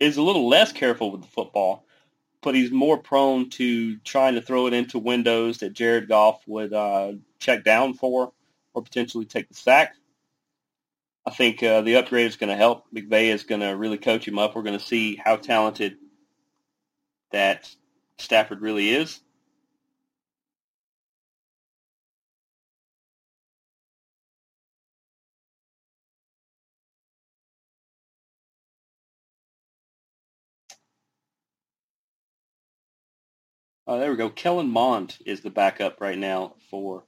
is 0.00 0.16
a 0.16 0.22
little 0.22 0.48
less 0.48 0.72
careful 0.72 1.10
with 1.10 1.22
the 1.22 1.28
football, 1.28 1.84
but 2.40 2.54
he's 2.54 2.70
more 2.70 2.98
prone 2.98 3.50
to 3.50 3.96
trying 3.98 4.34
to 4.34 4.42
throw 4.42 4.66
it 4.66 4.72
into 4.72 4.98
windows 4.98 5.58
that 5.58 5.72
Jared 5.72 6.08
Goff 6.08 6.40
would 6.46 6.72
uh, 6.72 7.12
check 7.38 7.64
down 7.64 7.94
for 7.94 8.32
or 8.74 8.82
potentially 8.82 9.24
take 9.24 9.48
the 9.48 9.54
sack. 9.54 9.96
I 11.26 11.30
think 11.30 11.62
uh, 11.62 11.82
the 11.82 11.96
upgrade 11.96 12.26
is 12.26 12.36
going 12.36 12.50
to 12.50 12.56
help. 12.56 12.86
McVay 12.94 13.26
is 13.32 13.44
going 13.44 13.60
to 13.60 13.68
really 13.68 13.98
coach 13.98 14.26
him 14.26 14.38
up. 14.38 14.56
We're 14.56 14.62
going 14.62 14.78
to 14.78 14.84
see 14.84 15.16
how 15.16 15.36
talented 15.36 15.96
that 17.32 17.70
Stafford 18.18 18.62
really 18.62 18.90
is. 18.90 19.20
Uh, 33.86 33.98
there 33.98 34.10
we 34.10 34.16
go. 34.18 34.30
Kellen 34.30 34.70
Mond 34.70 35.18
is 35.26 35.42
the 35.42 35.50
backup 35.50 36.00
right 36.00 36.18
now 36.18 36.54
for 36.70 37.04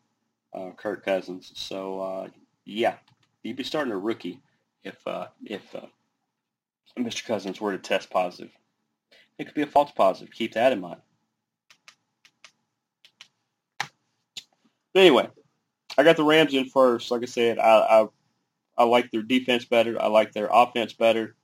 uh, 0.54 0.70
Kirk 0.76 1.04
Cousins. 1.04 1.52
So, 1.56 2.00
uh, 2.00 2.28
yeah, 2.66 2.96
you'd 3.42 3.56
be 3.56 3.64
starting 3.64 3.92
a 3.92 3.98
rookie 3.98 4.40
if 4.84 5.06
uh, 5.06 5.26
if 5.44 5.74
uh, 5.74 5.86
Mr. 6.98 7.24
Cousins 7.24 7.60
were 7.60 7.72
to 7.72 7.78
test 7.78 8.10
positive. 8.10 8.50
It 9.38 9.44
could 9.44 9.54
be 9.54 9.62
a 9.62 9.66
false 9.66 9.90
positive. 9.92 10.32
Keep 10.34 10.54
that 10.54 10.72
in 10.72 10.80
mind. 10.80 11.00
But 14.92 15.00
anyway, 15.00 15.28
I 15.96 16.02
got 16.02 16.16
the 16.16 16.24
Rams 16.24 16.52
in 16.52 16.66
first. 16.66 17.10
Like 17.10 17.22
I 17.22 17.26
said, 17.26 17.58
I, 17.58 18.02
I 18.02 18.06
I 18.76 18.84
like 18.84 19.10
their 19.10 19.22
defense 19.22 19.64
better. 19.64 20.00
I 20.00 20.06
like 20.06 20.32
their 20.32 20.48
offense 20.50 20.92
better. 20.92 21.36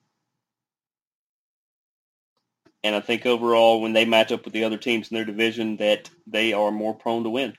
And 2.83 2.95
I 2.95 3.01
think 3.01 3.27
overall, 3.27 3.81
when 3.81 3.93
they 3.93 4.05
match 4.05 4.31
up 4.33 4.45
with 4.45 4.55
the 4.55 4.65
other 4.65 4.79
teams 4.79 5.11
in 5.11 5.17
their 5.17 5.25
division, 5.25 5.77
that 5.79 6.09
they 6.27 6.53
are 6.53 6.71
more 6.71 6.95
prone 6.95 7.25
to 7.25 7.31
win. 7.31 7.57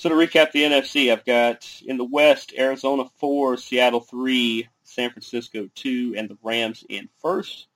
So 0.00 0.08
to 0.08 0.14
recap 0.14 0.52
the 0.52 0.62
NFC, 0.62 1.12
I've 1.12 1.26
got 1.26 1.68
in 1.84 1.98
the 1.98 2.06
West, 2.06 2.54
Arizona 2.56 3.04
4, 3.18 3.58
Seattle 3.58 4.00
3, 4.00 4.66
San 4.82 5.10
Francisco 5.10 5.68
2, 5.74 6.14
and 6.16 6.26
the 6.26 6.38
Rams 6.42 6.82
in 6.88 7.10
first. 7.20 7.66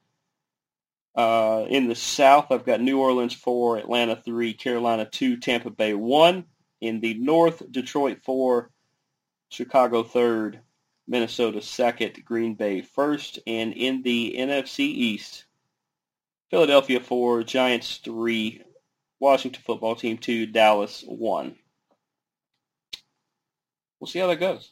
Uh, 1.14 1.66
in 1.68 1.86
the 1.86 1.94
South, 1.94 2.46
I've 2.50 2.64
got 2.64 2.80
New 2.80 2.98
Orleans 2.98 3.34
4, 3.34 3.76
Atlanta 3.76 4.16
3, 4.16 4.54
Carolina 4.54 5.04
2, 5.04 5.36
Tampa 5.36 5.68
Bay 5.68 5.92
1. 5.92 6.46
In 6.80 7.00
the 7.00 7.12
North, 7.12 7.62
Detroit 7.70 8.22
4, 8.22 8.70
Chicago 9.50 10.02
3rd, 10.02 10.60
Minnesota 11.06 11.58
2nd, 11.58 12.24
Green 12.24 12.54
Bay 12.54 12.80
1st. 12.80 13.40
And 13.46 13.74
in 13.74 14.00
the 14.00 14.34
NFC 14.38 14.78
East, 14.78 15.44
Philadelphia 16.48 17.00
4, 17.00 17.42
Giants 17.42 17.98
3, 17.98 18.62
Washington 19.20 19.62
Football 19.62 19.96
Team 19.96 20.16
2, 20.16 20.46
Dallas 20.46 21.04
1 21.06 21.56
we'll 24.04 24.10
see 24.10 24.18
how 24.18 24.26
that 24.26 24.36
goes. 24.36 24.70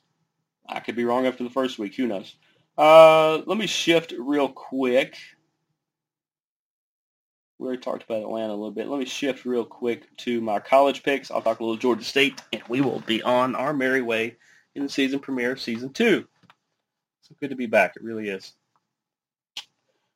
I 0.68 0.80
could 0.80 0.95
be 0.95 1.07
wrong 1.07 1.24
after 1.24 1.43
the 1.43 1.49
first 1.49 1.78
week. 1.78 1.95
Who 1.95 2.07
knows? 2.07 2.37
Uh, 2.76 3.39
let 3.47 3.57
me 3.57 3.66
shift 3.66 4.12
real 4.18 4.47
quick. 4.47 5.16
We 7.59 7.66
already 7.66 7.80
talked 7.80 8.03
about 8.03 8.20
Atlanta 8.20 8.53
a 8.53 8.55
little 8.55 8.70
bit. 8.70 8.89
Let 8.89 8.99
me 8.99 9.07
shift 9.07 9.47
real 9.47 9.64
quick 9.64 10.14
to 10.18 10.43
my 10.43 10.61
college 10.61 11.03
picks. 11.03 11.30
I'll 11.30 11.41
talk 11.41 11.61
a 11.61 11.64
little 11.64 11.78
Georgia 11.78 12.05
State, 12.05 12.43
and 12.53 12.62
we 12.68 12.83
will 12.83 13.01
be 13.07 13.22
on 13.22 13.55
our 13.55 13.72
merry 13.72 14.03
way 14.03 14.37
in 14.74 14.83
the 14.83 14.91
season 14.91 15.18
premiere 15.18 15.53
of 15.53 15.61
season 15.61 15.95
two. 15.95 16.26
So 17.22 17.35
good 17.41 17.49
to 17.51 17.57
be 17.57 17.64
back. 17.64 17.97
It 17.97 18.03
really 18.03 18.28
is. 18.28 18.53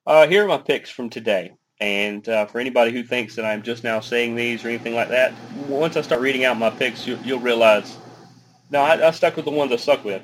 Uh, 0.06 0.26
here 0.26 0.44
are 0.44 0.48
my 0.48 0.58
picks 0.58 0.90
from 0.90 1.08
today. 1.08 1.52
And 1.80 2.28
uh, 2.28 2.44
for 2.44 2.60
anybody 2.60 2.92
who 2.92 3.02
thinks 3.02 3.36
that 3.36 3.46
I'm 3.46 3.62
just 3.62 3.82
now 3.82 4.00
saying 4.00 4.34
these 4.34 4.62
or 4.62 4.68
anything 4.68 4.94
like 4.94 5.08
that, 5.08 5.32
once 5.68 5.96
I 5.96 6.02
start 6.02 6.20
reading 6.20 6.44
out 6.44 6.58
my 6.58 6.70
picks, 6.70 7.06
you, 7.06 7.16
will 7.24 7.40
realize 7.40 7.96
no, 8.70 8.80
I, 8.80 9.08
I, 9.08 9.10
stuck 9.12 9.36
with 9.36 9.44
the 9.44 9.50
ones 9.50 9.72
I 9.72 9.76
stuck 9.76 10.04
with. 10.04 10.22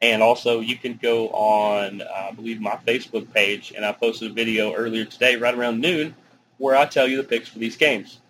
And 0.00 0.22
also, 0.22 0.60
you 0.60 0.76
can 0.76 0.98
go 1.00 1.28
on, 1.30 2.02
I 2.02 2.30
believe, 2.30 2.60
my 2.60 2.78
Facebook 2.86 3.32
page, 3.32 3.72
and 3.74 3.84
I 3.84 3.92
posted 3.92 4.30
a 4.30 4.34
video 4.34 4.72
earlier 4.72 5.04
today, 5.04 5.36
right 5.36 5.54
around 5.54 5.80
noon, 5.80 6.14
where 6.58 6.76
I 6.76 6.86
tell 6.86 7.08
you 7.08 7.16
the 7.16 7.24
picks 7.24 7.48
for 7.48 7.58
these 7.58 7.76
games. 7.76 8.20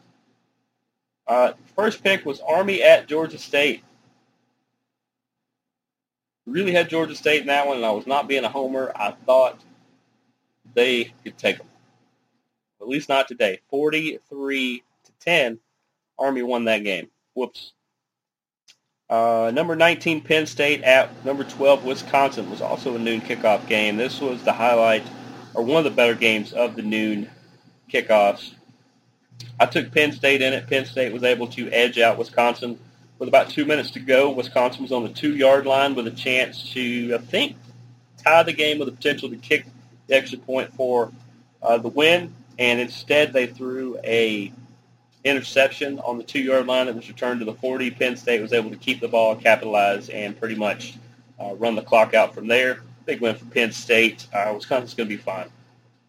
Uh, 1.26 1.52
first 1.76 2.02
pick 2.02 2.24
was 2.24 2.40
Army 2.40 2.82
at 2.82 3.06
Georgia 3.06 3.36
State. 3.36 3.84
Really 6.46 6.72
had 6.72 6.88
Georgia 6.88 7.14
State 7.14 7.42
in 7.42 7.48
that 7.48 7.66
one, 7.66 7.76
and 7.76 7.86
I 7.86 7.90
was 7.90 8.06
not 8.06 8.28
being 8.28 8.44
a 8.44 8.48
homer. 8.48 8.90
I 8.96 9.10
thought 9.26 9.60
they 10.72 11.12
could 11.22 11.36
take 11.36 11.58
them. 11.58 11.66
At 12.80 12.88
least 12.88 13.10
not 13.10 13.28
today. 13.28 13.60
43 13.68 14.82
to 15.04 15.12
10, 15.20 15.58
Army 16.18 16.42
won 16.42 16.64
that 16.64 16.84
game. 16.84 17.10
Whoops. 17.34 17.72
Uh, 19.10 19.50
number 19.54 19.74
19 19.74 20.20
Penn 20.20 20.46
State 20.46 20.82
at 20.82 21.24
number 21.24 21.42
12 21.42 21.84
Wisconsin 21.84 22.50
was 22.50 22.60
also 22.60 22.94
a 22.94 22.98
noon 22.98 23.22
kickoff 23.22 23.66
game. 23.66 23.96
This 23.96 24.20
was 24.20 24.42
the 24.44 24.52
highlight 24.52 25.02
or 25.54 25.62
one 25.62 25.78
of 25.78 25.84
the 25.84 25.90
better 25.90 26.14
games 26.14 26.52
of 26.52 26.76
the 26.76 26.82
noon 26.82 27.30
kickoffs. 27.90 28.52
I 29.58 29.66
took 29.66 29.92
Penn 29.92 30.12
State 30.12 30.42
in 30.42 30.52
it. 30.52 30.68
Penn 30.68 30.84
State 30.84 31.12
was 31.12 31.22
able 31.24 31.46
to 31.48 31.70
edge 31.70 31.98
out 31.98 32.18
Wisconsin 32.18 32.78
with 33.18 33.28
about 33.28 33.48
two 33.48 33.64
minutes 33.64 33.90
to 33.92 34.00
go. 34.00 34.30
Wisconsin 34.30 34.82
was 34.82 34.92
on 34.92 35.04
the 35.04 35.08
two-yard 35.08 35.64
line 35.64 35.94
with 35.94 36.06
a 36.06 36.12
chance 36.12 36.70
to, 36.74 37.14
I 37.14 37.18
think, 37.18 37.56
tie 38.22 38.42
the 38.42 38.52
game 38.52 38.78
with 38.78 38.88
the 38.88 38.92
potential 38.92 39.30
to 39.30 39.36
kick 39.36 39.66
the 40.06 40.16
extra 40.16 40.38
point 40.38 40.74
for 40.74 41.12
uh, 41.62 41.78
the 41.78 41.88
win, 41.88 42.34
and 42.58 42.78
instead 42.78 43.32
they 43.32 43.46
threw 43.46 43.98
a 44.04 44.52
interception 45.24 45.98
on 46.00 46.18
the 46.18 46.24
two-yard 46.24 46.66
line 46.66 46.86
that 46.86 46.94
was 46.94 47.08
returned 47.08 47.40
to 47.40 47.44
the 47.44 47.54
40. 47.54 47.90
Penn 47.92 48.16
State 48.16 48.40
was 48.40 48.52
able 48.52 48.70
to 48.70 48.76
keep 48.76 49.00
the 49.00 49.08
ball, 49.08 49.36
capitalize, 49.36 50.08
and 50.08 50.38
pretty 50.38 50.54
much 50.54 50.94
uh, 51.40 51.54
run 51.56 51.74
the 51.74 51.82
clock 51.82 52.14
out 52.14 52.34
from 52.34 52.46
there. 52.46 52.80
Big 53.04 53.20
win 53.20 53.34
for 53.34 53.44
Penn 53.46 53.72
State. 53.72 54.26
Uh, 54.32 54.52
Wisconsin's 54.54 54.94
going 54.94 55.08
to 55.08 55.16
be 55.16 55.20
fine. 55.20 55.48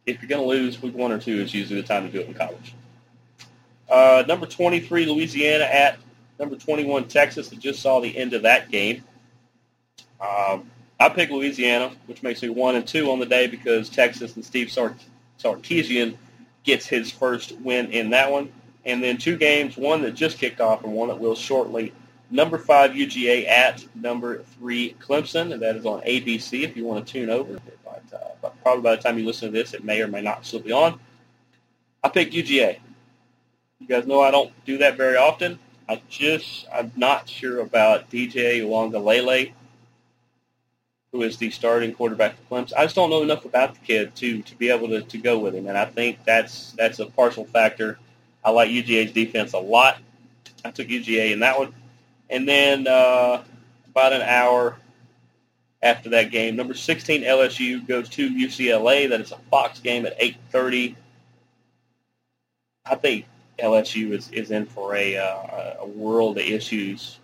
If 0.05 0.21
you're 0.21 0.29
going 0.29 0.41
to 0.41 0.47
lose, 0.47 0.81
week 0.81 0.95
one 0.95 1.11
or 1.11 1.19
two 1.19 1.41
is 1.41 1.53
usually 1.53 1.81
the 1.81 1.87
time 1.87 2.05
to 2.05 2.11
do 2.11 2.19
it 2.19 2.27
in 2.27 2.33
college. 2.33 2.73
Uh, 3.89 4.23
number 4.27 4.45
23, 4.45 5.05
Louisiana 5.05 5.63
at 5.63 5.97
number 6.39 6.55
21, 6.55 7.07
Texas. 7.07 7.51
I 7.51 7.55
just 7.55 7.81
saw 7.81 7.99
the 7.99 8.15
end 8.15 8.33
of 8.33 8.43
that 8.43 8.69
game. 8.69 9.03
Um, 10.21 10.69
I 10.99 11.09
picked 11.09 11.31
Louisiana, 11.31 11.91
which 12.07 12.23
makes 12.23 12.41
me 12.41 12.49
one 12.49 12.75
and 12.75 12.85
two 12.85 13.09
on 13.09 13.19
the 13.19 13.25
day 13.25 13.47
because 13.47 13.89
Texas 13.89 14.35
and 14.35 14.43
Steve 14.43 14.67
Sarkisian 14.67 16.17
gets 16.63 16.85
his 16.85 17.09
first 17.09 17.57
win 17.59 17.91
in 17.91 18.09
that 18.09 18.31
one. 18.31 18.51
And 18.85 19.03
then 19.03 19.17
two 19.17 19.37
games, 19.37 19.77
one 19.77 20.01
that 20.03 20.11
just 20.11 20.37
kicked 20.37 20.61
off 20.61 20.83
and 20.83 20.93
one 20.93 21.09
that 21.09 21.19
will 21.19 21.35
shortly. 21.35 21.93
Number 22.31 22.57
five 22.57 22.91
UGA 22.91 23.47
at 23.47 23.83
number 23.95 24.43
three 24.43 24.95
Clemson, 25.01 25.51
and 25.51 25.61
that 25.61 25.75
is 25.75 25.85
on 25.85 26.01
ABC 26.01 26.63
if 26.63 26.77
you 26.77 26.85
want 26.85 27.05
to 27.05 27.11
tune 27.11 27.29
over. 27.29 27.59
But, 27.83 28.03
uh, 28.13 28.29
but 28.41 28.61
probably 28.61 28.83
by 28.83 28.95
the 28.95 29.01
time 29.01 29.17
you 29.17 29.25
listen 29.25 29.51
to 29.51 29.51
this, 29.51 29.73
it 29.73 29.83
may 29.83 30.01
or 30.01 30.07
may 30.07 30.21
not 30.21 30.45
still 30.45 30.59
be 30.59 30.71
on. 30.71 30.99
I 32.03 32.09
picked 32.09 32.33
UGA. 32.33 32.79
You 33.79 33.87
guys 33.87 34.05
know 34.05 34.21
I 34.21 34.31
don't 34.31 34.51
do 34.65 34.77
that 34.77 34.95
very 34.97 35.17
often. 35.17 35.57
I 35.87 36.01
just, 36.07 36.67
I'm 36.71 36.91
not 36.95 37.27
sure 37.27 37.61
about 37.61 38.11
DJ 38.11 38.61
Uiagalelei, 38.61 39.53
who 41.11 41.23
is 41.23 41.37
the 41.37 41.49
starting 41.49 41.93
quarterback 41.93 42.35
for 42.37 42.55
Clemson. 42.55 42.73
I 42.77 42.83
just 42.83 42.95
don't 42.95 43.09
know 43.09 43.23
enough 43.23 43.45
about 43.45 43.73
the 43.73 43.79
kid 43.79 44.15
to, 44.17 44.43
to 44.43 44.55
be 44.55 44.69
able 44.69 44.87
to, 44.89 45.01
to 45.01 45.17
go 45.17 45.39
with 45.39 45.55
him, 45.55 45.65
and 45.65 45.77
I 45.77 45.85
think 45.85 46.23
that's 46.25 46.73
that's 46.73 46.99
a 46.99 47.07
partial 47.07 47.45
factor. 47.45 47.97
I 48.43 48.51
like 48.51 48.69
UGA's 48.69 49.11
defense 49.11 49.53
a 49.53 49.59
lot. 49.59 49.97
I 50.63 50.71
took 50.71 50.87
UGA 50.87 51.31
in 51.31 51.39
that 51.39 51.57
one. 51.57 51.73
And 52.29 52.47
then 52.47 52.87
uh, 52.87 53.43
about 53.87 54.13
an 54.13 54.21
hour 54.21 54.77
after 55.81 56.09
that 56.11 56.31
game, 56.31 56.55
number 56.55 56.73
16 56.73 57.23
LSU 57.23 57.87
goes 57.87 58.09
to 58.09 58.29
UCLA. 58.29 59.09
That 59.09 59.21
is 59.21 59.31
a 59.31 59.37
Fox 59.49 59.79
game 59.79 60.05
at 60.05 60.19
8.30. 60.19 60.95
I 62.85 62.95
think 62.95 63.25
LSU 63.57 64.11
is, 64.11 64.29
is 64.31 64.51
in 64.51 64.65
for 64.65 64.95
a, 64.95 65.17
uh, 65.17 65.75
a 65.81 65.87
world 65.87 66.37
of 66.37 66.43
issues. 66.43 67.19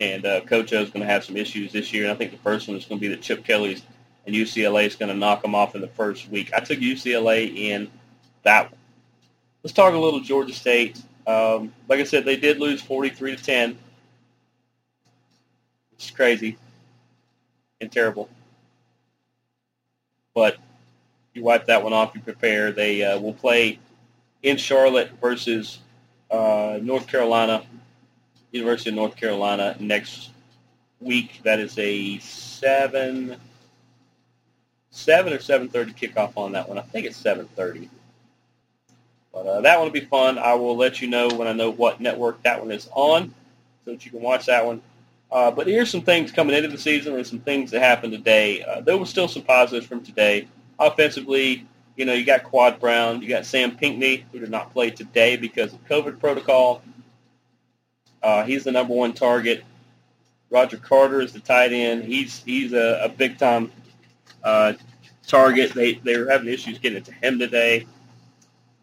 And 0.00 0.24
uh, 0.24 0.40
Coach 0.42 0.72
O 0.72 0.80
is 0.80 0.90
going 0.90 1.06
to 1.06 1.12
have 1.12 1.24
some 1.24 1.36
issues 1.36 1.72
this 1.72 1.92
year. 1.92 2.04
And 2.04 2.12
I 2.12 2.16
think 2.16 2.32
the 2.32 2.38
first 2.38 2.68
one 2.68 2.76
is 2.76 2.84
going 2.84 2.98
to 2.98 3.00
be 3.00 3.08
that 3.08 3.22
Chip 3.22 3.44
Kelly's 3.44 3.82
and 4.26 4.34
UCLA 4.34 4.86
is 4.86 4.94
going 4.94 5.08
to 5.08 5.16
knock 5.16 5.42
them 5.42 5.54
off 5.54 5.74
in 5.74 5.80
the 5.80 5.88
first 5.88 6.28
week. 6.28 6.52
I 6.54 6.60
took 6.60 6.78
UCLA 6.78 7.54
in 7.54 7.90
that 8.42 8.70
one. 8.70 8.78
Let's 9.62 9.74
talk 9.74 9.94
a 9.94 9.98
little 9.98 10.20
Georgia 10.20 10.52
State. 10.52 11.00
Um, 11.26 11.72
like 11.88 12.00
I 12.00 12.04
said, 12.04 12.24
they 12.24 12.36
did 12.36 12.58
lose 12.58 12.82
43 12.82 13.36
to 13.36 13.42
10. 13.42 13.78
It's 15.92 16.10
crazy 16.10 16.58
and 17.80 17.90
terrible. 17.90 18.28
But 20.34 20.56
you 21.34 21.44
wipe 21.44 21.66
that 21.66 21.82
one 21.82 21.92
off, 21.92 22.14
you 22.14 22.20
prepare. 22.20 22.72
They 22.72 23.04
uh, 23.04 23.20
will 23.20 23.34
play 23.34 23.78
in 24.42 24.56
Charlotte 24.56 25.10
versus 25.20 25.78
uh, 26.30 26.78
North 26.82 27.06
Carolina, 27.06 27.62
University 28.50 28.90
of 28.90 28.96
North 28.96 29.16
Carolina 29.16 29.76
next 29.78 30.30
week. 31.00 31.40
That 31.44 31.60
is 31.60 31.78
a 31.78 32.18
seven, 32.18 33.36
seven 34.90 35.32
or 35.32 35.38
seven 35.38 35.68
thirty 35.68 35.92
kickoff 35.92 36.36
on 36.36 36.52
that 36.52 36.68
one. 36.68 36.78
I 36.78 36.82
think 36.82 37.06
it's 37.06 37.16
seven 37.16 37.46
thirty. 37.54 37.88
But 39.32 39.46
uh, 39.46 39.60
that 39.62 39.78
one 39.78 39.86
will 39.86 39.92
be 39.92 40.00
fun. 40.00 40.38
I 40.38 40.54
will 40.54 40.76
let 40.76 41.00
you 41.00 41.08
know 41.08 41.28
when 41.28 41.48
I 41.48 41.52
know 41.52 41.70
what 41.70 42.00
network 42.00 42.42
that 42.42 42.60
one 42.60 42.70
is 42.70 42.88
on, 42.92 43.34
so 43.84 43.92
that 43.92 44.04
you 44.04 44.10
can 44.10 44.20
watch 44.20 44.46
that 44.46 44.64
one. 44.64 44.82
Uh, 45.30 45.50
but 45.50 45.66
here's 45.66 45.90
some 45.90 46.02
things 46.02 46.30
coming 46.30 46.54
into 46.54 46.68
the 46.68 46.76
season 46.76 47.14
and 47.14 47.26
some 47.26 47.38
things 47.38 47.70
that 47.70 47.80
happened 47.80 48.12
today. 48.12 48.62
Uh, 48.62 48.82
there 48.82 48.98
was 48.98 49.08
still 49.08 49.28
some 49.28 49.42
positives 49.42 49.86
from 49.86 50.02
today. 50.02 50.46
Offensively, 50.78 51.66
you 51.96 52.04
know, 52.04 52.12
you 52.12 52.24
got 52.24 52.42
Quad 52.44 52.78
Brown, 52.78 53.22
you 53.22 53.28
got 53.28 53.46
Sam 53.46 53.76
Pinckney, 53.76 54.26
who 54.30 54.40
did 54.40 54.50
not 54.50 54.72
play 54.72 54.90
today 54.90 55.36
because 55.36 55.72
of 55.72 55.82
COVID 55.88 56.20
protocol. 56.20 56.82
Uh, 58.22 58.44
he's 58.44 58.64
the 58.64 58.72
number 58.72 58.94
one 58.94 59.14
target. 59.14 59.64
Roger 60.50 60.76
Carter 60.76 61.22
is 61.22 61.32
the 61.32 61.40
tight 61.40 61.72
end. 61.72 62.04
He's 62.04 62.42
he's 62.44 62.74
a, 62.74 63.00
a 63.04 63.08
big 63.08 63.38
time 63.38 63.72
uh, 64.44 64.74
target. 65.26 65.72
They 65.72 65.94
they 65.94 66.18
were 66.18 66.30
having 66.30 66.48
issues 66.48 66.78
getting 66.78 66.98
it 66.98 67.06
to 67.06 67.12
him 67.12 67.38
today. 67.38 67.86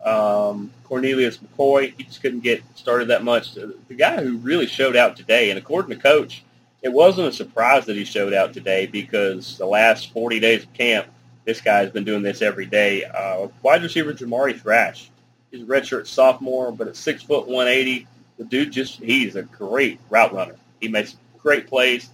Um, 0.04 0.72
Cornelius 0.86 1.38
McCoy, 1.38 1.93
he 1.97 2.04
just 2.04 2.22
couldn't 2.22 2.39
get 2.39 2.64
started 2.76 3.10
that 3.10 3.24
much. 3.24 3.54
The 3.54 3.95
guy 3.95 4.24
who 4.24 4.38
really 4.38 4.68
showed 4.68 4.95
out 4.95 5.18
today, 5.18 5.50
and 5.50 5.60
according 5.60 5.95
to 5.95 6.02
Coach, 6.02 6.43
it 6.82 6.89
wasn't 6.89 7.28
a 7.28 7.34
surprise 7.34 7.86
that 7.86 7.95
he 7.95 8.06
showed 8.06 8.34
out 8.34 8.54
today 8.54 8.86
because 8.86 9.58
the 9.58 9.66
last 9.66 10.14
40 10.14 10.39
days 10.39 10.64
of 10.64 10.74
camp, 10.74 11.08
this 11.45 11.60
guy 11.60 11.80
has 11.80 11.89
been 11.89 12.06
doing 12.06 12.24
this 12.24 12.41
every 12.41 12.66
day. 12.66 13.04
Uh, 13.04 13.47
wide 13.62 13.84
receiver 13.84 14.14
Jamari 14.14 14.60
Thrash. 14.60 15.10
He's 15.52 15.64
a 15.64 15.66
redshirt 15.66 16.08
sophomore, 16.08 16.72
but 16.72 16.88
at 16.88 16.95
six 16.95 17.24
foot 17.24 17.47
180, 17.47 18.08
the 18.38 18.45
dude 18.45 18.72
just, 18.72 19.00
he's 19.02 19.36
a 19.36 19.43
great 19.43 20.00
route 20.10 20.34
runner. 20.34 20.56
He 20.80 20.88
makes 20.88 21.18
great 21.38 21.68
plays. 21.68 22.10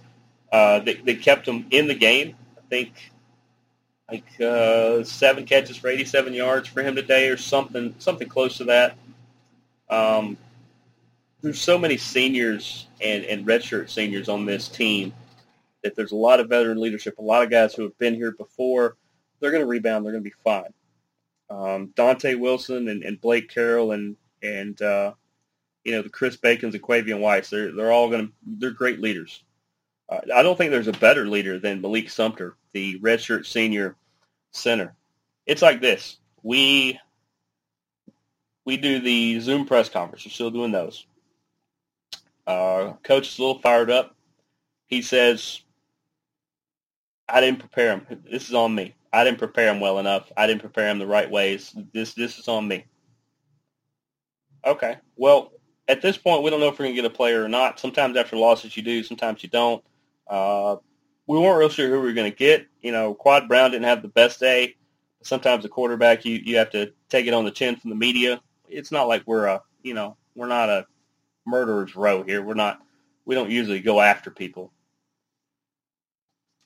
Uh, 0.50 0.80
they, 0.80 0.94
they 0.94 1.14
kept 1.14 1.46
him 1.46 1.66
in 1.70 1.86
the 1.86 1.94
game. 1.94 2.34
I 2.56 2.60
think 2.68 3.12
like 4.10 4.40
uh, 4.40 5.02
seven 5.02 5.44
catches 5.44 5.76
for 5.76 5.88
87 5.88 6.32
yards 6.32 6.68
for 6.68 6.82
him 6.82 6.94
today, 6.94 7.28
or 7.28 7.36
something 7.36 7.94
something 7.98 8.28
close 8.28 8.58
to 8.58 8.64
that. 8.64 8.96
Um, 9.88 10.36
there's 11.42 11.60
so 11.60 11.78
many 11.78 11.96
seniors 11.96 12.86
and, 13.00 13.24
and 13.24 13.46
redshirt 13.46 13.90
seniors 13.90 14.28
on 14.28 14.46
this 14.46 14.68
team 14.68 15.12
that 15.82 15.94
there's 15.94 16.12
a 16.12 16.16
lot 16.16 16.40
of 16.40 16.48
veteran 16.48 16.80
leadership, 16.80 17.18
a 17.18 17.22
lot 17.22 17.42
of 17.42 17.50
guys 17.50 17.74
who 17.74 17.82
have 17.82 17.96
been 17.98 18.14
here 18.14 18.32
before. 18.32 18.96
They're 19.38 19.50
going 19.50 19.62
to 19.62 19.68
rebound. 19.68 20.04
They're 20.04 20.12
going 20.12 20.24
to 20.24 20.30
be 20.30 20.34
fine. 20.42 20.72
Um, 21.48 21.92
Dante 21.94 22.34
Wilson 22.34 22.88
and, 22.88 23.02
and 23.02 23.20
Blake 23.20 23.48
Carroll 23.48 23.92
and 23.92 24.16
and 24.42 24.80
uh, 24.82 25.12
you 25.84 25.92
know 25.92 26.02
the 26.02 26.08
Chris 26.08 26.36
Bacon's 26.36 26.74
and 26.74 26.82
Quavian 26.82 27.20
Weiss. 27.20 27.50
They're 27.50 27.72
they're 27.72 27.92
all 27.92 28.10
going 28.10 28.28
to 28.28 28.32
they're 28.44 28.70
great 28.70 29.00
leaders. 29.00 29.42
I 30.08 30.42
don't 30.42 30.56
think 30.56 30.70
there's 30.70 30.88
a 30.88 30.92
better 30.92 31.26
leader 31.26 31.58
than 31.58 31.80
Malik 31.80 32.10
Sumter, 32.10 32.56
the 32.72 32.98
redshirt 33.00 33.44
senior 33.44 33.96
center. 34.52 34.94
It's 35.46 35.62
like 35.62 35.80
this. 35.80 36.18
We 36.42 37.00
we 38.64 38.76
do 38.76 39.00
the 39.00 39.40
Zoom 39.40 39.66
press 39.66 39.88
conference. 39.88 40.24
We're 40.24 40.30
still 40.30 40.50
doing 40.50 40.72
those. 40.72 41.06
Uh, 42.46 42.92
coach 43.02 43.28
is 43.28 43.38
a 43.38 43.42
little 43.42 43.60
fired 43.60 43.90
up. 43.90 44.14
He 44.86 45.02
says, 45.02 45.60
"I 47.28 47.40
didn't 47.40 47.58
prepare 47.58 47.90
him. 47.92 48.06
This 48.30 48.48
is 48.48 48.54
on 48.54 48.74
me. 48.74 48.94
I 49.12 49.24
didn't 49.24 49.38
prepare 49.38 49.72
him 49.72 49.80
well 49.80 49.98
enough. 49.98 50.30
I 50.36 50.46
didn't 50.46 50.60
prepare 50.60 50.88
him 50.88 51.00
the 51.00 51.06
right 51.06 51.30
ways. 51.30 51.74
This 51.92 52.14
this 52.14 52.38
is 52.38 52.46
on 52.46 52.68
me." 52.68 52.84
Okay. 54.64 54.98
Well, 55.16 55.52
at 55.88 56.02
this 56.02 56.16
point, 56.16 56.42
we 56.42 56.50
don't 56.50 56.60
know 56.60 56.68
if 56.68 56.78
we're 56.78 56.86
going 56.86 56.96
to 56.96 57.02
get 57.02 57.10
a 57.10 57.14
player 57.14 57.44
or 57.44 57.48
not. 57.48 57.78
Sometimes 57.80 58.16
after 58.16 58.36
losses, 58.36 58.76
you 58.76 58.82
do. 58.82 59.02
Sometimes 59.02 59.42
you 59.42 59.48
don't. 59.48 59.82
Uh, 60.28 60.76
we 61.26 61.38
weren't 61.38 61.58
real 61.58 61.68
sure 61.68 61.88
who 61.88 62.00
we 62.00 62.08
were 62.08 62.12
going 62.12 62.30
to 62.30 62.36
get. 62.36 62.66
You 62.80 62.92
know, 62.92 63.14
Quad 63.14 63.48
Brown 63.48 63.70
didn't 63.70 63.86
have 63.86 64.02
the 64.02 64.08
best 64.08 64.40
day. 64.40 64.76
Sometimes 65.22 65.64
a 65.64 65.68
quarterback, 65.68 66.24
you, 66.24 66.40
you 66.44 66.56
have 66.56 66.70
to 66.70 66.92
take 67.08 67.26
it 67.26 67.34
on 67.34 67.44
the 67.44 67.50
chin 67.50 67.76
from 67.76 67.90
the 67.90 67.96
media. 67.96 68.40
It's 68.68 68.92
not 68.92 69.08
like 69.08 69.22
we're 69.26 69.46
a, 69.46 69.62
you 69.82 69.94
know, 69.94 70.16
we're 70.34 70.46
not 70.46 70.68
a 70.68 70.86
murderer's 71.46 71.96
row 71.96 72.22
here. 72.22 72.42
We're 72.42 72.54
not, 72.54 72.80
we 73.24 73.34
don't 73.34 73.50
usually 73.50 73.80
go 73.80 74.00
after 74.00 74.30
people 74.30 74.72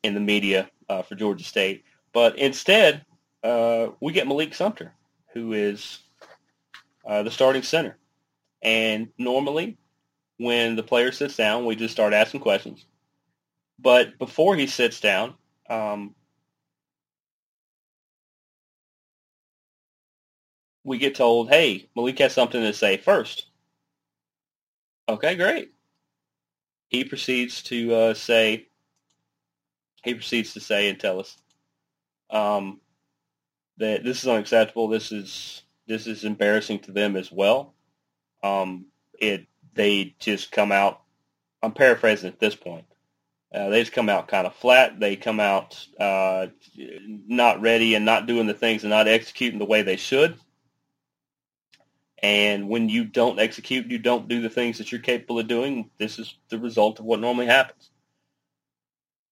in 0.02 0.14
the 0.14 0.20
media 0.20 0.70
uh, 0.88 1.02
for 1.02 1.14
Georgia 1.14 1.44
State. 1.44 1.84
But 2.12 2.38
instead, 2.38 3.04
uh, 3.42 3.88
we 4.00 4.12
get 4.12 4.26
Malik 4.26 4.54
Sumter, 4.54 4.92
who 5.32 5.52
is 5.52 6.00
uh, 7.06 7.22
the 7.22 7.30
starting 7.30 7.62
center. 7.62 7.96
And 8.62 9.08
normally, 9.16 9.78
when 10.38 10.76
the 10.76 10.82
player 10.82 11.12
sits 11.12 11.36
down, 11.36 11.64
we 11.64 11.76
just 11.76 11.92
start 11.92 12.12
asking 12.12 12.40
questions. 12.40 12.84
But 13.80 14.18
before 14.18 14.56
he 14.56 14.66
sits 14.68 15.00
down, 15.00 15.34
um, 15.70 16.14
we 20.84 20.98
get 20.98 21.14
told, 21.16 21.50
hey, 21.50 21.88
Malik 21.96 22.18
has 22.20 22.34
something 22.34 22.60
to 22.62 22.72
say 22.74 22.98
first. 22.98 23.46
Okay, 25.08 25.36
great. 25.36 25.70
he 26.88 27.04
proceeds 27.04 27.62
to 27.64 27.94
uh, 27.94 28.14
say, 28.14 28.68
he 30.04 30.14
proceeds 30.14 30.54
to 30.54 30.60
say 30.60 30.88
and 30.88 31.00
tell 31.00 31.20
us 31.20 31.36
um, 32.30 32.80
that 33.78 34.04
this 34.04 34.22
is 34.22 34.28
unacceptable. 34.28 34.88
This 34.88 35.12
is 35.12 35.62
this 35.88 36.06
is 36.06 36.24
embarrassing 36.24 36.80
to 36.80 36.92
them 36.92 37.16
as 37.16 37.32
well. 37.32 37.74
Um, 38.42 38.86
it 39.20 39.46
they 39.74 40.16
just 40.20 40.52
come 40.52 40.72
out. 40.72 41.02
I'm 41.62 41.72
paraphrasing 41.72 42.28
at 42.28 42.40
this 42.40 42.56
point. 42.56 42.86
Uh, 43.52 43.68
they 43.68 43.80
just 43.80 43.92
come 43.92 44.08
out 44.08 44.28
kind 44.28 44.46
of 44.46 44.54
flat. 44.54 45.00
They 45.00 45.16
come 45.16 45.40
out 45.40 45.86
uh, 45.98 46.46
not 46.76 47.60
ready 47.60 47.94
and 47.94 48.04
not 48.04 48.26
doing 48.26 48.46
the 48.46 48.54
things 48.54 48.84
and 48.84 48.90
not 48.90 49.08
executing 49.08 49.58
the 49.58 49.64
way 49.64 49.82
they 49.82 49.96
should. 49.96 50.38
And 52.22 52.68
when 52.68 52.88
you 52.88 53.04
don't 53.04 53.40
execute, 53.40 53.90
you 53.90 53.98
don't 53.98 54.28
do 54.28 54.40
the 54.42 54.50
things 54.50 54.78
that 54.78 54.92
you're 54.92 55.00
capable 55.00 55.38
of 55.38 55.48
doing. 55.48 55.90
This 55.98 56.18
is 56.18 56.36
the 56.48 56.58
result 56.58 57.00
of 57.00 57.06
what 57.06 57.18
normally 57.18 57.46
happens. 57.46 57.90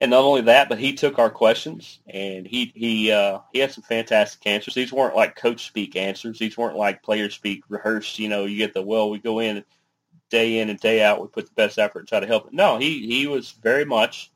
And 0.01 0.11
not 0.13 0.25
only 0.25 0.43
that, 0.43 0.69
but 0.69 0.79
he 0.79 0.95
took 0.95 1.19
our 1.19 1.31
questions 1.31 1.99
and 2.07 2.47
he 2.47 2.73
he 2.75 3.11
uh, 3.11 3.41
he 3.53 3.59
had 3.59 3.73
some 3.73 3.83
fantastic 3.83 4.47
answers. 4.47 4.75
These 4.75 4.93
weren't 4.93 5.17
like 5.17 5.35
coach 5.35 5.67
speak 5.67 5.97
answers. 5.97 6.39
These 6.39 6.57
weren't 6.57 6.77
like 6.77 7.03
player 7.03 7.29
speak 7.31 7.65
rehearsed. 7.69 8.19
You 8.21 8.29
know, 8.29 8.45
you 8.45 8.57
get 8.57 8.75
the 8.75 8.83
well, 8.83 9.11
we 9.11 9.19
go 9.19 9.41
in 9.41 9.65
day 10.31 10.59
in 10.59 10.71
and 10.71 10.81
day 10.81 11.03
out. 11.03 11.21
We 11.21 11.29
put 11.29 11.47
the 11.47 11.55
best 11.55 11.79
effort 11.79 12.01
and 12.01 12.09
try 12.09 12.21
to 12.21 12.27
help 12.27 12.47
it. 12.49 12.53
No, 12.53 12.79
he 12.79 13.07
he 13.07 13.27
was 13.27 13.51
very 13.51 13.85
much 13.85 14.31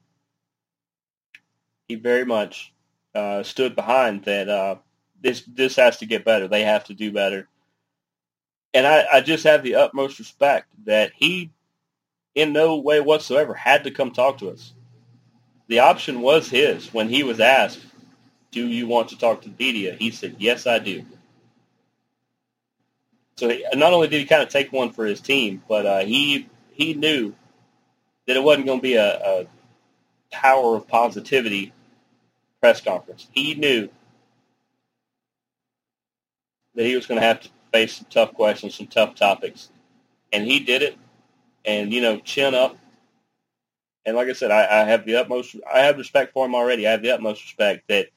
he 1.88 1.97
very 1.97 2.24
much 2.24 2.72
uh, 3.14 3.43
stood 3.43 3.76
behind 3.76 4.24
that. 4.24 4.49
Uh, 4.49 4.76
this 5.20 5.45
this 5.47 5.76
has 5.76 5.99
to 5.99 6.07
get 6.07 6.24
better. 6.24 6.49
They 6.49 6.62
have 6.62 6.84
to 6.84 6.95
do 6.95 7.12
better 7.12 7.49
and 8.74 8.86
I, 8.86 9.05
I 9.12 9.20
just 9.20 9.45
have 9.45 9.62
the 9.62 9.74
utmost 9.76 10.18
respect 10.18 10.68
that 10.86 11.12
he, 11.16 11.51
in 12.34 12.53
no 12.53 12.76
way 12.78 13.01
whatsoever, 13.01 13.55
had 13.55 13.84
to 13.84 13.90
come 13.90 14.12
talk 14.12 14.38
to 14.38 14.51
us. 14.51 14.72
The 15.68 15.80
option 15.80 16.20
was 16.20 16.49
his 16.49 16.93
when 16.93 17.09
he 17.09 17.22
was 17.22 17.40
asked, 17.40 17.80
"Do 18.51 18.66
you 18.66 18.86
want 18.86 19.09
to 19.11 19.18
talk 19.18 19.43
to 19.43 19.49
the 19.49 19.55
media?" 19.59 19.97
He 19.99 20.11
said, 20.11 20.36
"Yes, 20.38 20.66
I 20.66 20.78
do." 20.78 21.05
So 23.37 23.49
he, 23.49 23.64
not 23.74 23.93
only 23.93 24.09
did 24.09 24.20
he 24.20 24.26
kind 24.26 24.43
of 24.43 24.49
take 24.49 24.72
one 24.72 24.93
for 24.93 25.05
his 25.05 25.20
team, 25.20 25.62
but 25.68 25.87
uh, 25.87 26.01
he 26.01 26.49
he 26.72 26.95
knew 26.95 27.35
that 28.26 28.37
it 28.37 28.43
wasn't 28.43 28.66
going 28.66 28.78
to 28.78 28.83
be 28.83 28.95
a, 28.95 29.41
a 29.43 29.47
power 30.30 30.76
of 30.76 30.89
positivity 30.89 31.72
press 32.61 32.80
conference. 32.80 33.28
He 33.33 33.55
knew 33.55 33.89
that 36.74 36.87
he 36.87 36.95
was 36.97 37.07
going 37.07 37.20
to 37.20 37.26
have 37.26 37.41
to 37.41 37.49
face 37.72 37.97
some 37.97 38.07
tough 38.09 38.35
questions, 38.35 38.74
some 38.74 38.87
tough 38.87 39.14
topics. 39.14 39.70
And 40.33 40.45
he 40.45 40.61
did 40.61 40.83
it. 40.83 40.97
And, 41.64 41.93
you 41.93 42.01
know, 42.01 42.18
chin 42.18 42.55
up. 42.55 42.76
And 44.05 44.16
like 44.16 44.28
I 44.28 44.33
said, 44.33 44.51
I, 44.51 44.83
I 44.83 44.85
have 44.85 45.05
the 45.05 45.16
utmost, 45.16 45.55
I 45.72 45.80
have 45.80 45.99
respect 45.99 46.33
for 46.33 46.47
him 46.47 46.55
already. 46.55 46.87
I 46.87 46.93
have 46.93 47.03
the 47.03 47.12
utmost 47.12 47.43
respect 47.43 47.89
that 47.89 48.09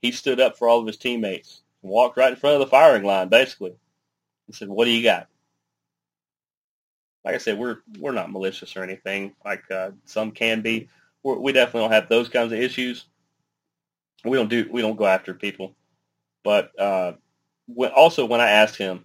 he 0.00 0.12
stood 0.12 0.40
up 0.40 0.56
for 0.56 0.68
all 0.68 0.80
of 0.80 0.86
his 0.86 0.96
teammates 0.96 1.62
and 1.82 1.90
walked 1.90 2.16
right 2.16 2.32
in 2.32 2.38
front 2.38 2.54
of 2.54 2.60
the 2.60 2.66
firing 2.66 3.04
line, 3.04 3.28
basically, 3.28 3.74
and 4.46 4.54
said, 4.54 4.68
what 4.68 4.84
do 4.84 4.90
you 4.90 5.02
got? 5.02 5.28
Like 7.24 7.34
I 7.34 7.38
said, 7.38 7.58
we're, 7.58 7.78
we're 7.98 8.12
not 8.12 8.30
malicious 8.30 8.76
or 8.76 8.82
anything 8.82 9.34
like 9.44 9.62
uh, 9.70 9.90
some 10.04 10.30
can 10.30 10.60
be. 10.60 10.88
We're, 11.22 11.38
we 11.38 11.52
definitely 11.52 11.82
don't 11.82 11.92
have 11.92 12.08
those 12.08 12.28
kinds 12.28 12.52
of 12.52 12.58
issues. 12.58 13.06
We 14.24 14.36
don't 14.36 14.50
do, 14.50 14.68
we 14.70 14.82
don't 14.82 14.96
go 14.96 15.06
after 15.06 15.32
people. 15.32 15.74
But 16.42 16.78
uh, 16.78 17.12
when, 17.66 17.90
also 17.90 18.26
when 18.26 18.40
I 18.40 18.50
asked 18.50 18.76
him, 18.76 19.04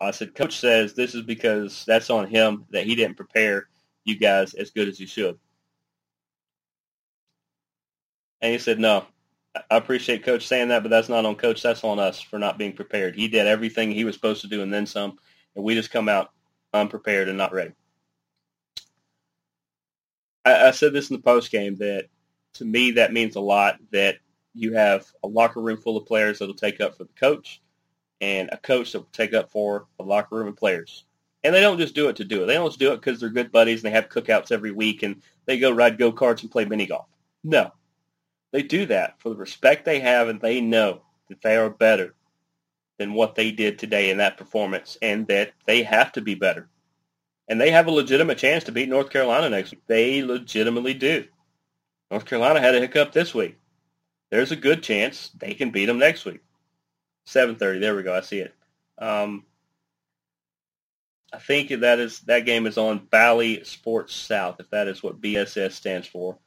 I 0.00 0.10
said, 0.10 0.34
Coach 0.34 0.58
says 0.58 0.94
this 0.94 1.14
is 1.14 1.22
because 1.22 1.84
that's 1.86 2.10
on 2.10 2.28
him 2.28 2.66
that 2.70 2.84
he 2.84 2.94
didn't 2.94 3.16
prepare 3.16 3.68
you 4.04 4.16
guys 4.16 4.54
as 4.54 4.70
good 4.70 4.88
as 4.88 4.98
he 4.98 5.06
should. 5.06 5.38
And 8.40 8.52
he 8.52 8.58
said, 8.58 8.78
no, 8.78 9.06
I 9.70 9.76
appreciate 9.76 10.24
Coach 10.24 10.46
saying 10.46 10.68
that, 10.68 10.82
but 10.82 10.90
that's 10.90 11.08
not 11.08 11.24
on 11.24 11.36
Coach. 11.36 11.62
That's 11.62 11.84
on 11.84 11.98
us 11.98 12.20
for 12.20 12.38
not 12.38 12.58
being 12.58 12.72
prepared. 12.72 13.14
He 13.14 13.28
did 13.28 13.46
everything 13.46 13.90
he 13.90 14.04
was 14.04 14.14
supposed 14.14 14.42
to 14.42 14.48
do 14.48 14.62
and 14.62 14.72
then 14.72 14.86
some, 14.86 15.18
and 15.54 15.64
we 15.64 15.74
just 15.74 15.90
come 15.90 16.08
out 16.08 16.30
unprepared 16.72 17.28
and 17.28 17.38
not 17.38 17.52
ready. 17.52 17.72
I, 20.44 20.68
I 20.68 20.70
said 20.70 20.92
this 20.92 21.10
in 21.10 21.16
the 21.16 21.22
post 21.22 21.50
game 21.50 21.76
that 21.76 22.06
to 22.54 22.64
me 22.64 22.92
that 22.92 23.12
means 23.12 23.36
a 23.36 23.40
lot 23.40 23.78
that 23.92 24.16
you 24.54 24.72
have 24.72 25.06
a 25.22 25.28
locker 25.28 25.60
room 25.60 25.76
full 25.76 25.96
of 25.96 26.06
players 26.06 26.38
that'll 26.38 26.54
take 26.54 26.80
up 26.80 26.96
for 26.96 27.04
the 27.04 27.12
coach 27.14 27.62
and 28.20 28.48
a 28.50 28.56
coach 28.56 28.92
that 28.92 28.98
will 28.98 29.08
take 29.12 29.34
up 29.34 29.50
for 29.50 29.86
the 29.98 30.04
locker 30.04 30.36
room 30.36 30.48
and 30.48 30.56
players. 30.56 31.04
And 31.44 31.54
they 31.54 31.60
don't 31.60 31.78
just 31.78 31.94
do 31.94 32.08
it 32.08 32.16
to 32.16 32.24
do 32.24 32.42
it. 32.42 32.46
They 32.46 32.54
don't 32.54 32.66
just 32.68 32.80
do 32.80 32.92
it 32.92 32.96
because 32.96 33.20
they're 33.20 33.28
good 33.28 33.52
buddies 33.52 33.84
and 33.84 33.92
they 33.92 33.96
have 33.96 34.08
cookouts 34.08 34.50
every 34.50 34.72
week 34.72 35.04
and 35.04 35.22
they 35.46 35.58
go 35.58 35.70
ride 35.70 35.98
go-karts 35.98 36.42
and 36.42 36.50
play 36.50 36.64
mini 36.64 36.86
golf. 36.86 37.06
No. 37.44 37.72
They 38.52 38.62
do 38.62 38.86
that 38.86 39.20
for 39.20 39.28
the 39.28 39.36
respect 39.36 39.84
they 39.84 40.00
have 40.00 40.28
and 40.28 40.40
they 40.40 40.60
know 40.60 41.02
that 41.28 41.42
they 41.42 41.56
are 41.56 41.70
better 41.70 42.14
than 42.98 43.14
what 43.14 43.34
they 43.34 43.50
did 43.50 43.78
today 43.78 44.10
in 44.10 44.18
that 44.18 44.38
performance 44.38 44.96
and 45.02 45.26
that 45.28 45.52
they 45.66 45.82
have 45.82 46.12
to 46.12 46.20
be 46.20 46.34
better. 46.34 46.68
And 47.46 47.60
they 47.60 47.70
have 47.70 47.86
a 47.86 47.92
legitimate 47.92 48.38
chance 48.38 48.64
to 48.64 48.72
beat 48.72 48.88
North 48.88 49.10
Carolina 49.10 49.48
next 49.48 49.70
week. 49.70 49.82
They 49.86 50.22
legitimately 50.22 50.94
do. 50.94 51.26
North 52.10 52.24
Carolina 52.24 52.60
had 52.60 52.74
a 52.74 52.80
hiccup 52.80 53.12
this 53.12 53.34
week 53.34 53.58
there's 54.30 54.52
a 54.52 54.56
good 54.56 54.82
chance 54.82 55.30
they 55.30 55.54
can 55.54 55.70
beat 55.70 55.86
them 55.86 55.98
next 55.98 56.24
week. 56.24 56.40
7:30. 57.26 57.80
There 57.80 57.96
we 57.96 58.02
go. 58.02 58.14
I 58.14 58.20
see 58.20 58.40
it. 58.40 58.54
Um, 58.98 59.44
I 61.32 61.38
think 61.38 61.68
that 61.68 61.98
is 61.98 62.20
that 62.20 62.46
game 62.46 62.66
is 62.66 62.78
on 62.78 63.06
Bally 63.06 63.64
Sports 63.64 64.14
South, 64.14 64.60
if 64.60 64.70
that 64.70 64.88
is 64.88 65.02
what 65.02 65.20
BSS 65.20 65.72
stands 65.72 66.06
for. 66.06 66.38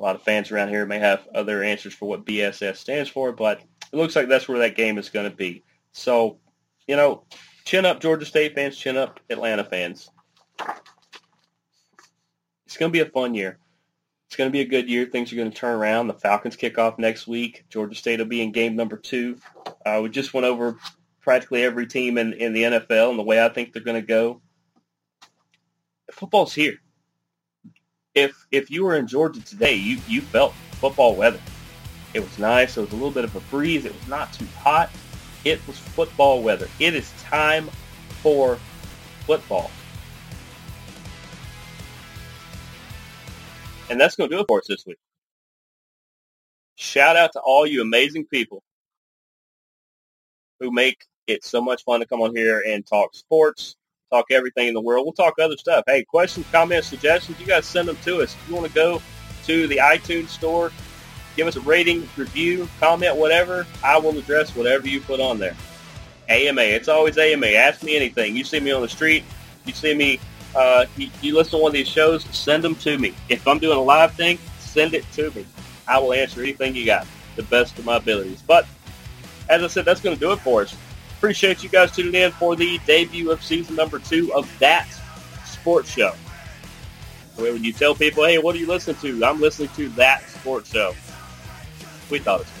A 0.00 0.02
lot 0.02 0.16
of 0.16 0.22
fans 0.22 0.50
around 0.50 0.70
here 0.70 0.86
may 0.86 0.98
have 0.98 1.28
other 1.34 1.62
answers 1.62 1.94
for 1.94 2.08
what 2.08 2.24
BSS 2.24 2.76
stands 2.76 3.08
for, 3.08 3.32
but 3.32 3.60
it 3.92 3.96
looks 3.96 4.16
like 4.16 4.28
that's 4.28 4.48
where 4.48 4.60
that 4.60 4.76
game 4.76 4.98
is 4.98 5.10
going 5.10 5.30
to 5.30 5.36
be. 5.36 5.62
So, 5.92 6.38
you 6.88 6.96
know, 6.96 7.24
chin 7.64 7.84
up 7.84 8.00
Georgia 8.00 8.24
State 8.24 8.54
fans, 8.54 8.76
chin 8.76 8.96
up 8.96 9.20
Atlanta 9.28 9.64
fans. 9.64 10.10
It's 12.66 12.76
going 12.76 12.90
to 12.90 12.96
be 12.96 13.00
a 13.00 13.10
fun 13.10 13.34
year 13.34 13.58
it's 14.30 14.36
going 14.36 14.48
to 14.48 14.52
be 14.52 14.60
a 14.60 14.64
good 14.64 14.88
year. 14.88 15.06
Things 15.06 15.32
are 15.32 15.36
going 15.36 15.50
to 15.50 15.56
turn 15.56 15.74
around. 15.74 16.06
The 16.06 16.14
Falcons 16.14 16.54
kick 16.54 16.78
off 16.78 17.00
next 17.00 17.26
week. 17.26 17.64
Georgia 17.68 17.96
State 17.96 18.20
will 18.20 18.26
be 18.26 18.40
in 18.40 18.52
game 18.52 18.76
number 18.76 18.96
two. 18.96 19.38
Uh, 19.84 19.98
we 20.04 20.08
just 20.08 20.32
went 20.32 20.46
over 20.46 20.76
practically 21.20 21.64
every 21.64 21.88
team 21.88 22.16
in, 22.16 22.34
in 22.34 22.52
the 22.52 22.62
NFL 22.62 23.10
and 23.10 23.18
the 23.18 23.24
way 23.24 23.44
I 23.44 23.48
think 23.48 23.72
they're 23.72 23.82
going 23.82 24.00
to 24.00 24.06
go. 24.06 24.40
Football's 26.12 26.54
here. 26.54 26.74
If 28.14 28.46
if 28.50 28.70
you 28.70 28.84
were 28.84 28.96
in 28.96 29.06
Georgia 29.06 29.40
today, 29.40 29.74
you, 29.74 29.98
you 30.08 30.20
felt 30.20 30.54
football 30.72 31.14
weather. 31.14 31.40
It 32.12 32.20
was 32.20 32.38
nice. 32.38 32.76
It 32.76 32.80
was 32.80 32.90
a 32.90 32.94
little 32.94 33.10
bit 33.10 33.24
of 33.24 33.34
a 33.36 33.40
breeze. 33.40 33.84
It 33.84 33.94
was 33.94 34.08
not 34.08 34.32
too 34.32 34.46
hot. 34.58 34.90
It 35.44 35.64
was 35.66 35.78
football 35.78 36.42
weather. 36.42 36.68
It 36.80 36.94
is 36.94 37.12
time 37.22 37.70
for 38.22 38.58
football. 39.26 39.70
And 43.88 44.00
that's 44.00 44.16
going 44.16 44.30
to 44.30 44.36
do 44.36 44.40
it 44.40 44.46
for 44.48 44.58
us 44.58 44.66
this 44.68 44.84
week. 44.86 44.98
Shout 46.76 47.16
out 47.16 47.32
to 47.32 47.40
all 47.40 47.66
you 47.66 47.82
amazing 47.82 48.26
people 48.26 48.62
who 50.60 50.70
make 50.70 51.04
it 51.26 51.44
so 51.44 51.60
much 51.60 51.84
fun 51.84 52.00
to 52.00 52.06
come 52.06 52.20
on 52.20 52.34
here 52.34 52.62
and 52.66 52.86
talk 52.86 53.14
sports, 53.14 53.76
talk 54.10 54.26
everything 54.30 54.68
in 54.68 54.74
the 54.74 54.80
world. 54.80 55.06
We'll 55.06 55.12
talk 55.12 55.38
other 55.38 55.56
stuff. 55.56 55.84
Hey, 55.86 56.04
questions, 56.04 56.46
comments, 56.52 56.88
suggestions, 56.88 57.38
you 57.40 57.46
guys 57.46 57.66
send 57.66 57.88
them 57.88 57.96
to 58.04 58.22
us. 58.22 58.34
If 58.34 58.48
you 58.48 58.54
want 58.54 58.66
to 58.66 58.74
go 58.74 59.00
to 59.44 59.66
the 59.66 59.76
iTunes 59.76 60.28
store, 60.28 60.72
give 61.36 61.46
us 61.46 61.56
a 61.56 61.60
rating, 61.60 62.08
review, 62.16 62.68
comment, 62.80 63.16
whatever, 63.16 63.66
I 63.82 63.98
will 63.98 64.18
address 64.18 64.54
whatever 64.54 64.88
you 64.88 65.00
put 65.00 65.20
on 65.20 65.38
there. 65.38 65.56
AMA. 66.28 66.62
It's 66.62 66.88
always 66.88 67.18
AMA. 67.18 67.46
Ask 67.46 67.82
me 67.82 67.96
anything. 67.96 68.36
You 68.36 68.44
see 68.44 68.60
me 68.60 68.70
on 68.72 68.82
the 68.82 68.88
street, 68.88 69.24
you 69.64 69.72
see 69.72 69.94
me 69.94 70.20
uh, 70.54 70.86
you, 70.96 71.10
you 71.20 71.34
listen 71.36 71.52
to 71.52 71.62
one 71.62 71.70
of 71.70 71.74
these 71.74 71.88
shows, 71.88 72.24
send 72.36 72.64
them 72.64 72.74
to 72.76 72.98
me. 72.98 73.14
If 73.28 73.46
I'm 73.46 73.58
doing 73.58 73.78
a 73.78 73.82
live 73.82 74.14
thing, 74.14 74.38
send 74.58 74.94
it 74.94 75.04
to 75.12 75.30
me. 75.32 75.46
I 75.86 75.98
will 75.98 76.12
answer 76.12 76.42
anything 76.42 76.74
you 76.74 76.86
got, 76.86 77.06
the 77.36 77.42
best 77.44 77.78
of 77.78 77.84
my 77.84 77.96
abilities. 77.96 78.42
But 78.46 78.66
as 79.48 79.62
I 79.62 79.66
said, 79.68 79.84
that's 79.84 80.00
going 80.00 80.16
to 80.16 80.20
do 80.20 80.32
it 80.32 80.40
for 80.40 80.62
us. 80.62 80.76
Appreciate 81.20 81.62
you 81.62 81.68
guys 81.68 81.92
tuning 81.92 82.14
in 82.14 82.32
for 82.32 82.56
the 82.56 82.80
debut 82.86 83.30
of 83.30 83.44
season 83.44 83.76
number 83.76 83.98
two 83.98 84.32
of 84.32 84.50
that 84.58 84.88
sports 85.44 85.90
show. 85.90 86.14
Where 87.36 87.52
when 87.52 87.62
you 87.62 87.74
tell 87.74 87.94
people, 87.94 88.24
hey, 88.24 88.38
what 88.38 88.56
are 88.56 88.58
you 88.58 88.66
listening 88.66 88.96
to? 89.02 89.22
I'm 89.26 89.38
listening 89.38 89.68
to 89.76 89.90
that 89.90 90.26
sports 90.26 90.72
show. 90.72 90.94
We 92.10 92.20
thought 92.20 92.40
it 92.40 92.46
was 92.46 92.52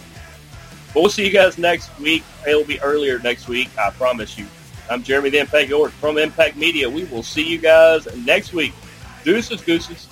But 0.92 1.00
we'll 1.00 1.08
see 1.08 1.24
you 1.24 1.32
guys 1.32 1.56
next 1.56 1.98
week. 1.98 2.22
It'll 2.46 2.62
be 2.62 2.78
earlier 2.82 3.18
next 3.20 3.48
week, 3.48 3.70
I 3.78 3.88
promise 3.92 4.36
you. 4.36 4.46
I'm 4.90 5.02
Jeremy 5.02 5.30
the 5.30 5.38
Impact 5.38 5.70
York 5.70 5.92
from 5.92 6.18
Impact 6.18 6.54
Media. 6.58 6.90
We 6.90 7.04
will 7.04 7.22
see 7.22 7.48
you 7.48 7.56
guys 7.56 8.14
next 8.14 8.52
week. 8.52 8.74
Deuces, 9.24 9.62
gooses. 9.62 10.06